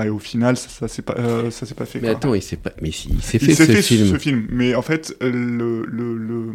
Et 0.04 0.08
au 0.08 0.18
final, 0.18 0.56
ça, 0.56 0.68
ça 0.68 0.88
s'est 0.88 1.02
pas, 1.02 1.14
euh, 1.18 1.50
ça 1.50 1.66
s'est 1.66 1.74
pas 1.74 1.84
fait. 1.84 2.00
Mais 2.00 2.08
attends, 2.08 2.34
il 2.34 2.42
s'est 2.42 2.56
pas, 2.56 2.72
mais 2.80 2.90
si, 2.90 3.08
il 3.10 3.22
s'est 3.22 3.38
fait, 3.38 3.54
ce, 3.54 3.64
film. 3.82 4.06
ce 4.06 4.18
film. 4.18 4.46
Mais 4.50 4.74
en 4.74 4.82
fait, 4.82 5.16
le, 5.20 5.84
le, 5.86 6.16
le, 6.16 6.52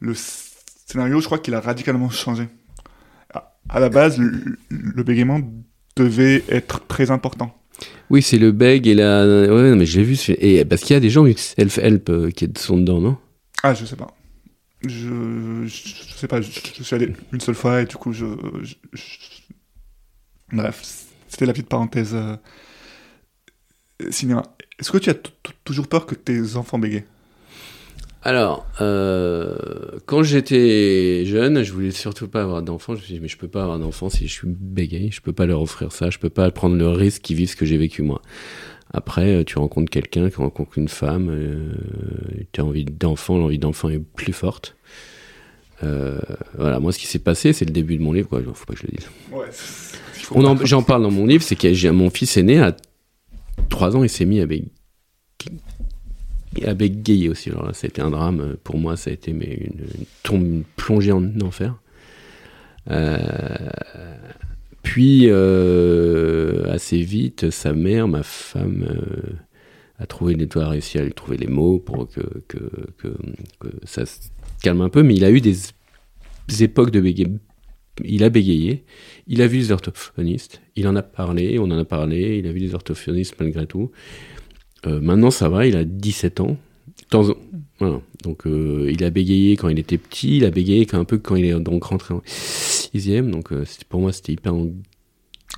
le 0.00 0.14
scénario, 0.14 1.20
je 1.20 1.26
crois 1.26 1.38
qu'il 1.38 1.54
a 1.54 1.60
radicalement 1.60 2.10
changé. 2.10 2.48
À, 3.68 3.80
la 3.80 3.88
base, 3.88 4.18
le, 4.18 4.58
le 4.70 5.02
bégaiement 5.02 5.40
devait 5.96 6.42
être 6.48 6.86
très 6.86 7.10
important. 7.10 7.56
Oui, 8.10 8.22
c'est 8.22 8.38
le 8.38 8.52
beg 8.52 8.86
et 8.86 8.94
la. 8.94 9.24
Ouais, 9.24 9.74
mais 9.74 9.86
je 9.86 9.98
l'ai 9.98 10.04
vu. 10.04 10.18
Et 10.38 10.64
parce 10.64 10.82
qu'il 10.82 10.94
y 10.94 10.96
a 10.96 11.00
des 11.00 11.10
gens 11.10 11.24
Self-Help 11.24 12.10
euh, 12.10 12.30
qui 12.30 12.48
sont 12.56 12.76
dedans, 12.76 13.00
non? 13.00 13.16
Ah, 13.62 13.74
je 13.74 13.84
sais 13.84 13.96
pas. 13.96 14.08
Je, 14.86 15.64
je, 15.66 16.14
sais 16.16 16.28
pas. 16.28 16.40
Je, 16.40 16.82
suis 16.82 16.94
allé 16.94 17.14
une 17.32 17.40
seule 17.40 17.54
fois 17.54 17.80
et 17.82 17.86
du 17.86 17.96
coup, 17.96 18.12
je. 18.12 18.26
Bref, 20.52 21.01
c'était 21.32 21.46
la 21.46 21.54
petite 21.54 21.68
parenthèse 21.68 22.14
euh, 22.14 22.36
cinéma. 24.10 24.42
Est-ce 24.78 24.92
que 24.92 24.98
tu 24.98 25.08
as 25.08 25.14
toujours 25.64 25.88
peur 25.88 26.04
que 26.04 26.14
tes 26.14 26.56
enfants 26.56 26.78
bégayent 26.78 27.06
alors, 28.24 28.68
euh, 28.80 29.98
quand 30.06 30.22
j'étais 30.22 31.24
jeune, 31.24 31.64
je 31.64 31.72
voulais 31.72 31.90
surtout 31.90 32.28
pas 32.28 32.42
avoir 32.42 32.62
d'enfants. 32.62 32.94
Je 32.94 33.00
me 33.00 33.04
suis 33.04 33.14
dit, 33.14 33.20
mais 33.20 33.26
je 33.26 33.36
peux 33.36 33.48
pas 33.48 33.62
avoir 33.62 33.80
d'enfants 33.80 34.10
si 34.10 34.28
je 34.28 34.32
suis 34.32 34.46
bégaye. 34.46 35.10
Je 35.10 35.20
peux 35.20 35.32
pas 35.32 35.44
leur 35.44 35.60
offrir 35.60 35.90
ça. 35.90 36.08
Je 36.08 36.20
peux 36.20 36.30
pas 36.30 36.48
prendre 36.52 36.76
le 36.76 36.86
risque 36.86 37.22
qu'ils 37.22 37.34
vivent 37.34 37.50
ce 37.50 37.56
que 37.56 37.66
j'ai 37.66 37.78
vécu 37.78 38.02
moi. 38.02 38.22
Après, 38.92 39.38
euh, 39.38 39.44
tu 39.44 39.58
rencontres 39.58 39.90
quelqu'un, 39.90 40.28
tu 40.28 40.36
rencontres 40.36 40.78
une 40.78 40.86
femme, 40.86 41.30
euh, 41.30 41.72
tu 42.52 42.60
as 42.60 42.64
envie 42.64 42.84
d'enfant, 42.84 43.38
l'envie 43.38 43.58
d'enfant 43.58 43.88
est 43.88 43.98
plus 43.98 44.32
forte. 44.32 44.76
Euh, 45.82 46.18
voilà, 46.56 46.80
moi, 46.80 46.92
ce 46.92 46.98
qui 46.98 47.06
s'est 47.06 47.18
passé, 47.18 47.52
c'est 47.52 47.64
le 47.64 47.72
début 47.72 47.96
de 47.96 48.02
mon 48.02 48.12
livre, 48.12 48.28
quoi. 48.28 48.40
Faut 48.54 48.66
pas 48.66 48.74
que 48.74 48.80
je 48.80 48.86
le 48.86 48.92
dise. 48.96 49.08
Ouais, 49.32 49.48
J'en 50.64 50.82
parle 50.82 51.02
dans 51.02 51.10
mon 51.10 51.26
livre, 51.26 51.42
c'est 51.42 51.56
que 51.56 51.90
mon 51.90 52.10
fils 52.10 52.36
aîné, 52.36 52.60
à 52.60 52.76
3 53.68 53.96
ans, 53.96 54.04
il 54.04 54.08
s'est 54.08 54.24
mis 54.24 54.40
à 54.40 54.46
bégayer 56.74 57.28
aussi. 57.28 57.50
Alors 57.50 57.66
là, 57.66 57.72
ça 57.72 57.86
a 57.86 57.88
été 57.88 58.00
un 58.00 58.10
drame. 58.10 58.56
Pour 58.62 58.78
moi, 58.78 58.96
ça 58.96 59.10
a 59.10 59.12
été 59.12 59.32
mais 59.32 59.54
une, 59.54 60.04
tombe, 60.22 60.62
plongée 60.76 61.12
en 61.12 61.24
enfer. 61.40 61.74
Euh, 62.90 63.16
puis, 64.82 65.26
euh, 65.28 66.72
assez 66.72 67.02
vite, 67.02 67.50
sa 67.50 67.72
mère, 67.72 68.08
ma 68.08 68.22
femme, 68.22 68.86
a 69.98 70.06
trouvé, 70.06 70.36
a 70.56 70.68
réussi 70.68 70.98
à 70.98 71.04
lui 71.04 71.12
trouver 71.12 71.36
les 71.36 71.46
mots 71.46 71.78
pour 71.78 72.08
que, 72.08 72.20
que, 72.48 72.58
que, 72.98 73.08
ça 73.84 74.06
se 74.06 74.18
calme 74.62 74.80
un 74.80 74.88
peu, 74.88 75.02
mais 75.02 75.14
il 75.14 75.24
a 75.24 75.30
eu 75.30 75.40
des, 75.40 75.56
époques 76.60 76.90
de 76.90 77.00
bégayement. 77.00 77.38
Il 78.04 78.24
a 78.24 78.30
bégayé, 78.30 78.84
il 79.26 79.42
a 79.42 79.46
vu 79.46 79.58
des 79.58 79.72
orthophonistes, 79.72 80.62
il 80.76 80.88
en 80.88 80.96
a 80.96 81.02
parlé, 81.02 81.58
on 81.58 81.64
en 81.64 81.78
a 81.78 81.84
parlé, 81.84 82.38
il 82.38 82.46
a 82.46 82.52
vu 82.52 82.60
des 82.60 82.74
orthophonistes 82.74 83.34
malgré 83.38 83.66
tout. 83.66 83.90
maintenant, 84.86 85.30
ça 85.30 85.48
va, 85.50 85.66
il 85.66 85.76
a 85.76 85.84
17 85.84 86.40
ans. 86.40 86.56
Voilà. 87.78 88.00
Donc, 88.22 88.44
il 88.46 89.04
a 89.04 89.10
bégayé 89.10 89.56
quand 89.56 89.68
il 89.68 89.78
était 89.78 89.98
petit, 89.98 90.38
il 90.38 90.44
a 90.46 90.50
bégayé 90.50 90.86
un 90.92 91.04
peu 91.04 91.18
quand 91.18 91.36
il 91.36 91.44
est 91.44 91.60
donc 91.60 91.84
rentré 91.84 92.14
en 92.14 92.22
sixième. 92.24 93.30
Donc, 93.30 93.52
pour 93.90 94.00
moi, 94.00 94.12
c'était 94.12 94.32
hyper 94.32 94.54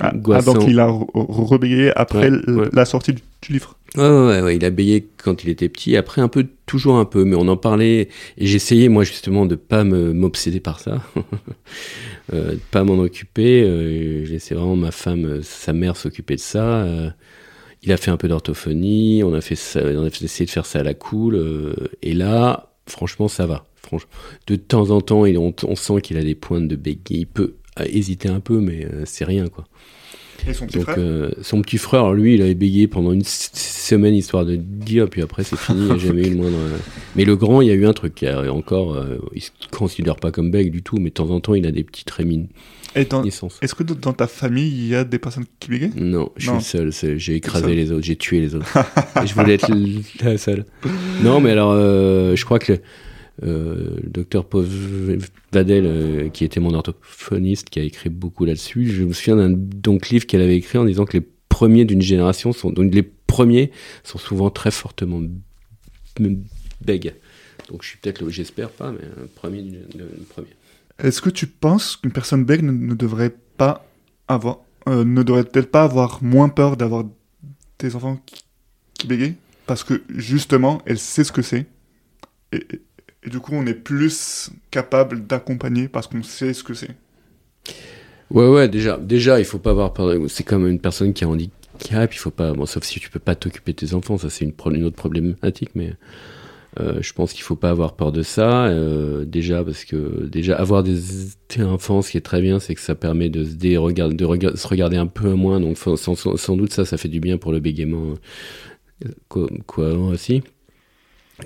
ah, 0.01 0.13
ah, 0.13 0.43
donc 0.43 0.65
il 0.67 0.81
a 0.81 0.87
rebégayé 1.15 1.93
après 1.97 2.31
la 2.73 2.85
sortie 2.85 3.13
du, 3.13 3.23
livre. 3.49 3.77
Ouais, 3.97 4.09
ouais, 4.09 4.41
ouais, 4.41 4.57
il 4.57 4.65
a 4.65 4.71
bégayé 4.71 5.09
quand 5.23 5.45
il 5.45 5.51
était 5.51 5.69
petit. 5.69 5.97
Après, 5.97 6.21
un 6.21 6.29
peu, 6.29 6.47
toujours 6.67 6.97
un 6.97 7.05
peu, 7.05 7.25
mais 7.25 7.37
on 7.37 7.47
en 7.47 7.57
parlait. 7.57 8.09
Et 8.39 8.47
j'essayais, 8.47 8.89
moi, 8.89 9.05
justement, 9.05 9.47
de 9.47 9.55
pas 9.55 9.85
m'obséder 9.85 10.59
par 10.59 10.81
ça, 10.81 11.01
euh, 12.33 12.53
de 12.53 12.61
pas 12.73 12.83
m'en 12.83 12.99
occuper. 12.99 13.63
Euh, 13.63 14.25
J'ai 14.25 14.55
vraiment 14.55 14.77
ma 14.77 14.91
femme, 14.91 15.25
euh, 15.27 15.43
sa 15.43 15.73
mère, 15.73 15.97
s'occuper 15.97 16.35
de 16.35 16.41
ça. 16.41 16.65
Euh, 16.65 17.11
il 17.83 17.93
a 17.93 17.97
fait 17.97 18.11
un 18.11 18.17
peu 18.17 18.27
d'orthophonie. 18.27 19.23
On 19.23 19.33
a 19.33 19.41
fait 19.41 19.57
ça, 19.57 19.81
on 19.85 20.05
a 20.05 20.09
essayé 20.09 20.47
de 20.47 20.51
faire 20.51 20.67
ça 20.67 20.81
à 20.81 20.83
la 20.83 20.95
cool. 20.95 21.75
et 22.03 22.15
là, 22.15 22.73
franchement, 22.87 23.29
ça 23.29 23.47
va. 23.47 23.67
Franchement, 23.77 24.11
de 24.47 24.57
temps 24.57 24.91
en 24.91 25.03
temps, 25.03 25.25
on, 25.25 25.55
on 25.63 25.77
sent 25.77 26.01
qu'il 26.01 26.17
a 26.17 26.23
des 26.23 26.35
pointes 26.35 26.67
de 26.67 26.75
bégaye. 26.75 27.21
Il 27.21 27.27
peut 27.27 27.57
hésiter 27.87 28.29
un 28.29 28.41
peu, 28.41 28.61
mais 28.61 28.87
c'est 29.05 29.25
rien, 29.25 29.49
quoi. 29.49 29.65
Et 30.47 30.53
son 30.53 30.67
petit 30.67 30.81
frère? 30.81 30.97
euh, 30.99 31.31
Son 31.43 31.63
petit 31.63 31.79
frère, 31.79 32.13
lui, 32.13 32.35
il 32.35 32.43
avait 32.43 32.55
bégayé 32.55 32.87
pendant 32.87 33.13
une 33.13 33.25
semaine 33.25 34.15
histoire 34.15 34.45
de 34.45 34.57
dire, 34.57 35.09
puis 35.09 35.23
après 35.23 35.45
c'est 35.45 35.57
fini, 35.59 35.81
il 35.81 35.87
n'y 35.87 35.93
a 35.93 35.99
jamais 35.99 36.27
eu 36.27 36.31
le 36.31 36.37
moindre. 36.37 36.59
Euh. 36.59 36.77
Mais 37.17 37.25
le 37.25 37.37
grand, 37.37 37.61
il 37.63 37.69
y 37.69 37.71
a 37.71 37.75
eu 37.75 37.87
un 37.87 37.93
truc, 37.93 38.15
qui 38.15 38.27
a 38.27 38.53
encore, 38.53 38.95
euh, 38.95 39.19
il 39.35 39.43
se 39.43 39.51
considère 39.71 40.17
pas 40.17 40.31
comme 40.33 40.51
bègue 40.51 40.71
du 40.71 40.83
tout, 40.83 40.99
mais 40.99 41.11
de 41.11 41.15
temps 41.15 41.31
en 41.31 41.41
temps, 41.41 41.55
il 41.55 41.67
a 41.67 41.71
des 41.71 41.85
petites 41.85 42.11
rémines. 42.11 42.49
Est-ce 42.95 43.75
que 43.75 43.83
dans 43.83 44.13
ta 44.13 44.29
famille, 44.29 44.69
il 44.69 44.89
y 44.89 44.95
a 44.95 45.03
des 45.03 45.19
personnes 45.19 45.47
qui 45.59 45.69
bégayent? 45.69 45.91
Non, 45.97 46.31
je 46.37 46.51
suis 46.61 46.79
le 46.79 46.93
seul. 46.93 47.19
J'ai 47.19 47.35
écrasé 47.35 47.75
les 47.75 47.91
autres, 47.91 48.05
j'ai 48.05 48.15
tué 48.17 48.41
les 48.41 48.55
autres. 48.55 48.67
et 49.23 49.27
je 49.27 49.35
voulais 49.35 49.55
être 49.55 49.69
la 50.23 50.39
seule. 50.39 50.65
Non, 51.23 51.41
mais 51.41 51.51
alors, 51.51 51.75
je 51.75 52.45
crois 52.45 52.61
que 52.61 52.75
euh, 52.75 52.79
le 53.43 54.01
docteur 54.05 54.47
Vadel, 55.53 55.87
euh, 55.87 56.29
qui 56.29 56.45
était 56.45 56.61
mon 56.61 56.73
orthophoniste, 56.75 57.69
qui 57.69 57.81
a 57.81 57.83
écrit 57.83 58.11
beaucoup 58.11 58.45
là-dessus. 58.45 58.87
Je 58.87 59.05
me 59.05 59.13
souviens 59.13 59.37
d'un 59.37 59.99
livre 60.11 60.27
qu'elle 60.27 60.43
avait 60.43 60.57
écrit 60.57 60.79
en 60.79 60.85
disant 60.85 61.05
que 61.05 61.17
les 61.17 61.27
premiers 61.49 61.85
d'une 61.85 62.03
génération 62.03 62.53
sont 62.53 62.71
donc 62.71 62.93
les 62.93 63.03
premiers 63.03 63.71
sont 64.03 64.19
souvent 64.19 64.51
très 64.51 64.71
fortement 64.71 65.23
bègues. 66.81 67.15
Donc 67.69 67.83
je 67.83 67.89
suis 67.89 67.99
peut-être 67.99 68.29
j'espère 68.29 68.71
pas, 68.71 68.93
mais 68.93 69.05
un 69.05 69.27
premier 69.35 69.63
d'une 69.63 70.07
premier. 70.29 70.49
Est-ce 70.99 71.21
que 71.21 71.31
tu 71.31 71.47
penses 71.47 71.97
qu'une 71.97 72.13
personne 72.13 72.45
bègue 72.45 72.63
ne, 72.63 72.95
devrait 72.95 73.35
pas 73.57 73.85
avoir, 74.29 74.59
euh, 74.89 75.05
ne 75.05 75.23
devrait-elle 75.25 75.67
pas 75.67 75.83
avoir 75.83 76.23
moins 76.23 76.49
peur 76.49 76.77
d'avoir 76.77 77.05
des 77.81 77.97
enfants 77.97 78.21
qui, 78.27 78.45
qui 78.95 79.35
Parce 79.67 79.83
que 79.83 80.03
justement, 80.15 80.83
elle 80.87 80.99
sait 80.99 81.25
ce 81.25 81.33
que 81.33 81.43
c'est. 81.43 81.67
Et, 82.53 82.61
et 83.25 83.31
du 83.31 83.41
coup, 83.41 83.53
on 83.55 83.67
est 83.67 83.75
plus 83.75 84.51
capable 84.71 85.27
d'accompagner 85.27 85.89
parce 85.89 86.07
qu'on 86.07 86.23
sait 86.23 86.53
ce 86.53 86.63
que 86.63 86.75
c'est. 86.75 86.91
Ouais, 88.31 88.49
ouais, 88.49 88.69
déjà, 88.69 88.99
déjà, 88.99 89.39
il 89.39 89.45
faut 89.45 89.59
pas 89.59 89.71
avoir 89.71 89.93
peur. 89.93 90.15
C'est 90.29 90.45
comme 90.45 90.67
une 90.67 90.81
personne 90.81 91.13
qui 91.13 91.25
a 91.25 91.27
un 91.27 91.31
handicap, 91.31 92.13
il 92.13 92.19
faut 92.19 92.31
pas. 92.31 92.53
Bon, 92.53 92.67
sauf 92.67 92.85
si 92.85 93.01
tu 93.01 93.11
peux 93.11 93.19
pas 93.19 93.35
t'occuper 93.35 93.73
de 93.73 93.77
tes 93.79 93.95
enfants, 93.95 94.19
ça 94.19 94.29
c'est 94.29 94.45
une, 94.45 94.85
autre 94.85 94.97
problématique, 94.97 95.71
mais 95.75 95.95
euh, 96.81 96.99
je 97.01 97.13
pense 97.13 97.33
qu'il 97.33 97.43
faut 97.43 97.57
pas 97.57 97.71
avoir 97.71 97.95
peur 97.97 98.13
de 98.13 98.23
ça. 98.23 98.67
Euh, 98.67 99.25
déjà, 99.25 99.65
parce 99.65 99.85
que 99.85 100.27
déjà 100.27 100.57
avoir 100.57 100.83
des, 100.83 101.01
enfants, 101.61 102.03
ce 102.03 102.11
qui 102.11 102.19
est 102.19 102.23
très 102.23 102.43
bien, 102.43 102.59
c'est 102.59 102.75
que 102.75 102.81
ça 102.81 102.95
permet 102.95 103.31
de 103.31 103.45
se, 103.45 103.55
de 103.55 104.57
se 104.57 104.67
regarder 104.69 104.97
un 104.97 105.07
peu 105.07 105.33
moins. 105.33 105.61
Donc, 105.61 105.79
sans, 105.79 106.57
doute, 106.57 106.73
ça, 106.73 106.85
ça 106.85 106.97
fait 106.99 107.09
du 107.09 107.21
bien 107.21 107.39
pour 107.39 107.53
le 107.53 107.61
bégaiement, 107.61 108.15
euh, 109.05 109.09
quoi, 109.29 109.49
quoi 109.67 109.95
aussi 109.95 110.43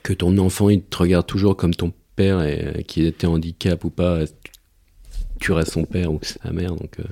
que 0.03 0.12
ton 0.12 0.36
enfant 0.39 0.68
il 0.68 0.82
te 0.82 0.99
regarde 0.99 1.26
toujours 1.26 1.57
comme 1.57 1.74
ton 1.74 1.93
père 2.16 2.43
et 2.43 2.84
qu'il 2.84 3.07
était 3.07 3.26
handicap 3.26 3.84
ou 3.84 3.91
pas, 3.91 4.24
tu 5.41 5.53
restes 5.53 5.72
son 5.72 5.84
père 5.84 6.12
ou 6.12 6.20
sa 6.22 6.51
mère. 6.53 6.74
Donc, 6.74 6.99
euh. 7.01 7.05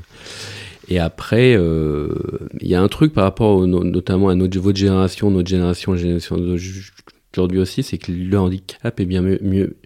Et 0.89 0.99
après, 0.99 1.57
euh, 1.57 2.49
il 2.61 2.69
y 2.69 2.75
a 2.75 2.83
un 2.83 2.89
truc 2.89 3.13
par 3.13 3.25
rapport 3.25 3.67
notamment 3.67 4.29
à 4.29 4.35
notre, 4.35 4.59
votre 4.61 4.79
génération, 4.79 5.31
notre 5.31 5.49
génération, 5.49 5.93
la 5.93 5.99
génération 5.99 6.37
d'aujourd'hui 6.37 7.59
aussi, 7.59 7.83
c'est 7.83 7.99
que 7.99 8.13
le 8.13 8.39
handicap 8.39 8.99
est 9.01 9.05
bien 9.05 9.23
mieux, 9.23 9.39
mieux, 9.43 9.77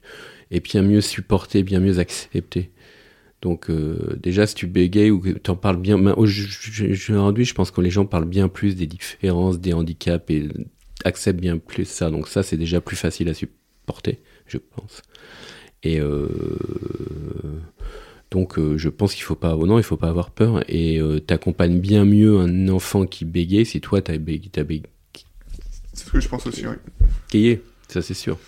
est 0.50 0.60
bien 0.60 0.82
mieux 0.82 1.00
supporté, 1.00 1.62
bien 1.62 1.80
mieux 1.80 1.98
accepté. 1.98 2.70
Donc 3.40 3.70
euh, 3.70 4.18
déjà, 4.22 4.46
si 4.46 4.54
tu 4.54 4.66
bégayes 4.66 5.10
ou 5.10 5.20
que 5.20 5.30
tu 5.30 5.50
en 5.50 5.56
parles 5.56 5.80
bien, 5.80 5.98
aujourd'hui, 6.16 7.44
je 7.46 7.54
pense 7.54 7.70
que 7.70 7.80
les 7.80 7.90
gens 7.90 8.04
parlent 8.04 8.28
bien 8.28 8.48
plus 8.48 8.76
des 8.76 8.86
différences, 8.86 9.58
des 9.58 9.72
handicaps 9.72 10.30
et 10.30 10.48
accepte 11.04 11.40
bien 11.40 11.58
plus 11.58 11.84
ça. 11.84 12.10
Donc 12.10 12.28
ça, 12.28 12.42
c'est 12.42 12.56
déjà 12.56 12.80
plus 12.80 12.96
facile 12.96 13.28
à 13.28 13.34
supporter, 13.34 14.20
je 14.46 14.58
pense. 14.58 15.02
Et 15.82 16.00
euh, 16.00 16.28
donc 18.30 18.58
euh, 18.58 18.76
je 18.76 18.88
pense 18.88 19.14
qu'il 19.14 19.24
faut 19.24 19.34
pas, 19.34 19.56
non, 19.56 19.78
il 19.78 19.82
faut 19.84 19.96
pas 19.96 20.08
avoir 20.08 20.30
peur. 20.30 20.62
Et 20.68 21.00
euh, 21.00 21.20
t'accompagnes 21.20 21.80
bien 21.80 22.04
mieux 22.04 22.38
un 22.38 22.68
enfant 22.68 23.06
qui 23.06 23.24
bégaye 23.24 23.66
si 23.66 23.80
toi 23.80 24.02
t'as 24.02 24.18
bégayé. 24.18 24.82
C'est 25.92 26.06
ce 26.06 26.10
que 26.10 26.20
je 26.20 26.28
pense 26.28 26.46
aussi, 26.46 26.66
oui. 26.66 26.76
Bégayé, 27.32 27.62
ça 27.88 28.02
c'est 28.02 28.14
sûr. 28.14 28.38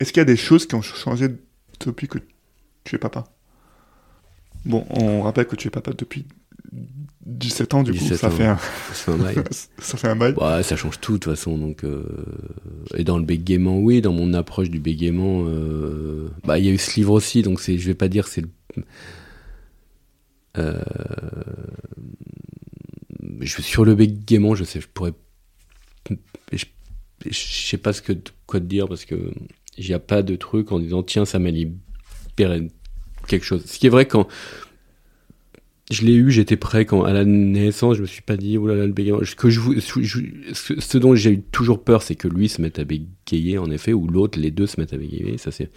Est-ce 0.00 0.12
qu'il 0.12 0.20
y 0.20 0.22
a 0.22 0.26
des 0.26 0.36
choses 0.36 0.66
qui 0.66 0.74
ont 0.74 0.82
changé 0.82 1.28
depuis 1.84 2.08
que 2.08 2.18
tu 2.82 2.96
es 2.96 2.98
papa? 2.98 3.24
Bon, 4.64 4.86
on 4.90 5.22
rappelle 5.22 5.46
que 5.46 5.56
tu 5.56 5.68
es 5.68 5.70
papa 5.70 5.92
depuis 5.92 6.26
17 7.26 7.74
ans, 7.74 7.82
du 7.82 7.92
coup, 7.92 8.04
ça, 8.04 8.30
Fait 8.30 8.44
un... 8.44 8.58
ça 8.92 9.96
fait 9.96 10.08
un 10.08 10.16
bail. 10.16 10.34
Ouais, 10.34 10.62
ça 10.62 10.76
change 10.76 11.00
tout, 11.00 11.14
de 11.14 11.18
toute 11.18 11.32
façon. 11.32 11.56
Donc, 11.56 11.84
euh, 11.84 12.04
Et 12.96 13.04
dans 13.04 13.18
le 13.18 13.24
bégaiement, 13.24 13.78
oui, 13.78 14.00
dans 14.00 14.12
mon 14.12 14.34
approche 14.34 14.70
du 14.70 14.80
bégaiement, 14.80 15.44
euh, 15.46 16.28
bah, 16.44 16.58
il 16.58 16.66
y 16.66 16.68
a 16.68 16.72
eu 16.72 16.78
ce 16.78 16.96
livre 16.96 17.12
aussi, 17.12 17.42
donc 17.42 17.60
je 17.60 17.72
vais 17.72 17.94
pas 17.94 18.08
dire 18.08 18.28
c'est 18.28 18.42
le. 18.42 18.50
Euh... 20.58 20.82
Je, 23.40 23.62
sur 23.62 23.84
le 23.84 23.94
bégaiement, 23.94 24.54
je 24.54 24.64
sais, 24.64 24.80
je 24.80 24.88
pourrais. 24.88 25.12
Je, 26.52 26.64
je 27.26 27.38
sais 27.38 27.78
pas 27.78 27.92
ce 27.92 28.02
que, 28.02 28.12
quoi 28.46 28.60
te 28.60 28.66
dire 28.66 28.86
parce 28.86 29.04
que 29.04 29.32
il 29.78 29.86
n'y 29.86 29.94
a 29.94 29.98
pas 29.98 30.22
de 30.22 30.36
truc 30.36 30.72
en 30.72 30.78
disant 30.78 31.02
tiens, 31.02 31.24
ça 31.24 31.38
m'a 31.38 31.50
libéré 31.50 32.68
quelque 33.26 33.44
chose. 33.44 33.64
Ce 33.64 33.78
qui 33.78 33.86
est 33.86 33.90
vrai 33.90 34.06
quand 34.06 34.28
je 35.90 36.04
l'ai 36.04 36.14
eu, 36.14 36.30
j'étais 36.30 36.56
prêt 36.56 36.86
quand 36.86 37.04
à 37.04 37.12
la 37.12 37.24
naissance, 37.24 37.96
je 37.96 38.02
me 38.02 38.06
suis 38.06 38.22
pas 38.22 38.36
dit 38.36 38.56
oh 38.56 38.66
là 38.66 38.74
là 38.74 38.86
le 38.86 38.92
bégaiement. 38.92 39.20
Ce 39.22 39.34
que 39.34 39.50
je, 39.50 39.60
ce 39.80 40.98
dont 40.98 41.14
j'ai 41.14 41.32
eu 41.32 41.42
toujours 41.42 41.84
peur, 41.84 42.02
c'est 42.02 42.14
que 42.14 42.26
lui 42.26 42.48
se 42.48 42.62
mette 42.62 42.78
à 42.78 42.84
bégayer 42.84 43.58
en 43.58 43.70
effet, 43.70 43.92
ou 43.92 44.06
l'autre, 44.06 44.38
les 44.38 44.50
deux 44.50 44.66
se 44.66 44.80
mettent 44.80 44.94
à 44.94 44.96
bégayer. 44.98 45.36
Ça 45.36 45.50
c'est 45.50 45.70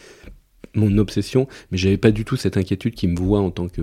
mon 0.76 0.98
obsession, 0.98 1.48
mais 1.72 1.78
j'avais 1.78 1.98
pas 1.98 2.12
du 2.12 2.24
tout 2.24 2.38
cette 2.38 2.56
inquiétude 2.56 2.96
qui 2.96 3.08
me 3.08 3.18
voit 3.18 3.42
en 3.42 3.52
tant 3.52 3.68
que 3.68 3.82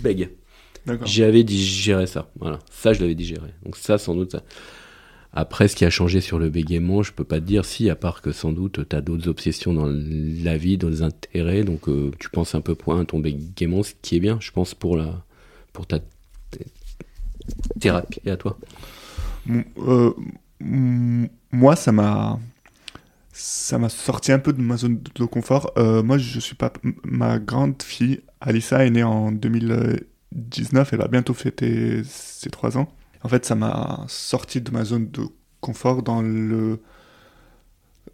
bègue. 0.00 0.30
J'avais 1.04 1.44
digéré 1.44 2.06
ça, 2.06 2.30
voilà. 2.40 2.58
Ça 2.70 2.92
je 2.92 3.00
l'avais 3.00 3.14
digéré. 3.14 3.48
Donc 3.64 3.76
ça 3.76 3.96
sans 3.96 4.14
doute 4.14 4.32
ça. 4.32 4.42
Après, 5.34 5.66
ce 5.68 5.76
qui 5.76 5.84
a 5.84 5.90
changé 5.90 6.20
sur 6.20 6.38
le 6.38 6.50
bégaiement, 6.50 7.02
je 7.02 7.12
peux 7.12 7.24
pas 7.24 7.40
te 7.40 7.46
dire 7.46 7.64
si, 7.64 7.88
à 7.88 7.96
part 7.96 8.20
que 8.20 8.32
sans 8.32 8.52
doute 8.52 8.86
tu 8.88 8.96
as 8.96 9.00
d'autres 9.00 9.28
obsessions 9.28 9.72
dans 9.72 9.86
la 9.86 10.56
vie, 10.58 10.76
d'autres 10.76 11.02
intérêts, 11.02 11.64
donc 11.64 11.88
euh, 11.88 12.10
tu 12.18 12.28
penses 12.28 12.54
un 12.54 12.60
peu 12.60 12.74
point 12.74 13.00
à 13.00 13.04
ton 13.04 13.18
bégaiement, 13.18 13.82
ce 13.82 13.94
qui 14.02 14.16
est 14.16 14.20
bien, 14.20 14.38
je 14.40 14.50
pense, 14.50 14.74
pour, 14.74 14.96
la, 14.96 15.24
pour 15.72 15.86
ta 15.86 16.00
thérapie 17.80 18.28
à 18.28 18.36
toi? 18.36 18.58
Euh, 19.78 20.12
moi, 20.60 21.76
ça 21.76 21.92
m'a 21.92 22.38
ça 23.32 23.78
m'a 23.78 23.88
sorti 23.88 24.30
un 24.30 24.38
peu 24.38 24.52
de 24.52 24.60
ma 24.60 24.76
zone 24.76 25.00
de 25.14 25.24
confort. 25.24 25.72
Euh, 25.78 26.02
moi, 26.02 26.18
je 26.18 26.38
suis 26.38 26.54
pas 26.54 26.70
ma 27.04 27.38
grande 27.38 27.82
fille 27.82 28.20
Alissa 28.42 28.84
est 28.84 28.90
née 28.90 29.02
en 29.02 29.32
2019, 29.32 30.92
elle 30.92 31.00
a 31.00 31.08
bientôt 31.08 31.32
fêté 31.32 32.02
ses 32.04 32.50
trois 32.50 32.76
ans. 32.76 32.92
En 33.22 33.28
fait, 33.28 33.44
ça 33.44 33.54
m'a 33.54 34.04
sorti 34.08 34.60
de 34.60 34.70
ma 34.70 34.84
zone 34.84 35.10
de 35.10 35.22
confort 35.60 36.02
dans, 36.02 36.22
le, 36.22 36.80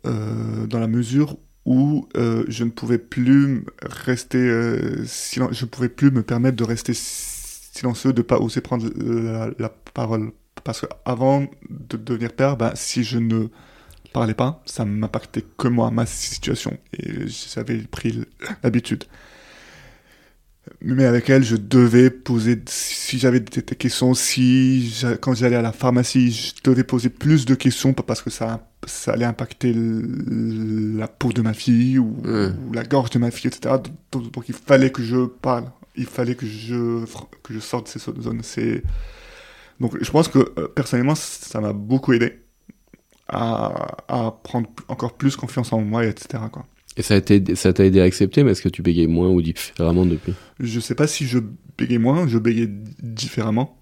euh, 0.06 0.66
dans 0.66 0.78
la 0.78 0.86
mesure 0.86 1.36
où 1.64 2.08
euh, 2.16 2.44
je 2.48 2.64
ne 2.64 2.70
pouvais 2.70 2.98
plus 2.98 3.64
rester 3.82 4.38
euh, 4.38 5.04
je 5.04 5.64
pouvais 5.64 5.88
plus 5.88 6.10
me 6.10 6.22
permettre 6.22 6.56
de 6.56 6.64
rester 6.64 6.92
silencieux, 6.94 8.12
de 8.12 8.22
pas 8.22 8.38
oser 8.38 8.60
prendre 8.60 8.88
la, 9.58 9.68
parole. 9.94 10.32
Parce 10.64 10.80
qu'avant 10.80 11.46
de 11.68 11.96
devenir 11.96 12.32
père, 12.32 12.56
bah, 12.56 12.72
si 12.74 13.04
je 13.04 13.18
ne 13.18 13.48
parlais 14.12 14.34
pas, 14.34 14.62
ça 14.66 14.84
m'impactait 14.84 15.44
que 15.56 15.68
moi, 15.68 15.90
ma 15.90 16.06
situation. 16.06 16.76
Et 16.92 17.28
j'avais 17.28 17.78
pris 17.78 18.24
l'habitude. 18.62 19.04
Mais 20.80 21.04
avec 21.04 21.30
elle, 21.30 21.44
je 21.44 21.56
devais 21.56 22.10
poser, 22.10 22.60
si 22.66 23.18
j'avais 23.18 23.40
des, 23.40 23.62
questions, 23.62 24.14
si 24.14 25.04
quand 25.20 25.34
j'allais 25.34 25.56
à 25.56 25.62
la 25.62 25.72
pharmacie, 25.72 26.30
je 26.30 26.62
devais 26.62 26.84
poser 26.84 27.08
plus 27.08 27.44
de 27.44 27.54
questions 27.54 27.92
parce 27.92 28.22
que 28.22 28.30
ça, 28.30 28.68
ça 28.86 29.12
allait 29.12 29.24
impacter 29.24 29.74
la 29.74 31.08
peau 31.08 31.32
de 31.32 31.42
ma 31.42 31.54
fille 31.54 31.98
ou, 31.98 32.22
la 32.72 32.84
gorge 32.84 33.10
de 33.10 33.18
ma 33.18 33.30
fille, 33.30 33.48
etc. 33.48 33.76
Donc, 34.12 34.48
il 34.48 34.54
fallait 34.54 34.90
que 34.90 35.02
je 35.02 35.26
parle, 35.26 35.64
il 35.96 36.06
fallait 36.06 36.34
que 36.34 36.46
je, 36.46 37.04
que 37.42 37.54
je 37.54 37.60
sorte 37.60 37.94
de 37.94 37.98
ces 37.98 38.22
zones. 38.22 38.40
C'est... 38.42 38.82
Donc 39.80 39.96
je 40.00 40.10
pense 40.10 40.28
que 40.28 40.38
euh, 40.58 40.68
personnellement, 40.68 41.14
ça 41.14 41.60
m'a 41.60 41.72
beaucoup 41.72 42.12
aidé 42.12 42.40
à, 43.28 43.96
à 44.08 44.32
prendre 44.42 44.68
encore 44.88 45.16
plus 45.16 45.36
confiance 45.36 45.72
en 45.72 45.80
moi, 45.80 46.04
etc. 46.04 46.42
Quoi. 46.50 46.66
Et 46.98 47.02
ça 47.02 47.20
t'a 47.20 47.34
ça 47.54 47.70
aidé 47.84 48.00
à 48.00 48.04
accepter, 48.04 48.42
mais 48.42 48.50
est-ce 48.50 48.62
que 48.62 48.68
tu 48.68 48.82
bégayes 48.82 49.06
moins 49.06 49.28
ou 49.28 49.40
différemment 49.40 50.04
depuis? 50.04 50.34
Je 50.58 50.80
sais 50.80 50.96
pas 50.96 51.06
si 51.06 51.26
je 51.26 51.38
bégayais 51.78 52.00
moins, 52.00 52.26
je 52.26 52.38
bégayais 52.38 52.68
différemment. 53.00 53.78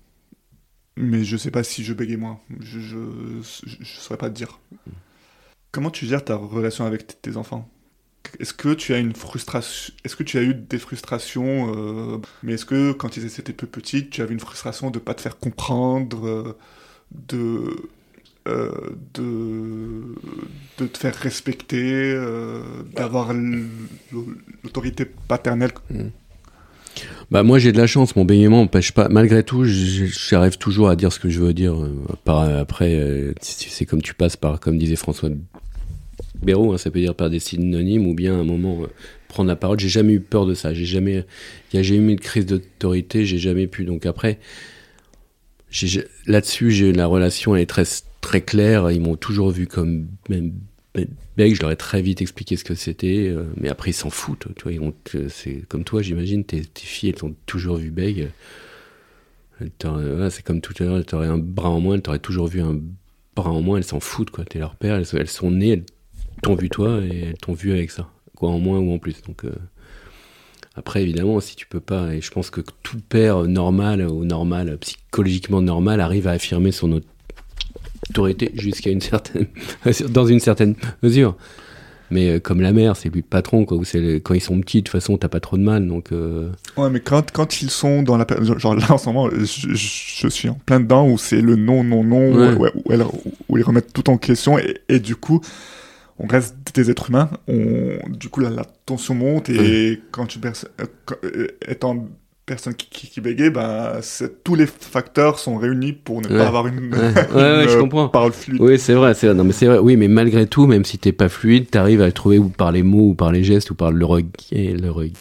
Mais 0.99 1.25
je 1.25 1.39
sais 1.39 1.51
pas 1.51 1.65
si 1.65 1.83
je 1.83 1.95
bégayais 1.95 2.19
moins. 2.19 2.41
Je, 2.61 2.79
je, 2.79 3.41
saurais 3.85 4.19
pas 4.19 4.29
te 4.29 4.35
dire. 4.35 4.61
Comment 5.73 5.91
tu 5.91 6.05
gères 6.07 6.25
ta 6.25 6.37
relation 6.37 6.85
avec 6.85 7.21
tes 7.23 7.39
enfants? 7.39 7.69
Est-ce 8.39 8.53
que 8.53 8.75
tu 8.75 8.93
as 8.93 8.99
une 8.99 9.15
frustration 9.15 9.95
Est-ce 10.05 10.17
que 10.17 10.23
tu 10.23 10.37
as 10.37 10.43
eu 10.43 10.55
des 10.55 10.79
frustrations 10.79 11.75
euh, 11.75 12.19
Mais 12.43 12.55
est-ce 12.55 12.67
que 12.67 12.93
quand 12.93 13.17
ils 13.17 13.25
étaient 13.25 13.53
peu 13.55 13.67
petits, 13.67 14.11
tu 14.11 14.21
avais 14.21 14.35
une 14.35 14.41
frustration 14.41 14.91
de 14.91 14.99
pas 14.99 15.15
te 15.15 15.23
faire 15.23 15.39
comprendre, 15.39 16.27
euh, 16.27 16.59
de 17.29 17.89
euh, 18.47 18.71
de, 19.15 20.15
de 20.79 20.87
te 20.87 20.99
faire 20.99 21.15
respecter, 21.15 22.13
euh, 22.15 22.61
d'avoir 22.95 23.33
l'autorité 24.63 25.05
paternelle. 25.05 25.73
Hmm. 25.91 26.09
Bah 27.31 27.43
moi 27.43 27.59
j'ai 27.59 27.73
de 27.73 27.77
la 27.77 27.87
chance, 27.87 28.17
mon 28.17 28.25
baignement 28.25 28.59
m'empêche 28.59 28.93
pas. 28.93 29.09
Malgré 29.09 29.43
tout, 29.43 29.65
j'arrive 29.65 30.59
toujours 30.59 30.89
à 30.89 30.97
dire 30.97 31.13
ce 31.13 31.19
que 31.19 31.29
je 31.29 31.41
veux 31.41 31.53
dire. 31.53 31.75
Euh, 31.75 32.61
après, 32.61 33.35
c'est 33.41 33.85
comme 33.85 34.01
tu 34.01 34.15
passes 34.15 34.37
par, 34.37 34.61
comme 34.61 34.79
disait 34.79 34.97
François 34.97 35.29
Béraud, 36.43 36.73
hein, 36.73 36.79
ça 36.79 36.91
peut 36.91 37.01
dire 37.01 37.15
par 37.15 37.29
des 37.29 37.41
synonymes 37.41 38.07
ou 38.07 38.15
bien 38.15 38.35
à 38.35 38.39
un 38.39 38.45
moment 38.45 38.87
prendre 39.29 39.49
la 39.49 39.57
parole. 39.57 39.79
J'ai 39.81 39.89
jamais 39.89 40.15
eu 40.15 40.21
peur 40.21 40.47
de 40.47 40.55
ça. 40.55 40.73
J'ai 40.73 40.87
jamais, 40.87 41.25
jamais 41.73 42.13
eu 42.13 42.17
de 42.17 42.21
crise 42.21 42.47
d'autorité. 42.47 43.27
J'ai 43.27 43.39
jamais 43.39 43.67
pu. 43.67 43.85
Donc 43.85 44.07
après, 44.07 44.39
là-dessus, 46.27 46.71
j'ai 46.71 46.93
la 46.93 47.07
relation 47.07 47.55
elle 47.57 47.63
est 47.63 47.67
très 47.67 47.85
très 48.27 48.41
clair. 48.41 48.91
Ils 48.91 49.01
m'ont 49.01 49.17
toujours 49.17 49.51
vu 49.51 49.67
comme 49.67 50.09
même 50.29 50.53
beg. 51.37 51.55
Je 51.55 51.63
leur 51.63 51.71
ai 51.71 51.77
très 51.77 52.03
vite 52.03 52.21
expliqué 52.21 52.57
ce 52.57 52.65
que 52.65 52.75
c'était, 52.75 53.29
euh, 53.29 53.45
mais 53.57 53.69
après 53.69 53.91
ils 53.91 53.95
s'en 53.95 54.11
foutent. 54.11 54.49
Tu 54.57 54.69
vois, 54.69 54.93
c'est 55.29 55.65
comme 55.69 55.85
toi, 55.85 56.03
j'imagine. 56.03 56.45
Tes, 56.45 56.63
filles, 56.75 57.11
elles 57.11 57.15
t'ont 57.15 57.37
toujours 57.47 57.77
vu 57.77 57.91
beg. 57.91 58.31
c'est 59.61 60.43
comme 60.43 60.61
tout 60.61 60.75
à 60.81 60.85
l'heure, 60.85 61.07
t'aurais 61.07 61.29
un 61.29 61.39
bras 61.39 61.71
en 61.71 61.81
moins, 61.81 61.95
elles 61.95 62.03
t'auraient 62.03 62.19
toujours 62.19 62.49
vu 62.49 62.61
un 62.61 62.81
bras 63.37 63.51
en 63.51 63.63
moins. 63.63 63.79
Elles 63.79 63.85
s'en 63.85 64.01
foutent, 64.01 64.31
quoi. 64.31 64.45
T'es 64.45 64.59
leur 64.59 64.75
père. 64.75 64.97
Elles, 64.97 65.29
sont 65.29 65.53
nées, 65.53 65.71
elles 65.71 65.85
t'ont 66.43 66.57
vu 66.57 66.69
toi 66.69 67.01
et 67.03 67.29
elles 67.29 67.39
t'ont 67.39 67.55
vu 67.55 67.71
avec 67.73 67.93
ça, 67.93 68.11
quoi, 68.35 68.51
en 68.51 68.59
moins 68.59 68.81
ou 68.81 68.93
en 68.93 68.99
plus. 68.99 69.23
Donc 69.23 69.45
euh, 69.45 69.55
après, 70.75 71.05
évidemment, 71.05 71.39
si 71.39 71.55
tu 71.55 71.67
peux 71.69 71.81
pas, 71.81 72.13
et 72.13 72.21
je 72.21 72.31
pense 72.33 72.51
que 72.51 72.61
tout 72.83 72.99
père 73.09 73.45
normal 73.45 74.03
ou 74.03 74.25
normal, 74.25 74.79
psychologiquement 74.79 75.63
normal, 75.63 76.01
arrive 76.01 76.27
à 76.27 76.33
affirmer 76.33 76.73
son 76.73 77.01
autre 78.11 78.21
autorité 78.21 78.51
jusqu'à 78.55 78.91
une 78.91 79.01
certaine, 79.01 79.47
dans 80.09 80.27
une 80.27 80.41
certaine 80.41 80.75
mesure. 81.03 81.37
Mais 82.11 82.31
euh, 82.31 82.39
comme 82.39 82.61
la 82.61 82.73
mère, 82.73 82.97
c'est 82.97 83.09
lui 83.09 83.21
le 83.21 83.27
patron, 83.27 83.65
quoi. 83.65 83.79
C'est 83.83 84.21
quand 84.23 84.35
ils 84.35 84.41
sont 84.41 84.59
petits, 84.61 84.79
de 84.79 84.85
toute 84.85 84.93
façon, 84.93 85.17
t'as 85.17 85.29
pas 85.29 85.41
trop 85.41 85.57
de 85.57 85.63
mal, 85.63 85.87
donc. 85.87 86.13
Euh... 86.13 86.51
Ouais, 86.77 86.89
mais 86.91 87.01
quand, 87.01 87.33
quand 87.33 87.63
ils 87.63 87.71
sont 87.71 88.03
dans 88.03 88.17
la 88.17 88.27
genre 88.59 88.77
là 88.77 88.93
en 88.93 88.99
ce 88.99 89.09
moment, 89.09 89.29
je, 89.31 89.75
je 89.75 90.29
suis 90.29 90.49
en 90.49 90.55
plein 90.55 90.81
dedans 90.81 91.09
où 91.09 91.19
c'est 91.19 91.41
le 91.41 91.57
non, 91.57 91.83
non, 91.83 92.05
non, 92.05 92.57
où, 92.57 92.67
où, 93.49 93.59
ils 93.59 93.63
remettent 93.63 93.93
tout 93.93 94.09
en 94.09 94.19
question 94.19 94.59
et, 94.59 94.79
et, 94.89 95.01
du 95.01 95.17
coup, 95.17 95.41
on 96.19 96.27
reste 96.27 96.55
des 96.75 96.91
êtres 96.91 97.11
humains. 97.11 97.31
On, 97.49 97.99
du 98.09 98.29
coup, 98.29 98.41
la, 98.41 98.51
la 98.51 98.65
tension 98.87 99.15
monte 99.15 99.49
et 99.49 100.01
quand 100.13 100.27
tu 100.27 100.39
euh, 100.45 101.47
étant 101.67 102.07
personne 102.47 102.75
qui, 102.75 102.89
qui, 102.89 103.09
qui 103.09 103.21
bégaye, 103.21 103.51
ben, 103.51 104.01
tous 104.45 104.55
les 104.55 104.67
facteurs 104.67 105.41
sont 105.41 105.57
réunis 105.57 105.93
pour 105.93 106.23
ne 106.23 106.29
pas 106.29 106.47
avoir 106.47 106.69
une, 106.69 106.91
parole 108.13 108.33
fluide. 108.33 108.61
Oui, 108.61 108.79
c'est 108.79 108.95
vrai, 108.95 109.15
c'est 109.15 109.35
Non, 109.35 109.43
mais 109.43 109.53
c'est 109.53 109.67
vrai. 109.67 109.79
Oui, 109.79 109.97
mais 109.97 110.07
malgré 110.07 110.47
tout, 110.47 110.67
même 110.67 110.85
si 110.85 110.97
t'es 110.97 111.13
pas 111.13 111.29
fluide, 111.29 111.69
t'arrives 111.69 112.01
à 112.01 112.07
le 112.07 112.13
trouver 112.13 112.39
ou 112.39 112.49
par 112.49 112.71
les 112.71 112.85
mots, 112.85 113.11
ou 113.11 113.15
par 113.15 113.33
les 113.33 113.43
gestes, 113.43 113.73
ou 113.73 113.75
par 113.75 113.91
le 113.91 114.05
regard, 114.05 114.31
le 114.53 114.91
regard 114.91 115.17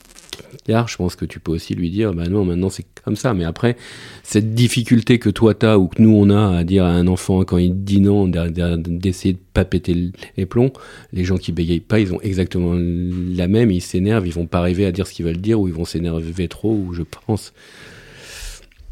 je 0.68 0.96
pense 0.96 1.16
que 1.16 1.26
tu 1.26 1.40
peux 1.40 1.52
aussi 1.52 1.76
lui 1.76 1.90
dire, 1.90 2.14
bah 2.14 2.28
non, 2.28 2.44
maintenant 2.46 2.70
c'est 2.70 2.86
comme 3.04 3.16
ça. 3.16 3.34
Mais 3.34 3.44
après, 3.44 3.78
cette 4.24 4.54
difficulté 4.56 5.20
que 5.20 5.30
toi 5.30 5.54
t'as 5.54 5.78
ou 5.78 5.88
que 5.88 6.02
nous 6.02 6.16
on 6.16 6.30
a 6.30 6.58
à 6.58 6.64
dire 6.64 6.86
à 6.86 6.90
un 6.90 7.08
enfant 7.08 7.44
quand 7.44 7.58
il 7.58 7.84
dit 7.84 8.02
non, 8.02 8.28
d'essayer 8.28 9.34
de 9.34 9.40
pas 9.54 9.66
péter 9.66 10.12
les 10.38 10.46
plombs, 10.46 10.72
les 11.14 11.24
gens 11.24 11.38
qui 11.38 11.52
bégayent 11.52 11.80
pas, 11.80 12.00
ils 12.00 12.14
ont 12.14 12.22
exactement 12.22 12.74
la 12.76 13.48
même, 13.48 13.72
ils 13.72 13.82
s'énervent, 13.82 14.28
ils 14.28 14.34
vont 14.34 14.48
pas 14.48 14.60
arriver 14.60 14.86
à 14.86 14.92
dire 14.92 15.08
ce 15.08 15.14
qu'ils 15.14 15.26
veulent 15.26 15.38
dire 15.38 15.60
ou 15.60 15.68
ils 15.68 15.74
vont 15.74 15.86
s'énerver 15.86 16.48
trop, 16.48 16.74
ou 16.74 16.94
je 16.94 17.04
pense. 17.04 17.54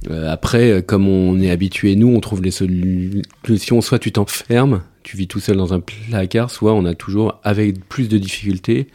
Euh, 0.09 0.29
après, 0.29 0.83
comme 0.85 1.07
on 1.07 1.39
est 1.39 1.49
habitué, 1.49 1.95
nous, 1.95 2.07
on 2.07 2.19
trouve 2.19 2.41
les 2.41 2.51
solutions. 2.51 3.81
Soit 3.81 3.99
tu 3.99 4.11
t'enfermes, 4.11 4.83
tu 5.03 5.17
vis 5.17 5.27
tout 5.27 5.39
seul 5.39 5.57
dans 5.57 5.73
un 5.73 5.79
placard, 5.79 6.51
soit 6.51 6.73
on 6.73 6.85
a 6.85 6.93
toujours, 6.93 7.39
avec 7.43 7.87
plus 7.87 8.09
de 8.09 8.17
difficultés, 8.17 8.87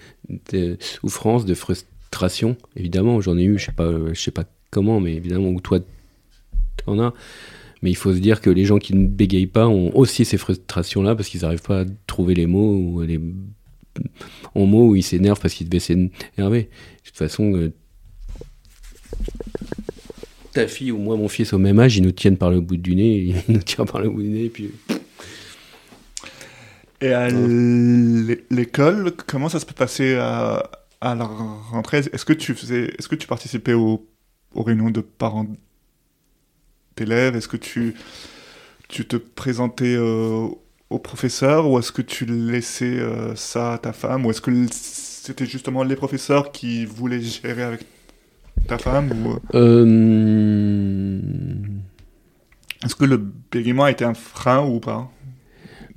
de 0.53 0.77
souffrances, 0.81 1.45
de 1.45 1.55
frustration 2.09 2.57
évidemment, 2.75 3.21
j'en 3.21 3.37
ai 3.37 3.45
eu, 3.45 3.59
je 3.59 3.67
sais 3.67 3.73
pas, 3.73 3.93
je 4.13 4.21
sais 4.21 4.31
pas 4.31 4.45
comment, 4.71 5.01
mais 5.01 5.15
évidemment, 5.15 5.49
ou 5.49 5.61
toi, 5.61 5.81
en 6.87 6.99
as. 6.99 7.13
Mais 7.83 7.91
il 7.91 7.97
faut 7.97 8.13
se 8.13 8.19
dire 8.19 8.41
que 8.41 8.51
les 8.51 8.65
gens 8.65 8.79
qui 8.79 8.95
ne 8.95 9.07
bégayent 9.07 9.47
pas 9.47 9.69
ont 9.69 9.95
aussi 9.97 10.25
ces 10.25 10.37
frustrations-là 10.37 11.15
parce 11.15 11.29
qu'ils 11.29 11.43
n'arrivent 11.43 11.63
pas 11.63 11.83
à 11.83 11.85
trouver 12.07 12.35
les 12.35 12.47
mots 12.47 12.75
ou 12.75 13.03
les 13.03 13.21
en 14.55 14.67
mots 14.67 14.91
où 14.91 14.97
ils 14.97 15.03
s'énervent 15.03 15.41
parce 15.41 15.55
qu'ils 15.55 15.69
devaient 15.69 15.81
s'énerver. 15.81 16.63
De 16.63 16.69
toute 17.05 17.17
façon, 17.17 17.55
euh, 17.55 17.73
ta 20.53 20.67
fille 20.67 20.91
ou 20.91 20.99
moi, 20.99 21.17
mon 21.17 21.29
fils 21.29 21.53
au 21.53 21.59
même 21.59 21.79
âge, 21.79 21.97
ils 21.97 22.03
nous 22.03 22.13
tiennent 22.13 22.37
par 22.37 22.51
le 22.51 22.61
bout 22.61 22.77
du 22.77 22.97
nez, 22.97 23.17
ils 23.17 23.43
nous 23.53 23.63
tirent 23.63 23.85
par 23.85 24.01
le 24.01 24.09
bout 24.09 24.23
du 24.23 24.29
nez, 24.29 24.45
et 24.47 24.51
puis. 24.51 24.71
Et 27.01 27.13
à 27.13 27.29
l'école, 27.31 29.13
comment 29.27 29.49
ça 29.49 29.61
se 29.61 29.67
peut 29.67 29.75
passer 29.75 30.17
à, 30.17 30.69
à 31.01 31.15
la 31.15 31.25
rentrée, 31.25 31.99
est-ce 31.99 32.25
que 32.25 32.33
tu 32.33 32.55
faisais, 32.55 32.95
est-ce 32.99 33.09
que 33.09 33.15
tu 33.15 33.27
participais 33.27 33.75
aux, 33.75 34.07
aux 34.55 34.63
réunions 34.63 34.91
de 34.91 35.01
parents 35.01 35.47
d'élèves? 36.97 37.37
Est-ce 37.37 37.49
que 37.49 37.57
tu, 37.57 37.95
tu 38.89 39.07
te 39.07 39.17
présentais 39.17 39.95
euh, 39.97 40.49
au 40.91 40.99
professeur 40.99 41.69
ou 41.69 41.79
est-ce 41.79 41.93
que 41.93 42.03
tu 42.03 42.25
laissais 42.27 42.99
euh, 42.99 43.35
ça 43.37 43.75
à 43.75 43.79
ta 43.79 43.93
femme? 43.93 44.27
Ou 44.27 44.31
est-ce 44.31 44.41
que 44.41 44.51
c'était 44.71 45.47
justement 45.47 45.85
les 45.85 45.97
professeurs 45.97 46.51
qui 46.53 46.85
voulaient 46.85 47.21
gérer 47.21 47.63
avec 47.63 47.87
ta 48.67 48.79
femme 48.79 49.13
ou... 49.13 49.39
Euh, 49.55 51.21
est-ce 52.85 52.95
que 52.95 53.05
le 53.05 53.17
bégaiement 53.17 53.85
a 53.85 53.91
été 53.91 54.05
un 54.05 54.15
frein 54.15 54.65
ou 54.65 54.81
pas? 54.81 55.11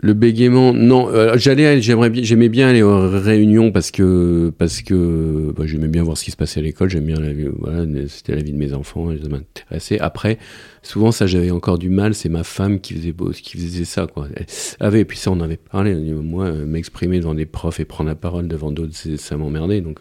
Le 0.04 0.14
bégaiement, 0.16 0.74
non. 0.74 1.10
Euh, 1.10 1.38
j'allais, 1.38 1.80
j'aimerais 1.80 2.10
bien, 2.10 2.24
j'aimais 2.24 2.50
bien 2.50 2.68
aller 2.68 2.82
aux 2.82 3.08
réunions 3.08 3.72
parce 3.72 3.92
que 3.92 4.52
parce 4.58 4.82
que 4.82 5.54
bah, 5.56 5.66
j'aimais 5.68 5.88
bien 5.88 6.02
voir 6.02 6.18
ce 6.18 6.26
qui 6.26 6.32
se 6.32 6.36
passait 6.36 6.60
à 6.60 6.64
l'école. 6.64 6.90
J'aime 6.90 7.06
bien 7.06 7.20
la 7.20 7.32
vie, 7.32 7.50
voilà, 7.56 7.86
c'était 8.08 8.36
la 8.36 8.42
vie 8.42 8.52
de 8.52 8.58
mes 8.58 8.74
enfants, 8.74 9.10
ça 9.22 9.30
m'intéressait. 9.30 10.00
Après, 10.00 10.40
souvent 10.82 11.12
ça, 11.12 11.28
j'avais 11.28 11.52
encore 11.52 11.78
du 11.78 11.90
mal. 11.90 12.16
C'est 12.16 12.30
ma 12.30 12.44
femme 12.44 12.80
qui 12.80 12.96
faisait 12.96 13.14
qui 13.44 13.58
faisait 13.58 13.86
ça, 13.86 14.08
quoi. 14.08 14.28
Elle 14.36 14.46
avait, 14.80 15.02
et 15.02 15.06
puis 15.06 15.20
ça, 15.20 15.30
on 15.30 15.40
avait 15.40 15.58
parlé. 15.58 15.94
Moi, 15.94 16.52
m'exprimer 16.52 17.20
devant 17.20 17.36
des 17.36 17.46
profs 17.46 17.80
et 17.80 17.86
prendre 17.86 18.10
la 18.10 18.16
parole 18.16 18.48
devant 18.48 18.72
d'autres, 18.72 18.96
ça 19.18 19.38
m'emmerdait. 19.38 19.82
Donc, 19.82 20.00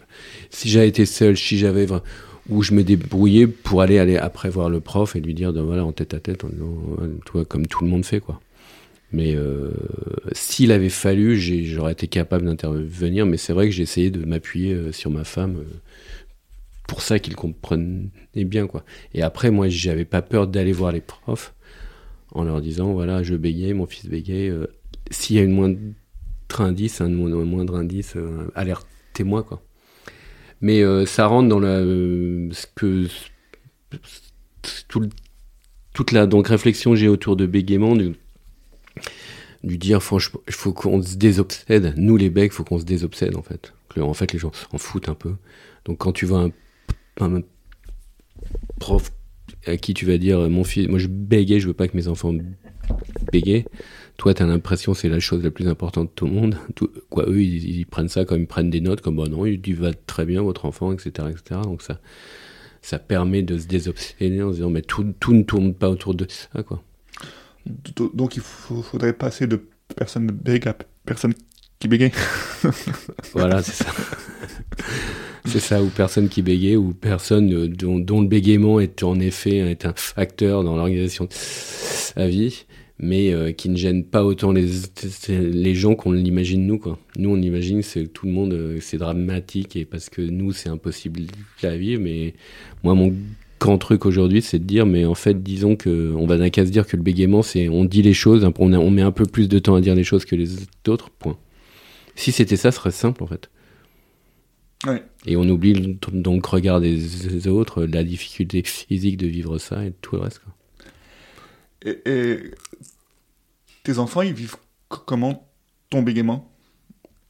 si 0.49 0.67
j'avais 0.67 0.87
été 0.87 1.05
seul, 1.05 1.37
si 1.37 1.59
j'avais 1.59 1.85
où 2.49 2.63
je 2.63 2.73
me 2.73 2.83
débrouillais 2.83 3.45
pour 3.45 3.83
aller 3.83 3.99
aller 3.99 4.17
après 4.17 4.49
voir 4.49 4.71
le 4.71 4.79
prof 4.79 5.15
et 5.15 5.19
lui 5.19 5.35
dire, 5.35 5.53
voilà, 5.53 5.85
en 5.85 5.91
tête 5.91 6.15
à 6.15 6.19
tête, 6.19 6.43
toi, 7.25 7.45
comme 7.45 7.67
tout 7.67 7.83
le 7.83 7.89
monde 7.91 8.03
fait, 8.03 8.19
quoi. 8.19 8.41
Mais 9.13 9.35
euh, 9.35 9.71
s'il 10.31 10.71
avait 10.71 10.89
fallu, 10.89 11.37
j'aurais 11.37 11.91
été 11.93 12.07
capable 12.07 12.45
d'intervenir. 12.45 13.25
Mais 13.25 13.37
c'est 13.37 13.53
vrai 13.53 13.67
que 13.67 13.71
j'ai 13.71 13.83
essayé 13.83 14.09
de 14.09 14.25
m'appuyer 14.25 14.73
euh, 14.73 14.91
sur 14.91 15.11
ma 15.11 15.23
femme 15.23 15.57
euh, 15.57 15.79
pour 16.87 17.01
ça 17.01 17.19
qu'il 17.19 17.35
comprenait 17.35 18.09
bien. 18.35 18.67
quoi. 18.67 18.83
Et 19.13 19.21
après, 19.21 19.51
moi, 19.51 19.67
j'avais 19.69 20.05
pas 20.05 20.21
peur 20.21 20.47
d'aller 20.47 20.71
voir 20.71 20.91
les 20.91 21.01
profs 21.01 21.53
en 22.33 22.43
leur 22.43 22.61
disant 22.61 22.93
voilà, 22.93 23.23
je 23.23 23.35
bégayais, 23.35 23.73
mon 23.73 23.85
fils 23.85 24.07
bégayait. 24.07 24.51
S'il 25.09 25.35
y 25.35 25.39
a 25.39 25.43
une 25.43 25.51
moindre 25.51 25.77
indice, 26.59 27.01
un 27.01 27.09
moindre 27.09 27.75
indice, 27.75 28.15
alertez-moi. 28.55 29.43
quoi. 29.43 29.61
Mais 30.61 30.83
ça 31.05 31.27
rentre 31.27 31.49
dans 31.49 31.59
la, 31.59 31.79
ce 31.79 32.65
que 32.75 33.07
tout, 34.87 35.09
toute 35.93 36.11
la 36.11 36.27
donc 36.27 36.47
réflexion 36.47 36.95
j'ai 36.95 37.07
autour 37.07 37.35
de 37.35 37.45
bégaiement, 37.45 37.95
lui 39.63 39.77
dire 39.77 40.01
franchement, 40.01 40.39
il 40.47 40.53
faut 40.53 40.73
qu'on 40.73 41.01
se 41.01 41.15
désobsède. 41.15 41.93
Nous 41.97 42.17
les 42.17 42.29
becs, 42.29 42.51
il 42.51 42.55
faut 42.55 42.63
qu'on 42.63 42.79
se 42.79 42.85
désobsède 42.85 43.35
en 43.35 43.41
fait. 43.41 43.73
En 43.99 44.13
fait, 44.13 44.31
les 44.33 44.39
gens 44.39 44.51
s'en 44.53 44.77
foutent 44.77 45.09
un 45.09 45.15
peu. 45.15 45.35
Donc 45.85 45.99
quand 45.99 46.11
tu 46.11 46.25
vois 46.25 46.49
un, 47.19 47.41
prof 48.79 49.11
à 49.67 49.77
qui 49.77 49.93
tu 49.93 50.05
vas 50.05 50.17
dire 50.17 50.49
mon 50.49 50.63
fils, 50.63 50.87
moi 50.87 50.99
je 50.99 51.07
bégaye, 51.07 51.59
je 51.59 51.67
veux 51.67 51.73
pas 51.73 51.87
que 51.87 51.95
mes 51.95 52.07
enfants 52.07 52.33
bégayent. 53.31 53.65
Toi, 54.17 54.33
tu 54.33 54.43
as 54.43 54.45
l'impression 54.45 54.93
c'est 54.93 55.09
la 55.09 55.19
chose 55.19 55.43
la 55.43 55.51
plus 55.51 55.67
importante 55.67 56.09
de 56.09 56.13
tout 56.13 56.25
le 56.25 56.31
monde. 56.31 56.57
quoi, 57.09 57.25
eux, 57.27 57.41
ils, 57.41 57.85
prennent 57.85 58.09
ça 58.09 58.25
comme 58.25 58.41
ils 58.41 58.47
prennent 58.47 58.69
des 58.69 58.81
notes, 58.81 59.01
comme 59.01 59.17
bah 59.17 59.25
non, 59.29 59.45
il 59.45 59.75
va 59.75 59.93
très 59.93 60.25
bien 60.25 60.41
votre 60.41 60.65
enfant, 60.65 60.91
etc., 60.91 61.27
etc. 61.29 61.61
Donc 61.63 61.81
ça, 61.81 61.99
ça 62.81 62.99
permet 62.99 63.43
de 63.43 63.57
se 63.57 63.67
désobséder 63.67 64.41
en 64.41 64.51
se 64.51 64.57
disant 64.57 64.69
mais 64.69 64.81
tout, 64.81 65.13
tout 65.19 65.33
ne 65.33 65.43
tourne 65.43 65.73
pas 65.73 65.89
autour 65.89 66.15
de 66.15 66.25
ça, 66.29 66.63
quoi. 66.63 66.83
Donc 68.13 68.35
il 68.35 68.41
faudrait 68.41 69.13
passer 69.13 69.47
de 69.47 69.61
personne 69.95 70.27
bègue 70.27 70.67
à 70.67 70.75
personne 71.05 71.33
qui 71.79 71.87
bégaye. 71.87 72.11
voilà, 73.33 73.61
c'est 73.63 73.83
ça. 73.83 73.91
c'est 75.45 75.59
ça, 75.59 75.81
ou 75.81 75.87
personne 75.87 76.29
qui 76.29 76.41
bégait, 76.41 76.75
ou 76.75 76.93
personne 76.93 77.51
euh, 77.53 77.67
dont, 77.67 77.99
dont, 77.99 78.21
le 78.21 78.27
bégaiement 78.27 78.79
est 78.79 79.03
en 79.03 79.19
effet 79.19 79.57
est 79.57 79.85
un 79.85 79.93
facteur 79.95 80.63
dans 80.63 80.75
l'organisation 80.75 81.25
de 81.25 81.33
sa 81.33 82.27
vie, 82.27 82.65
mais 82.99 83.33
euh, 83.33 83.51
qui 83.51 83.69
ne 83.69 83.75
gêne 83.75 84.05
pas 84.05 84.23
autant 84.23 84.51
les, 84.51 84.67
les 85.27 85.75
gens 85.75 85.95
qu'on 85.95 86.11
l'imagine 86.11 86.67
nous. 86.67 86.77
Quoi. 86.77 86.99
Nous, 87.17 87.29
on 87.31 87.41
imagine 87.41 87.81
que 87.81 88.05
tout 88.05 88.27
le 88.27 88.31
monde, 88.31 88.53
euh, 88.53 88.77
c'est 88.79 88.97
dramatique, 88.97 89.75
et 89.75 89.85
parce 89.85 90.09
que 90.09 90.21
nous, 90.21 90.51
c'est 90.53 90.69
impossible 90.69 91.23
à 91.63 91.75
vivre, 91.75 92.01
mais 92.01 92.35
moi, 92.83 92.93
mon 92.93 93.13
grand 93.61 93.77
truc 93.77 94.05
aujourd'hui, 94.05 94.41
c'est 94.41 94.59
de 94.59 94.63
dire, 94.63 94.85
mais 94.85 95.05
en 95.05 95.13
fait, 95.13 95.41
disons 95.41 95.75
que 95.75 96.13
on 96.17 96.25
va 96.25 96.37
d'un 96.37 96.49
cas 96.49 96.65
se 96.65 96.71
dire 96.71 96.87
que 96.87 96.97
le 96.97 97.03
bégaiement, 97.03 97.43
c'est 97.43 97.69
on 97.69 97.85
dit 97.85 98.01
les 98.01 98.13
choses, 98.13 98.43
on, 98.43 98.73
on 98.73 98.89
met 98.89 99.03
un 99.03 99.11
peu 99.11 99.25
plus 99.25 99.47
de 99.47 99.59
temps 99.59 99.75
à 99.75 99.81
dire 99.81 99.95
les 99.95 100.03
choses 100.03 100.25
que 100.25 100.35
les 100.35 100.49
autres, 100.87 101.11
point. 101.11 101.37
Si 102.15 102.31
c'était 102.31 102.57
ça, 102.57 102.71
ce 102.71 102.77
serait 102.77 102.91
simple 102.91 103.23
en 103.23 103.27
fait. 103.27 103.49
Et 105.27 105.35
on 105.37 105.47
oublie 105.47 105.99
donc 106.11 106.45
regard 106.47 106.81
des 106.81 107.47
autres, 107.47 107.83
la 107.83 108.03
difficulté 108.03 108.63
physique 108.63 109.17
de 109.17 109.27
vivre 109.27 109.59
ça 109.59 109.85
et 109.85 109.91
tout 110.01 110.15
le 110.15 110.23
reste. 110.23 110.41
Et, 111.85 112.51
tes 113.83 113.99
enfants, 113.99 114.23
ils 114.23 114.33
vivent 114.33 114.55
comment 114.89 115.47
ton 115.91 116.01
bégaiement? 116.01 116.51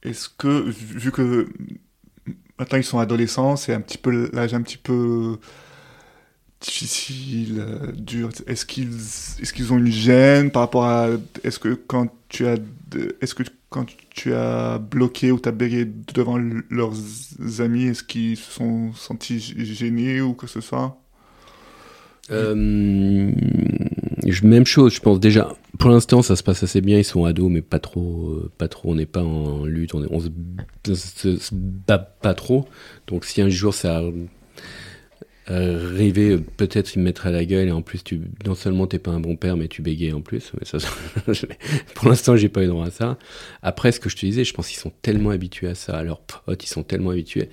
Est-ce 0.02 0.30
que, 0.30 0.70
vu 0.70 1.12
que 1.12 1.48
maintenant 2.58 2.78
ils 2.78 2.84
sont 2.84 2.98
adolescents, 2.98 3.56
c'est 3.56 3.74
un 3.74 3.82
petit 3.82 3.98
peu 3.98 4.30
l'âge 4.32 4.54
un 4.54 4.62
petit 4.62 4.78
peu 4.78 5.38
difficile, 6.62 7.56
euh, 7.58 7.92
dur. 7.92 8.30
Est-ce 8.46 8.64
qu'ils 8.64 8.94
est-ce 8.94 9.52
qu'ils 9.52 9.72
ont 9.72 9.78
une 9.78 9.90
gêne 9.90 10.50
par 10.50 10.62
rapport 10.62 10.84
à 10.84 11.08
est-ce 11.44 11.58
que 11.58 11.74
quand 11.74 12.08
tu 12.28 12.46
as 12.46 12.56
est-ce 13.20 13.34
que 13.34 13.42
quand 13.68 13.86
tu 14.10 14.34
as 14.34 14.78
bloqué 14.78 15.32
ou 15.32 15.38
t'as 15.38 15.50
bégayé 15.50 15.86
devant 16.14 16.38
leurs 16.70 16.94
amis, 17.60 17.84
est-ce 17.84 18.02
qu'ils 18.04 18.36
se 18.36 18.52
sont 18.52 18.92
sentis 18.94 19.40
gênés 19.40 20.20
ou 20.20 20.34
que 20.34 20.46
ce 20.46 20.60
soit? 20.60 20.98
Euh, 22.30 22.54
Même 24.42 24.66
chose, 24.66 24.94
je 24.94 25.00
pense 25.00 25.18
déjà. 25.20 25.54
Pour 25.78 25.90
l'instant, 25.90 26.22
ça 26.22 26.36
se 26.36 26.42
passe 26.42 26.62
assez 26.62 26.80
bien. 26.80 26.98
Ils 26.98 27.04
sont 27.04 27.24
ados, 27.24 27.50
mais 27.50 27.62
pas 27.62 27.78
trop. 27.78 28.28
Euh, 28.28 28.50
pas 28.58 28.68
trop. 28.68 28.90
On 28.90 28.94
n'est 28.94 29.06
pas 29.06 29.22
en 29.22 29.64
lutte. 29.64 29.94
On, 29.94 30.20
se, 30.20 31.36
se, 31.36 31.54
bat 31.54 31.98
pas 31.98 32.34
trop. 32.34 32.68
Donc, 33.06 33.24
si 33.24 33.40
un 33.40 33.48
jour 33.48 33.74
ça 33.74 34.02
rêver 35.46 36.38
peut-être 36.38 36.94
il 36.94 37.00
me 37.00 37.04
mettrait 37.04 37.30
à 37.30 37.32
la 37.32 37.44
gueule 37.44 37.68
et 37.68 37.72
en 37.72 37.82
plus 37.82 38.04
tu 38.04 38.20
non 38.46 38.54
seulement 38.54 38.86
t'es 38.86 39.00
pas 39.00 39.10
un 39.10 39.20
bon 39.20 39.36
père 39.36 39.56
mais 39.56 39.68
tu 39.68 39.82
bégayes 39.82 40.12
en 40.12 40.20
plus. 40.20 40.52
Mais 40.58 40.64
ça, 40.64 40.78
pour 41.94 42.08
l'instant 42.08 42.36
j'ai 42.36 42.48
pas 42.48 42.62
eu 42.62 42.68
droit 42.68 42.86
à 42.86 42.90
ça. 42.90 43.18
Après 43.62 43.92
ce 43.92 43.98
que 43.98 44.08
je 44.08 44.16
te 44.16 44.24
disais 44.24 44.44
je 44.44 44.54
pense 44.54 44.68
qu'ils 44.68 44.78
sont 44.78 44.92
tellement 45.02 45.30
habitués 45.30 45.68
à 45.68 45.74
ça 45.74 46.02
leurs 46.02 46.20
potes 46.20 46.64
ils 46.64 46.68
sont 46.68 46.84
tellement 46.84 47.10
habitués. 47.10 47.48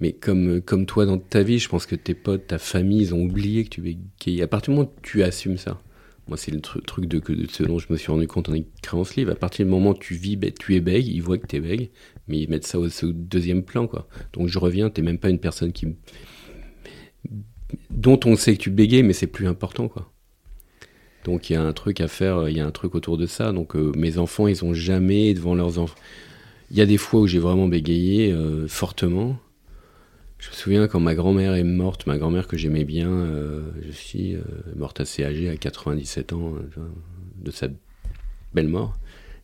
Mais 0.00 0.12
comme 0.12 0.62
comme 0.62 0.86
toi 0.86 1.04
dans 1.04 1.18
ta 1.18 1.42
vie 1.42 1.58
je 1.58 1.68
pense 1.68 1.84
que 1.84 1.94
tes 1.94 2.14
potes 2.14 2.46
ta 2.46 2.58
famille 2.58 3.02
ils 3.02 3.14
ont 3.14 3.22
oublié 3.22 3.64
que 3.64 3.70
tu 3.70 3.80
bégayes. 3.82 4.42
À 4.42 4.46
partir 4.46 4.72
du 4.72 4.78
moment 4.78 4.90
où 4.90 5.00
tu 5.02 5.22
assumes 5.22 5.58
ça 5.58 5.80
moi 6.28 6.36
c'est 6.38 6.50
le 6.50 6.60
truc 6.60 7.06
de, 7.06 7.18
de, 7.18 7.46
ce 7.50 7.62
dont 7.62 7.78
je 7.78 7.86
me 7.90 7.96
suis 7.96 8.10
rendu 8.10 8.26
compte 8.26 8.48
en 8.48 8.54
écrivant 8.54 9.04
ce 9.04 9.14
livre. 9.14 9.32
À 9.32 9.36
partir 9.36 9.64
du 9.64 9.70
moment 9.70 9.90
où 9.90 9.98
tu 9.98 10.14
vis 10.14 10.38
tu 10.58 10.74
es 10.74 10.80
bègue 10.80 11.06
ils 11.06 11.20
voient 11.20 11.38
que 11.38 11.46
tu 11.46 11.56
es 11.56 11.60
bègue 11.60 11.90
mais 12.28 12.38
ils 12.38 12.48
mettent 12.48 12.66
ça 12.66 12.78
au, 12.78 12.86
au 12.86 13.12
deuxième 13.12 13.62
plan 13.62 13.86
quoi. 13.86 14.08
Donc 14.32 14.48
je 14.48 14.58
reviens 14.58 14.88
t'es 14.88 15.02
même 15.02 15.18
pas 15.18 15.28
une 15.28 15.38
personne 15.38 15.72
qui 15.72 15.86
dont 17.90 18.20
on 18.24 18.36
sait 18.36 18.56
que 18.56 18.62
tu 18.62 18.70
bégayes, 18.70 19.02
mais 19.02 19.12
c'est 19.12 19.26
plus 19.26 19.46
important, 19.46 19.88
quoi. 19.88 20.10
Donc 21.26 21.50
il 21.50 21.54
y 21.54 21.56
a 21.56 21.62
un 21.62 21.72
truc 21.72 22.00
à 22.00 22.06
faire, 22.06 22.48
il 22.48 22.56
y 22.56 22.60
a 22.60 22.66
un 22.66 22.70
truc 22.70 22.94
autour 22.94 23.18
de 23.18 23.26
ça. 23.26 23.50
Donc 23.50 23.74
euh, 23.74 23.90
mes 23.96 24.16
enfants, 24.16 24.46
ils 24.46 24.64
ont 24.64 24.74
jamais 24.74 25.34
devant 25.34 25.56
leurs 25.56 25.80
enfants. 25.80 25.98
Il 26.70 26.76
y 26.76 26.80
a 26.80 26.86
des 26.86 26.98
fois 26.98 27.20
où 27.20 27.26
j'ai 27.26 27.40
vraiment 27.40 27.66
bégayé 27.66 28.32
euh, 28.32 28.68
fortement. 28.68 29.36
Je 30.38 30.50
me 30.50 30.54
souviens 30.54 30.86
quand 30.86 31.00
ma 31.00 31.16
grand-mère 31.16 31.54
est 31.54 31.64
morte, 31.64 32.06
ma 32.06 32.16
grand-mère 32.16 32.46
que 32.46 32.56
j'aimais 32.56 32.84
bien, 32.84 33.10
euh, 33.10 33.62
je 33.82 33.90
suis 33.90 34.36
morte 34.76 35.00
assez 35.00 35.24
âgée, 35.24 35.48
à 35.48 35.56
97 35.56 36.32
ans, 36.34 36.54
de 37.42 37.50
sa 37.50 37.68
belle 38.54 38.68
mort. 38.68 38.96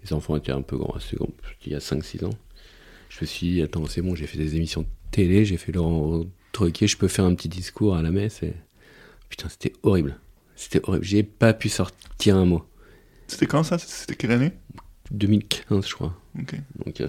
Les 0.05 0.13
enfants 0.13 0.37
étaient 0.37 0.53
un 0.53 0.63
peu 0.63 0.77
grands, 0.77 0.99
grands 1.15 1.29
il 1.67 1.73
y 1.73 1.75
a 1.75 1.79
5-6 1.79 2.27
ans. 2.27 2.35
Je 3.09 3.23
me 3.23 3.27
suis 3.27 3.53
dit, 3.53 3.63
attends, 3.63 3.87
c'est 3.87 4.03
bon, 4.03 4.15
j'ai 4.15 4.27
fait 4.27 4.39
des 4.39 4.55
émissions 4.55 4.83
de 4.83 4.87
télé, 5.11 5.45
j'ai 5.47 5.57
fait 5.57 5.73
Laurent 5.73 6.25
truqué, 6.53 6.87
je 6.87 6.97
peux 6.97 7.09
faire 7.09 7.25
un 7.25 7.35
petit 7.35 7.49
discours 7.49 7.97
à 7.97 8.03
la 8.03 8.11
messe. 8.11 8.43
Et... 8.43 8.55
Putain, 9.29 9.49
c'était 9.49 9.73
horrible. 9.83 10.19
C'était 10.57 10.81
horrible. 10.85 11.05
J'ai 11.05 11.23
pas 11.23 11.53
pu 11.55 11.69
sortir 11.69 12.37
un 12.37 12.45
mot. 12.45 12.63
C'était 13.27 13.47
quand 13.47 13.63
ça? 13.63 13.79
C'était 13.79 14.15
quelle 14.15 14.33
année? 14.33 14.53
2015, 15.11 15.87
je 15.89 15.95
crois. 15.95 16.15
Ok. 16.39 16.55
Donc, 16.85 16.95
tu 16.95 17.05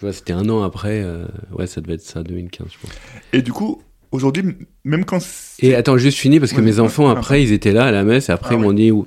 vois, 0.00 0.12
c'était 0.12 0.32
un 0.32 0.48
an 0.48 0.62
après. 0.62 1.02
Euh, 1.02 1.26
ouais, 1.52 1.66
ça 1.66 1.80
devait 1.80 1.94
être 1.94 2.02
ça, 2.02 2.22
2015, 2.22 2.68
je 2.72 2.78
crois. 2.78 2.90
Et 3.32 3.42
du 3.42 3.52
coup, 3.52 3.82
aujourd'hui, 4.12 4.44
même 4.84 5.04
quand. 5.04 5.18
Et 5.60 5.74
attends, 5.74 5.98
juste 5.98 6.18
fini, 6.18 6.40
parce 6.40 6.52
que 6.52 6.60
mes 6.60 6.80
enfants, 6.80 7.08
après, 7.08 7.42
ils 7.42 7.52
étaient 7.52 7.72
là 7.72 7.86
à 7.86 7.90
la 7.90 8.04
messe, 8.04 8.28
et 8.28 8.32
après, 8.32 8.54
ah 8.54 8.58
ils 8.58 8.62
m'ont 8.62 8.72
dit 8.72 8.90
Ouh 8.90 9.06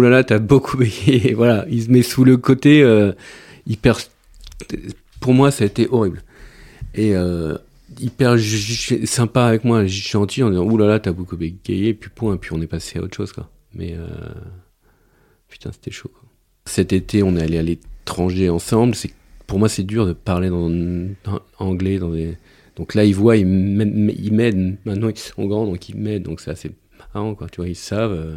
là 0.00 0.08
là, 0.08 0.24
t'as 0.24 0.38
beaucoup 0.38 0.76
bégayé. 0.76 1.34
voilà, 1.36 1.66
ils 1.68 1.84
se 1.84 1.90
mettent 1.90 2.04
sous 2.04 2.24
le 2.24 2.36
côté 2.36 2.82
euh, 2.82 3.12
hyper. 3.66 3.98
Pour 5.20 5.34
moi, 5.34 5.50
ça 5.50 5.64
a 5.64 5.66
été 5.66 5.88
horrible. 5.90 6.22
Et. 6.94 7.14
Euh, 7.14 7.56
hyper 8.00 8.36
sympa 9.04 9.44
avec 9.44 9.64
moi, 9.64 9.86
gentil 9.86 10.42
en 10.42 10.50
disant 10.50 10.64
oulala, 10.64 11.00
t'as 11.00 11.12
beaucoup 11.12 11.36
bégayé, 11.36 11.94
puis 11.94 12.10
point, 12.10 12.36
puis 12.36 12.52
on 12.52 12.60
est 12.60 12.66
passé 12.66 12.98
à 12.98 13.02
autre 13.02 13.16
chose, 13.16 13.32
quoi. 13.32 13.50
Mais 13.74 13.94
euh, 13.94 14.06
putain, 15.48 15.70
c'était 15.72 15.90
chaud, 15.90 16.10
quoi. 16.12 16.28
Cet 16.64 16.92
été, 16.92 17.22
on 17.22 17.36
est 17.36 17.42
allé 17.42 17.58
à 17.58 17.62
l'étranger 17.62 18.48
ensemble. 18.48 18.94
C'est 18.94 19.10
pour 19.46 19.58
moi, 19.58 19.68
c'est 19.68 19.82
dur 19.82 20.06
de 20.06 20.12
parler 20.12 20.48
dans, 20.48 20.70
anglais. 21.58 21.98
Donc 22.76 22.94
là, 22.94 23.04
ils 23.04 23.14
voient, 23.14 23.36
ils 23.36 23.46
m'aident. 23.46 24.76
Maintenant, 24.84 25.08
ils 25.08 25.18
sont 25.18 25.46
grands, 25.46 25.66
donc 25.66 25.88
ils 25.88 25.96
m'aident. 25.96 26.22
Donc 26.22 26.40
c'est 26.40 26.50
assez 26.50 26.70
marrant, 27.14 27.34
quoi. 27.34 27.48
Tu 27.48 27.56
vois, 27.56 27.68
ils 27.68 27.76
savent. 27.76 28.12
Euh, 28.12 28.36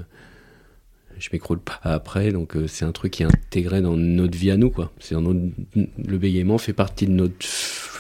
je 1.20 1.30
m'écroule 1.32 1.60
pas 1.60 1.80
après, 1.84 2.32
donc 2.32 2.58
euh, 2.58 2.68
c'est 2.68 2.84
un 2.84 2.92
truc 2.92 3.14
qui 3.14 3.24
est 3.24 3.26
intégré 3.26 3.82
dans 3.82 3.96
notre 3.96 4.38
vie 4.38 4.52
à 4.52 4.58
nous, 4.58 4.70
quoi. 4.70 4.92
C'est 5.00 5.16
le 5.16 6.18
bégaiement 6.18 6.58
fait 6.58 6.74
partie 6.74 7.08
de 7.08 7.14
notre 7.14 7.38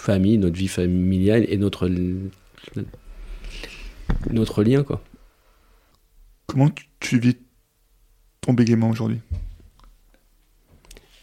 famille, 0.06 0.38
notre 0.38 0.56
vie 0.56 0.68
familiale 0.68 1.45
et 1.49 1.58
notre, 1.58 1.89
notre 4.32 4.64
lien. 4.64 4.84
Quoi. 4.84 5.03
Comment 6.45 6.70
tu, 6.99 7.20
vis 7.20 7.38
ton 8.41 8.53
bégaiement 8.53 8.89
aujourd'hui? 8.89 9.20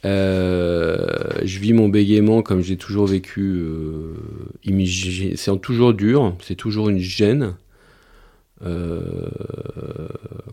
Euh, 0.04 1.30
je 1.44 1.58
vis 1.60 1.72
mon 1.72 1.88
bégaiement 1.88 2.42
comme 2.42 2.60
j'ai 2.60 2.76
toujours 2.76 3.06
vécu. 3.06 3.40
Euh, 3.40 4.14
c'est 5.36 5.60
toujours 5.60 5.94
dur, 5.94 6.36
c'est 6.42 6.56
toujours 6.56 6.88
une 6.88 6.98
gêne. 6.98 7.54
Euh, 8.64 9.28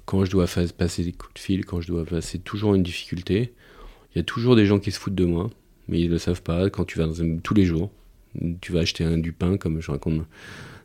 quand 0.05 0.23
je 0.25 0.31
dois 0.31 0.45
passer 0.77 1.03
des 1.03 1.11
coups 1.13 1.33
de 1.33 1.39
fil, 1.39 1.65
quand 1.65 1.81
je 1.81 1.87
dois 1.87 2.05
passer 2.05 2.37
toujours 2.39 2.75
une 2.75 2.83
difficulté. 2.83 3.53
Il 4.13 4.17
y 4.17 4.21
a 4.21 4.23
toujours 4.23 4.55
des 4.55 4.65
gens 4.65 4.79
qui 4.79 4.91
se 4.91 4.99
foutent 4.99 5.15
de 5.15 5.25
moi, 5.25 5.51
mais 5.87 5.99
ils 5.99 6.07
ne 6.07 6.13
le 6.13 6.17
savent 6.17 6.41
pas. 6.41 6.69
Quand 6.69 6.83
tu 6.83 6.97
vas 6.97 7.07
tous 7.43 7.53
les 7.53 7.65
jours, 7.65 7.91
tu 8.61 8.71
vas 8.71 8.81
acheter 8.81 9.03
un, 9.03 9.17
du 9.17 9.31
pain, 9.31 9.57
comme 9.57 9.81
je 9.81 9.91
raconte. 9.91 10.21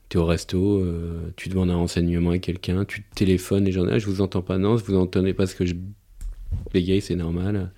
Tu 0.09 0.19
es 0.19 0.21
au 0.21 0.27
resto, 0.27 0.81
euh, 0.81 1.33
tu 1.37 1.49
demandes 1.49 1.71
un 1.71 1.77
renseignement 1.77 2.31
à 2.31 2.39
quelqu'un, 2.39 2.85
tu 2.85 3.05
téléphones, 3.15 3.65
les 3.65 3.73
gens 3.73 3.87
ah, 3.91 3.99
je 3.99 4.07
vous 4.07 4.21
entends 4.21 4.43
pas, 4.43 4.59
non, 4.59 4.77
vous 4.77 4.95
entendez 4.95 5.33
pas 5.33 5.47
ce 5.47 5.55
que 5.55 5.65
je 5.65 5.75
bégaye, 6.73 7.01
c'est 7.01 7.17
normal. 7.17 7.73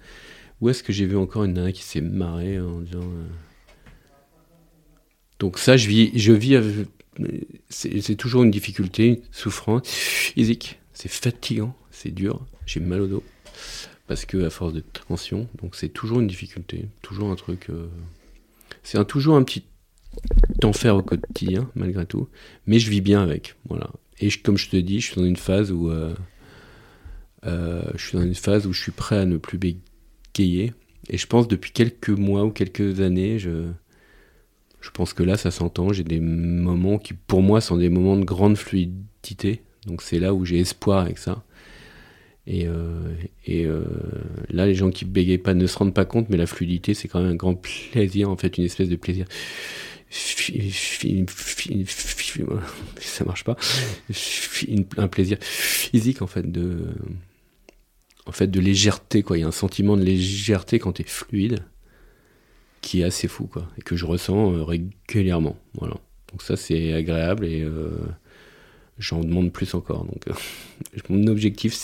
Où 0.60 0.68
est-ce 0.68 0.82
que 0.82 0.92
j'ai 0.92 1.06
vu 1.06 1.16
encore 1.16 1.44
une 1.44 1.52
nana 1.52 1.72
qui 1.72 1.82
s'est 1.82 2.00
marrée 2.00 2.58
en 2.58 2.80
disant. 2.80 3.00
Euh, 3.00 3.26
donc, 5.38 5.58
ça, 5.58 5.76
je 5.76 5.88
vis, 5.88 6.10
je 6.14 6.32
vis 6.32 6.86
c'est 7.68 8.16
toujours 8.16 8.42
une 8.42 8.50
difficulté, 8.50 9.06
une 9.08 9.20
souffrance 9.32 9.88
physique. 9.88 10.78
C'est 10.92 11.10
fatigant, 11.10 11.76
c'est 11.90 12.10
dur, 12.10 12.44
j'ai 12.66 12.80
mal 12.80 13.02
au 13.02 13.06
dos. 13.06 13.24
Parce 14.06 14.24
que 14.24 14.44
à 14.44 14.50
force 14.50 14.72
de 14.72 14.80
tension, 14.80 15.48
donc 15.60 15.74
c'est 15.74 15.88
toujours 15.88 16.20
une 16.20 16.26
difficulté, 16.26 16.86
toujours 17.02 17.30
un 17.30 17.34
truc. 17.34 17.70
Euh, 17.70 17.88
c'est 18.86 19.04
toujours 19.04 19.34
un 19.34 19.42
petit 19.42 19.64
enfer 20.62 20.94
au 20.94 21.02
quotidien, 21.02 21.68
malgré 21.74 22.06
tout. 22.06 22.28
Mais 22.66 22.78
je 22.78 22.88
vis 22.88 23.00
bien 23.00 23.20
avec. 23.20 23.56
Voilà. 23.68 23.90
Et 24.20 24.30
comme 24.30 24.56
je 24.56 24.70
te 24.70 24.76
dis, 24.76 25.00
je 25.00 25.06
suis 25.06 25.16
dans 25.16 25.26
une 25.26 25.36
phase 25.36 25.72
où. 25.72 25.90
Euh, 25.90 26.14
euh, 27.46 27.82
je 27.96 28.06
suis 28.06 28.16
dans 28.16 28.24
une 28.24 28.34
phase 28.34 28.66
où 28.66 28.72
je 28.72 28.80
suis 28.80 28.92
prêt 28.92 29.18
à 29.18 29.24
ne 29.24 29.38
plus 29.38 29.58
bégayer. 29.58 30.72
Et 31.08 31.18
je 31.18 31.26
pense 31.26 31.48
depuis 31.48 31.72
quelques 31.72 32.10
mois 32.10 32.44
ou 32.44 32.50
quelques 32.50 33.00
années, 33.00 33.40
je, 33.40 33.66
je 34.80 34.90
pense 34.90 35.12
que 35.12 35.24
là, 35.24 35.36
ça 35.36 35.50
s'entend. 35.50 35.92
J'ai 35.92 36.04
des 36.04 36.20
moments 36.20 36.98
qui, 36.98 37.12
pour 37.14 37.42
moi, 37.42 37.60
sont 37.60 37.76
des 37.76 37.88
moments 37.88 38.16
de 38.16 38.24
grande 38.24 38.56
fluidité, 38.56 39.62
Donc 39.86 40.00
c'est 40.00 40.20
là 40.20 40.32
où 40.32 40.44
j'ai 40.44 40.60
espoir 40.60 41.00
avec 41.00 41.18
ça. 41.18 41.44
Et, 42.46 42.66
euh, 42.66 43.12
euh, 43.48 43.84
là, 44.50 44.66
les 44.66 44.74
gens 44.74 44.90
qui 44.90 45.04
bégayent 45.04 45.38
pas 45.38 45.54
ne 45.54 45.66
se 45.66 45.76
rendent 45.76 45.94
pas 45.94 46.04
compte, 46.04 46.28
mais 46.30 46.36
la 46.36 46.46
fluidité, 46.46 46.94
c'est 46.94 47.08
quand 47.08 47.20
même 47.20 47.32
un 47.32 47.36
grand 47.36 47.54
plaisir, 47.54 48.30
en 48.30 48.36
fait, 48.36 48.56
une 48.56 48.64
espèce 48.64 48.88
de 48.88 48.94
plaisir. 48.96 49.26
Ça 53.00 53.24
marche 53.24 53.42
pas. 53.42 53.56
Un 54.96 55.08
plaisir 55.08 55.38
physique, 55.40 56.22
en 56.22 56.28
fait, 56.28 56.50
de, 56.50 56.94
en 58.26 58.32
fait, 58.32 58.46
de 58.46 58.60
légèreté, 58.60 59.22
quoi. 59.22 59.36
Il 59.36 59.40
y 59.40 59.44
a 59.44 59.48
un 59.48 59.52
sentiment 59.52 59.96
de 59.96 60.04
légèreté 60.04 60.78
quand 60.78 60.92
tu 60.92 61.02
es 61.02 61.06
fluide 61.06 61.64
qui 62.80 63.00
est 63.00 63.04
assez 63.04 63.26
fou, 63.26 63.48
quoi, 63.48 63.68
et 63.76 63.82
que 63.82 63.96
je 63.96 64.04
ressens 64.06 64.52
euh, 64.52 64.62
régulièrement. 64.62 65.56
Voilà. 65.74 65.96
Donc 66.30 66.42
ça, 66.42 66.56
c'est 66.56 66.92
agréable 66.92 67.44
et 67.46 67.66
j'en 68.98 69.20
demande 69.20 69.52
plus 69.52 69.74
encore. 69.74 70.04
Donc 70.04 70.26
mon 71.08 71.26
objectif, 71.26 71.74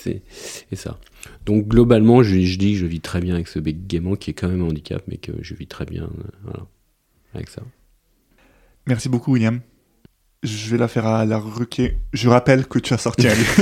c'est 0.00 0.76
ça. 0.76 0.98
Donc 1.46 1.68
globalement, 1.68 2.22
je, 2.22 2.34
dis 2.34 2.72
que 2.72 2.78
je 2.78 2.86
vis 2.86 3.00
très 3.00 3.20
bien 3.20 3.34
avec 3.34 3.48
ce 3.48 3.58
bégaiement 3.58 4.16
qui 4.16 4.30
est 4.30 4.34
quand 4.34 4.48
même 4.48 4.62
un 4.62 4.68
handicap, 4.68 5.02
mais 5.08 5.16
que 5.16 5.32
je 5.42 5.54
vis 5.54 5.66
très 5.66 5.84
bien 5.84 6.04
euh, 6.04 6.30
voilà, 6.44 6.66
avec 7.34 7.48
ça. 7.48 7.62
Merci 8.86 9.08
beaucoup, 9.08 9.32
William. 9.32 9.60
Je 10.42 10.70
vais 10.70 10.78
la 10.78 10.88
faire 10.88 11.06
à 11.06 11.24
la 11.26 11.38
requête. 11.38 11.98
Je 12.12 12.28
rappelle 12.28 12.66
que 12.66 12.78
tu 12.78 12.94
as 12.94 12.98
sorti 12.98 13.28
un 13.28 13.34
livre. 13.34 13.56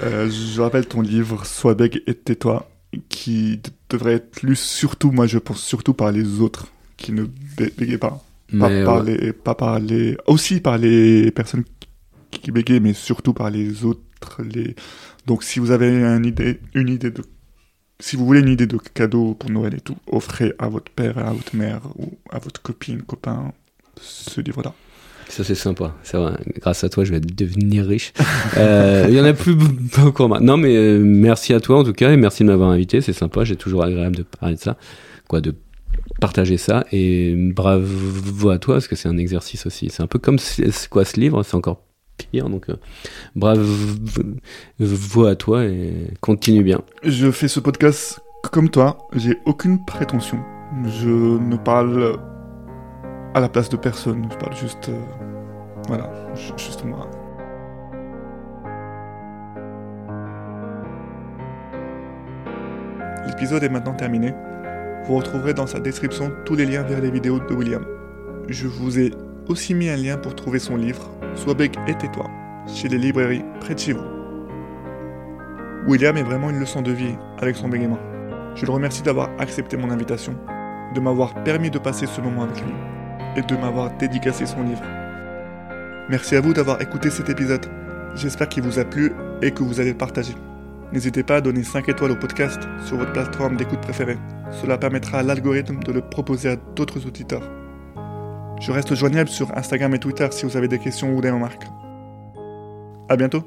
je 0.02 0.60
rappelle 0.60 0.86
ton 0.86 1.00
livre 1.00 1.46
Sois 1.46 1.74
bègue 1.74 2.02
et 2.06 2.14
tais-toi 2.14 2.70
qui 3.08 3.60
devrait 3.88 4.14
être 4.14 4.42
lu 4.42 4.56
surtout, 4.56 5.12
moi 5.12 5.26
je 5.26 5.38
pense 5.38 5.62
surtout 5.62 5.94
par 5.94 6.12
les 6.12 6.40
autres 6.40 6.66
qui 6.96 7.12
ne 7.12 7.24
bégayent 7.56 7.98
pas. 7.98 8.22
Pas, 8.58 8.84
par 8.84 9.02
les, 9.04 9.32
pas 9.32 9.54
par 9.54 9.78
les, 9.78 10.16
aussi 10.26 10.60
par 10.60 10.76
les 10.76 11.30
personnes 11.30 11.62
qui 12.32 12.50
bégayent, 12.50 12.80
mais 12.80 12.94
surtout 12.94 13.32
par 13.32 13.48
les 13.48 13.84
autres. 13.84 14.00
Les... 14.38 14.74
Donc 15.26 15.42
si 15.44 15.58
vous 15.58 15.70
avez 15.70 15.88
une 15.88 16.24
idée, 16.24 16.60
une 16.74 16.88
idée 16.88 17.10
de, 17.10 17.22
si 18.00 18.16
vous 18.16 18.26
voulez 18.26 18.40
une 18.40 18.48
idée 18.48 18.66
de 18.66 18.78
cadeau 18.78 19.34
pour 19.34 19.50
Noël 19.50 19.74
et 19.74 19.80
tout, 19.80 19.96
offrez 20.06 20.54
à 20.58 20.68
votre 20.68 20.90
père, 20.90 21.18
à 21.18 21.32
votre 21.32 21.54
mère 21.54 21.80
ou 21.96 22.12
à 22.30 22.38
votre 22.38 22.60
copine, 22.62 23.02
copain 23.02 23.52
ce 24.00 24.40
livre-là. 24.40 24.74
Ça, 25.28 25.44
c'est 25.44 25.54
sympa. 25.54 25.94
C'est 26.02 26.16
vrai. 26.16 26.32
Grâce 26.56 26.82
à 26.82 26.88
toi, 26.88 27.04
je 27.04 27.12
vais 27.12 27.20
devenir 27.20 27.86
riche. 27.86 28.12
Euh, 28.56 29.06
il 29.08 29.14
y 29.14 29.20
en 29.20 29.24
a 29.24 29.32
plus 29.32 29.54
beaucoup 29.54 30.26
maintenant. 30.26 30.56
Non, 30.56 30.56
mais 30.56 30.74
euh, 30.74 30.98
merci 30.98 31.54
à 31.54 31.60
toi, 31.60 31.78
en 31.78 31.84
tout 31.84 31.92
cas, 31.92 32.10
et 32.10 32.16
merci 32.16 32.42
de 32.42 32.48
m'avoir 32.48 32.70
invité. 32.70 33.00
C'est 33.00 33.12
sympa. 33.12 33.44
J'ai 33.44 33.54
toujours 33.54 33.84
agréable 33.84 34.16
de 34.16 34.22
parler 34.22 34.56
de 34.56 34.60
ça. 34.60 34.76
Quoi, 35.28 35.40
de 35.40 35.54
partager 36.20 36.56
ça. 36.56 36.84
Et 36.90 37.34
bravo 37.36 38.50
à 38.50 38.58
toi, 38.58 38.74
parce 38.74 38.88
que 38.88 38.96
c'est 38.96 39.08
un 39.08 39.18
exercice 39.18 39.66
aussi. 39.66 39.88
C'est 39.88 40.02
un 40.02 40.08
peu 40.08 40.18
comme 40.18 40.38
quoi 40.90 41.04
ce 41.04 41.20
livre, 41.20 41.42
c'est 41.44 41.54
encore 41.54 41.84
Donc, 42.32 42.68
euh, 42.68 42.76
bravo 43.34 45.26
à 45.26 45.36
toi 45.36 45.64
et 45.64 46.08
continue 46.20 46.62
bien. 46.62 46.80
Je 47.02 47.30
fais 47.30 47.48
ce 47.48 47.60
podcast 47.60 48.20
comme 48.50 48.70
toi. 48.70 48.98
J'ai 49.14 49.38
aucune 49.46 49.84
prétention. 49.84 50.38
Je 50.84 51.08
ne 51.08 51.56
parle 51.56 52.18
à 53.34 53.40
la 53.40 53.48
place 53.48 53.68
de 53.68 53.76
personne. 53.76 54.28
Je 54.30 54.36
parle 54.36 54.56
juste. 54.56 54.88
Euh, 54.88 55.00
voilà, 55.88 56.10
juste 56.56 56.84
moi. 56.84 57.08
L'épisode 63.26 63.62
est 63.62 63.68
maintenant 63.68 63.94
terminé. 63.94 64.34
Vous 65.06 65.16
retrouverez 65.16 65.54
dans 65.54 65.66
sa 65.66 65.80
description 65.80 66.30
tous 66.44 66.54
les 66.54 66.66
liens 66.66 66.82
vers 66.82 67.00
les 67.00 67.10
vidéos 67.10 67.40
de 67.40 67.54
William. 67.54 67.84
Je 68.48 68.66
vous 68.66 68.98
ai 68.98 69.12
aussi 69.50 69.74
mis 69.74 69.88
un 69.88 69.96
lien 69.96 70.16
pour 70.16 70.36
trouver 70.36 70.60
son 70.60 70.76
livre, 70.76 71.10
Sois 71.34 71.54
bec 71.54 71.76
et 71.88 71.94
tais-toi, 71.94 72.30
chez 72.72 72.88
les 72.88 72.98
librairies 72.98 73.44
près 73.60 73.74
de 73.74 73.80
chez 73.80 73.92
vous. 73.92 74.04
William 75.88 76.16
est 76.16 76.22
vraiment 76.22 76.50
une 76.50 76.60
leçon 76.60 76.82
de 76.82 76.92
vie 76.92 77.16
avec 77.38 77.56
son 77.56 77.68
bégaiement. 77.68 77.98
Je 78.54 78.64
le 78.64 78.72
remercie 78.72 79.02
d'avoir 79.02 79.28
accepté 79.38 79.76
mon 79.76 79.90
invitation, 79.90 80.36
de 80.94 81.00
m'avoir 81.00 81.42
permis 81.42 81.70
de 81.70 81.78
passer 81.78 82.06
ce 82.06 82.20
moment 82.20 82.44
avec 82.44 82.60
lui 82.60 82.72
et 83.36 83.42
de 83.42 83.56
m'avoir 83.56 83.96
dédicacé 83.96 84.46
son 84.46 84.62
livre. 84.62 84.82
Merci 86.08 86.36
à 86.36 86.40
vous 86.40 86.52
d'avoir 86.52 86.80
écouté 86.80 87.10
cet 87.10 87.28
épisode. 87.28 87.66
J'espère 88.14 88.48
qu'il 88.48 88.62
vous 88.62 88.78
a 88.78 88.84
plu 88.84 89.12
et 89.42 89.50
que 89.50 89.62
vous 89.62 89.80
allez 89.80 89.92
le 89.92 89.98
partager. 89.98 90.34
N'hésitez 90.92 91.22
pas 91.22 91.36
à 91.36 91.40
donner 91.40 91.64
5 91.64 91.88
étoiles 91.88 92.12
au 92.12 92.16
podcast 92.16 92.60
sur 92.86 92.96
votre 92.96 93.12
plateforme 93.12 93.56
d'écoute 93.56 93.80
préférée. 93.80 94.18
Cela 94.60 94.78
permettra 94.78 95.18
à 95.18 95.22
l'algorithme 95.22 95.80
de 95.82 95.92
le 95.92 96.02
proposer 96.02 96.50
à 96.50 96.56
d'autres 96.56 97.06
auditeurs. 97.06 97.48
Je 98.60 98.72
reste 98.72 98.94
joignable 98.94 99.30
sur 99.30 99.56
Instagram 99.56 99.94
et 99.94 99.98
Twitter 99.98 100.28
si 100.30 100.44
vous 100.44 100.56
avez 100.56 100.68
des 100.68 100.78
questions 100.78 101.16
ou 101.16 101.22
des 101.22 101.30
remarques. 101.30 101.66
A 103.08 103.16
bientôt 103.16 103.42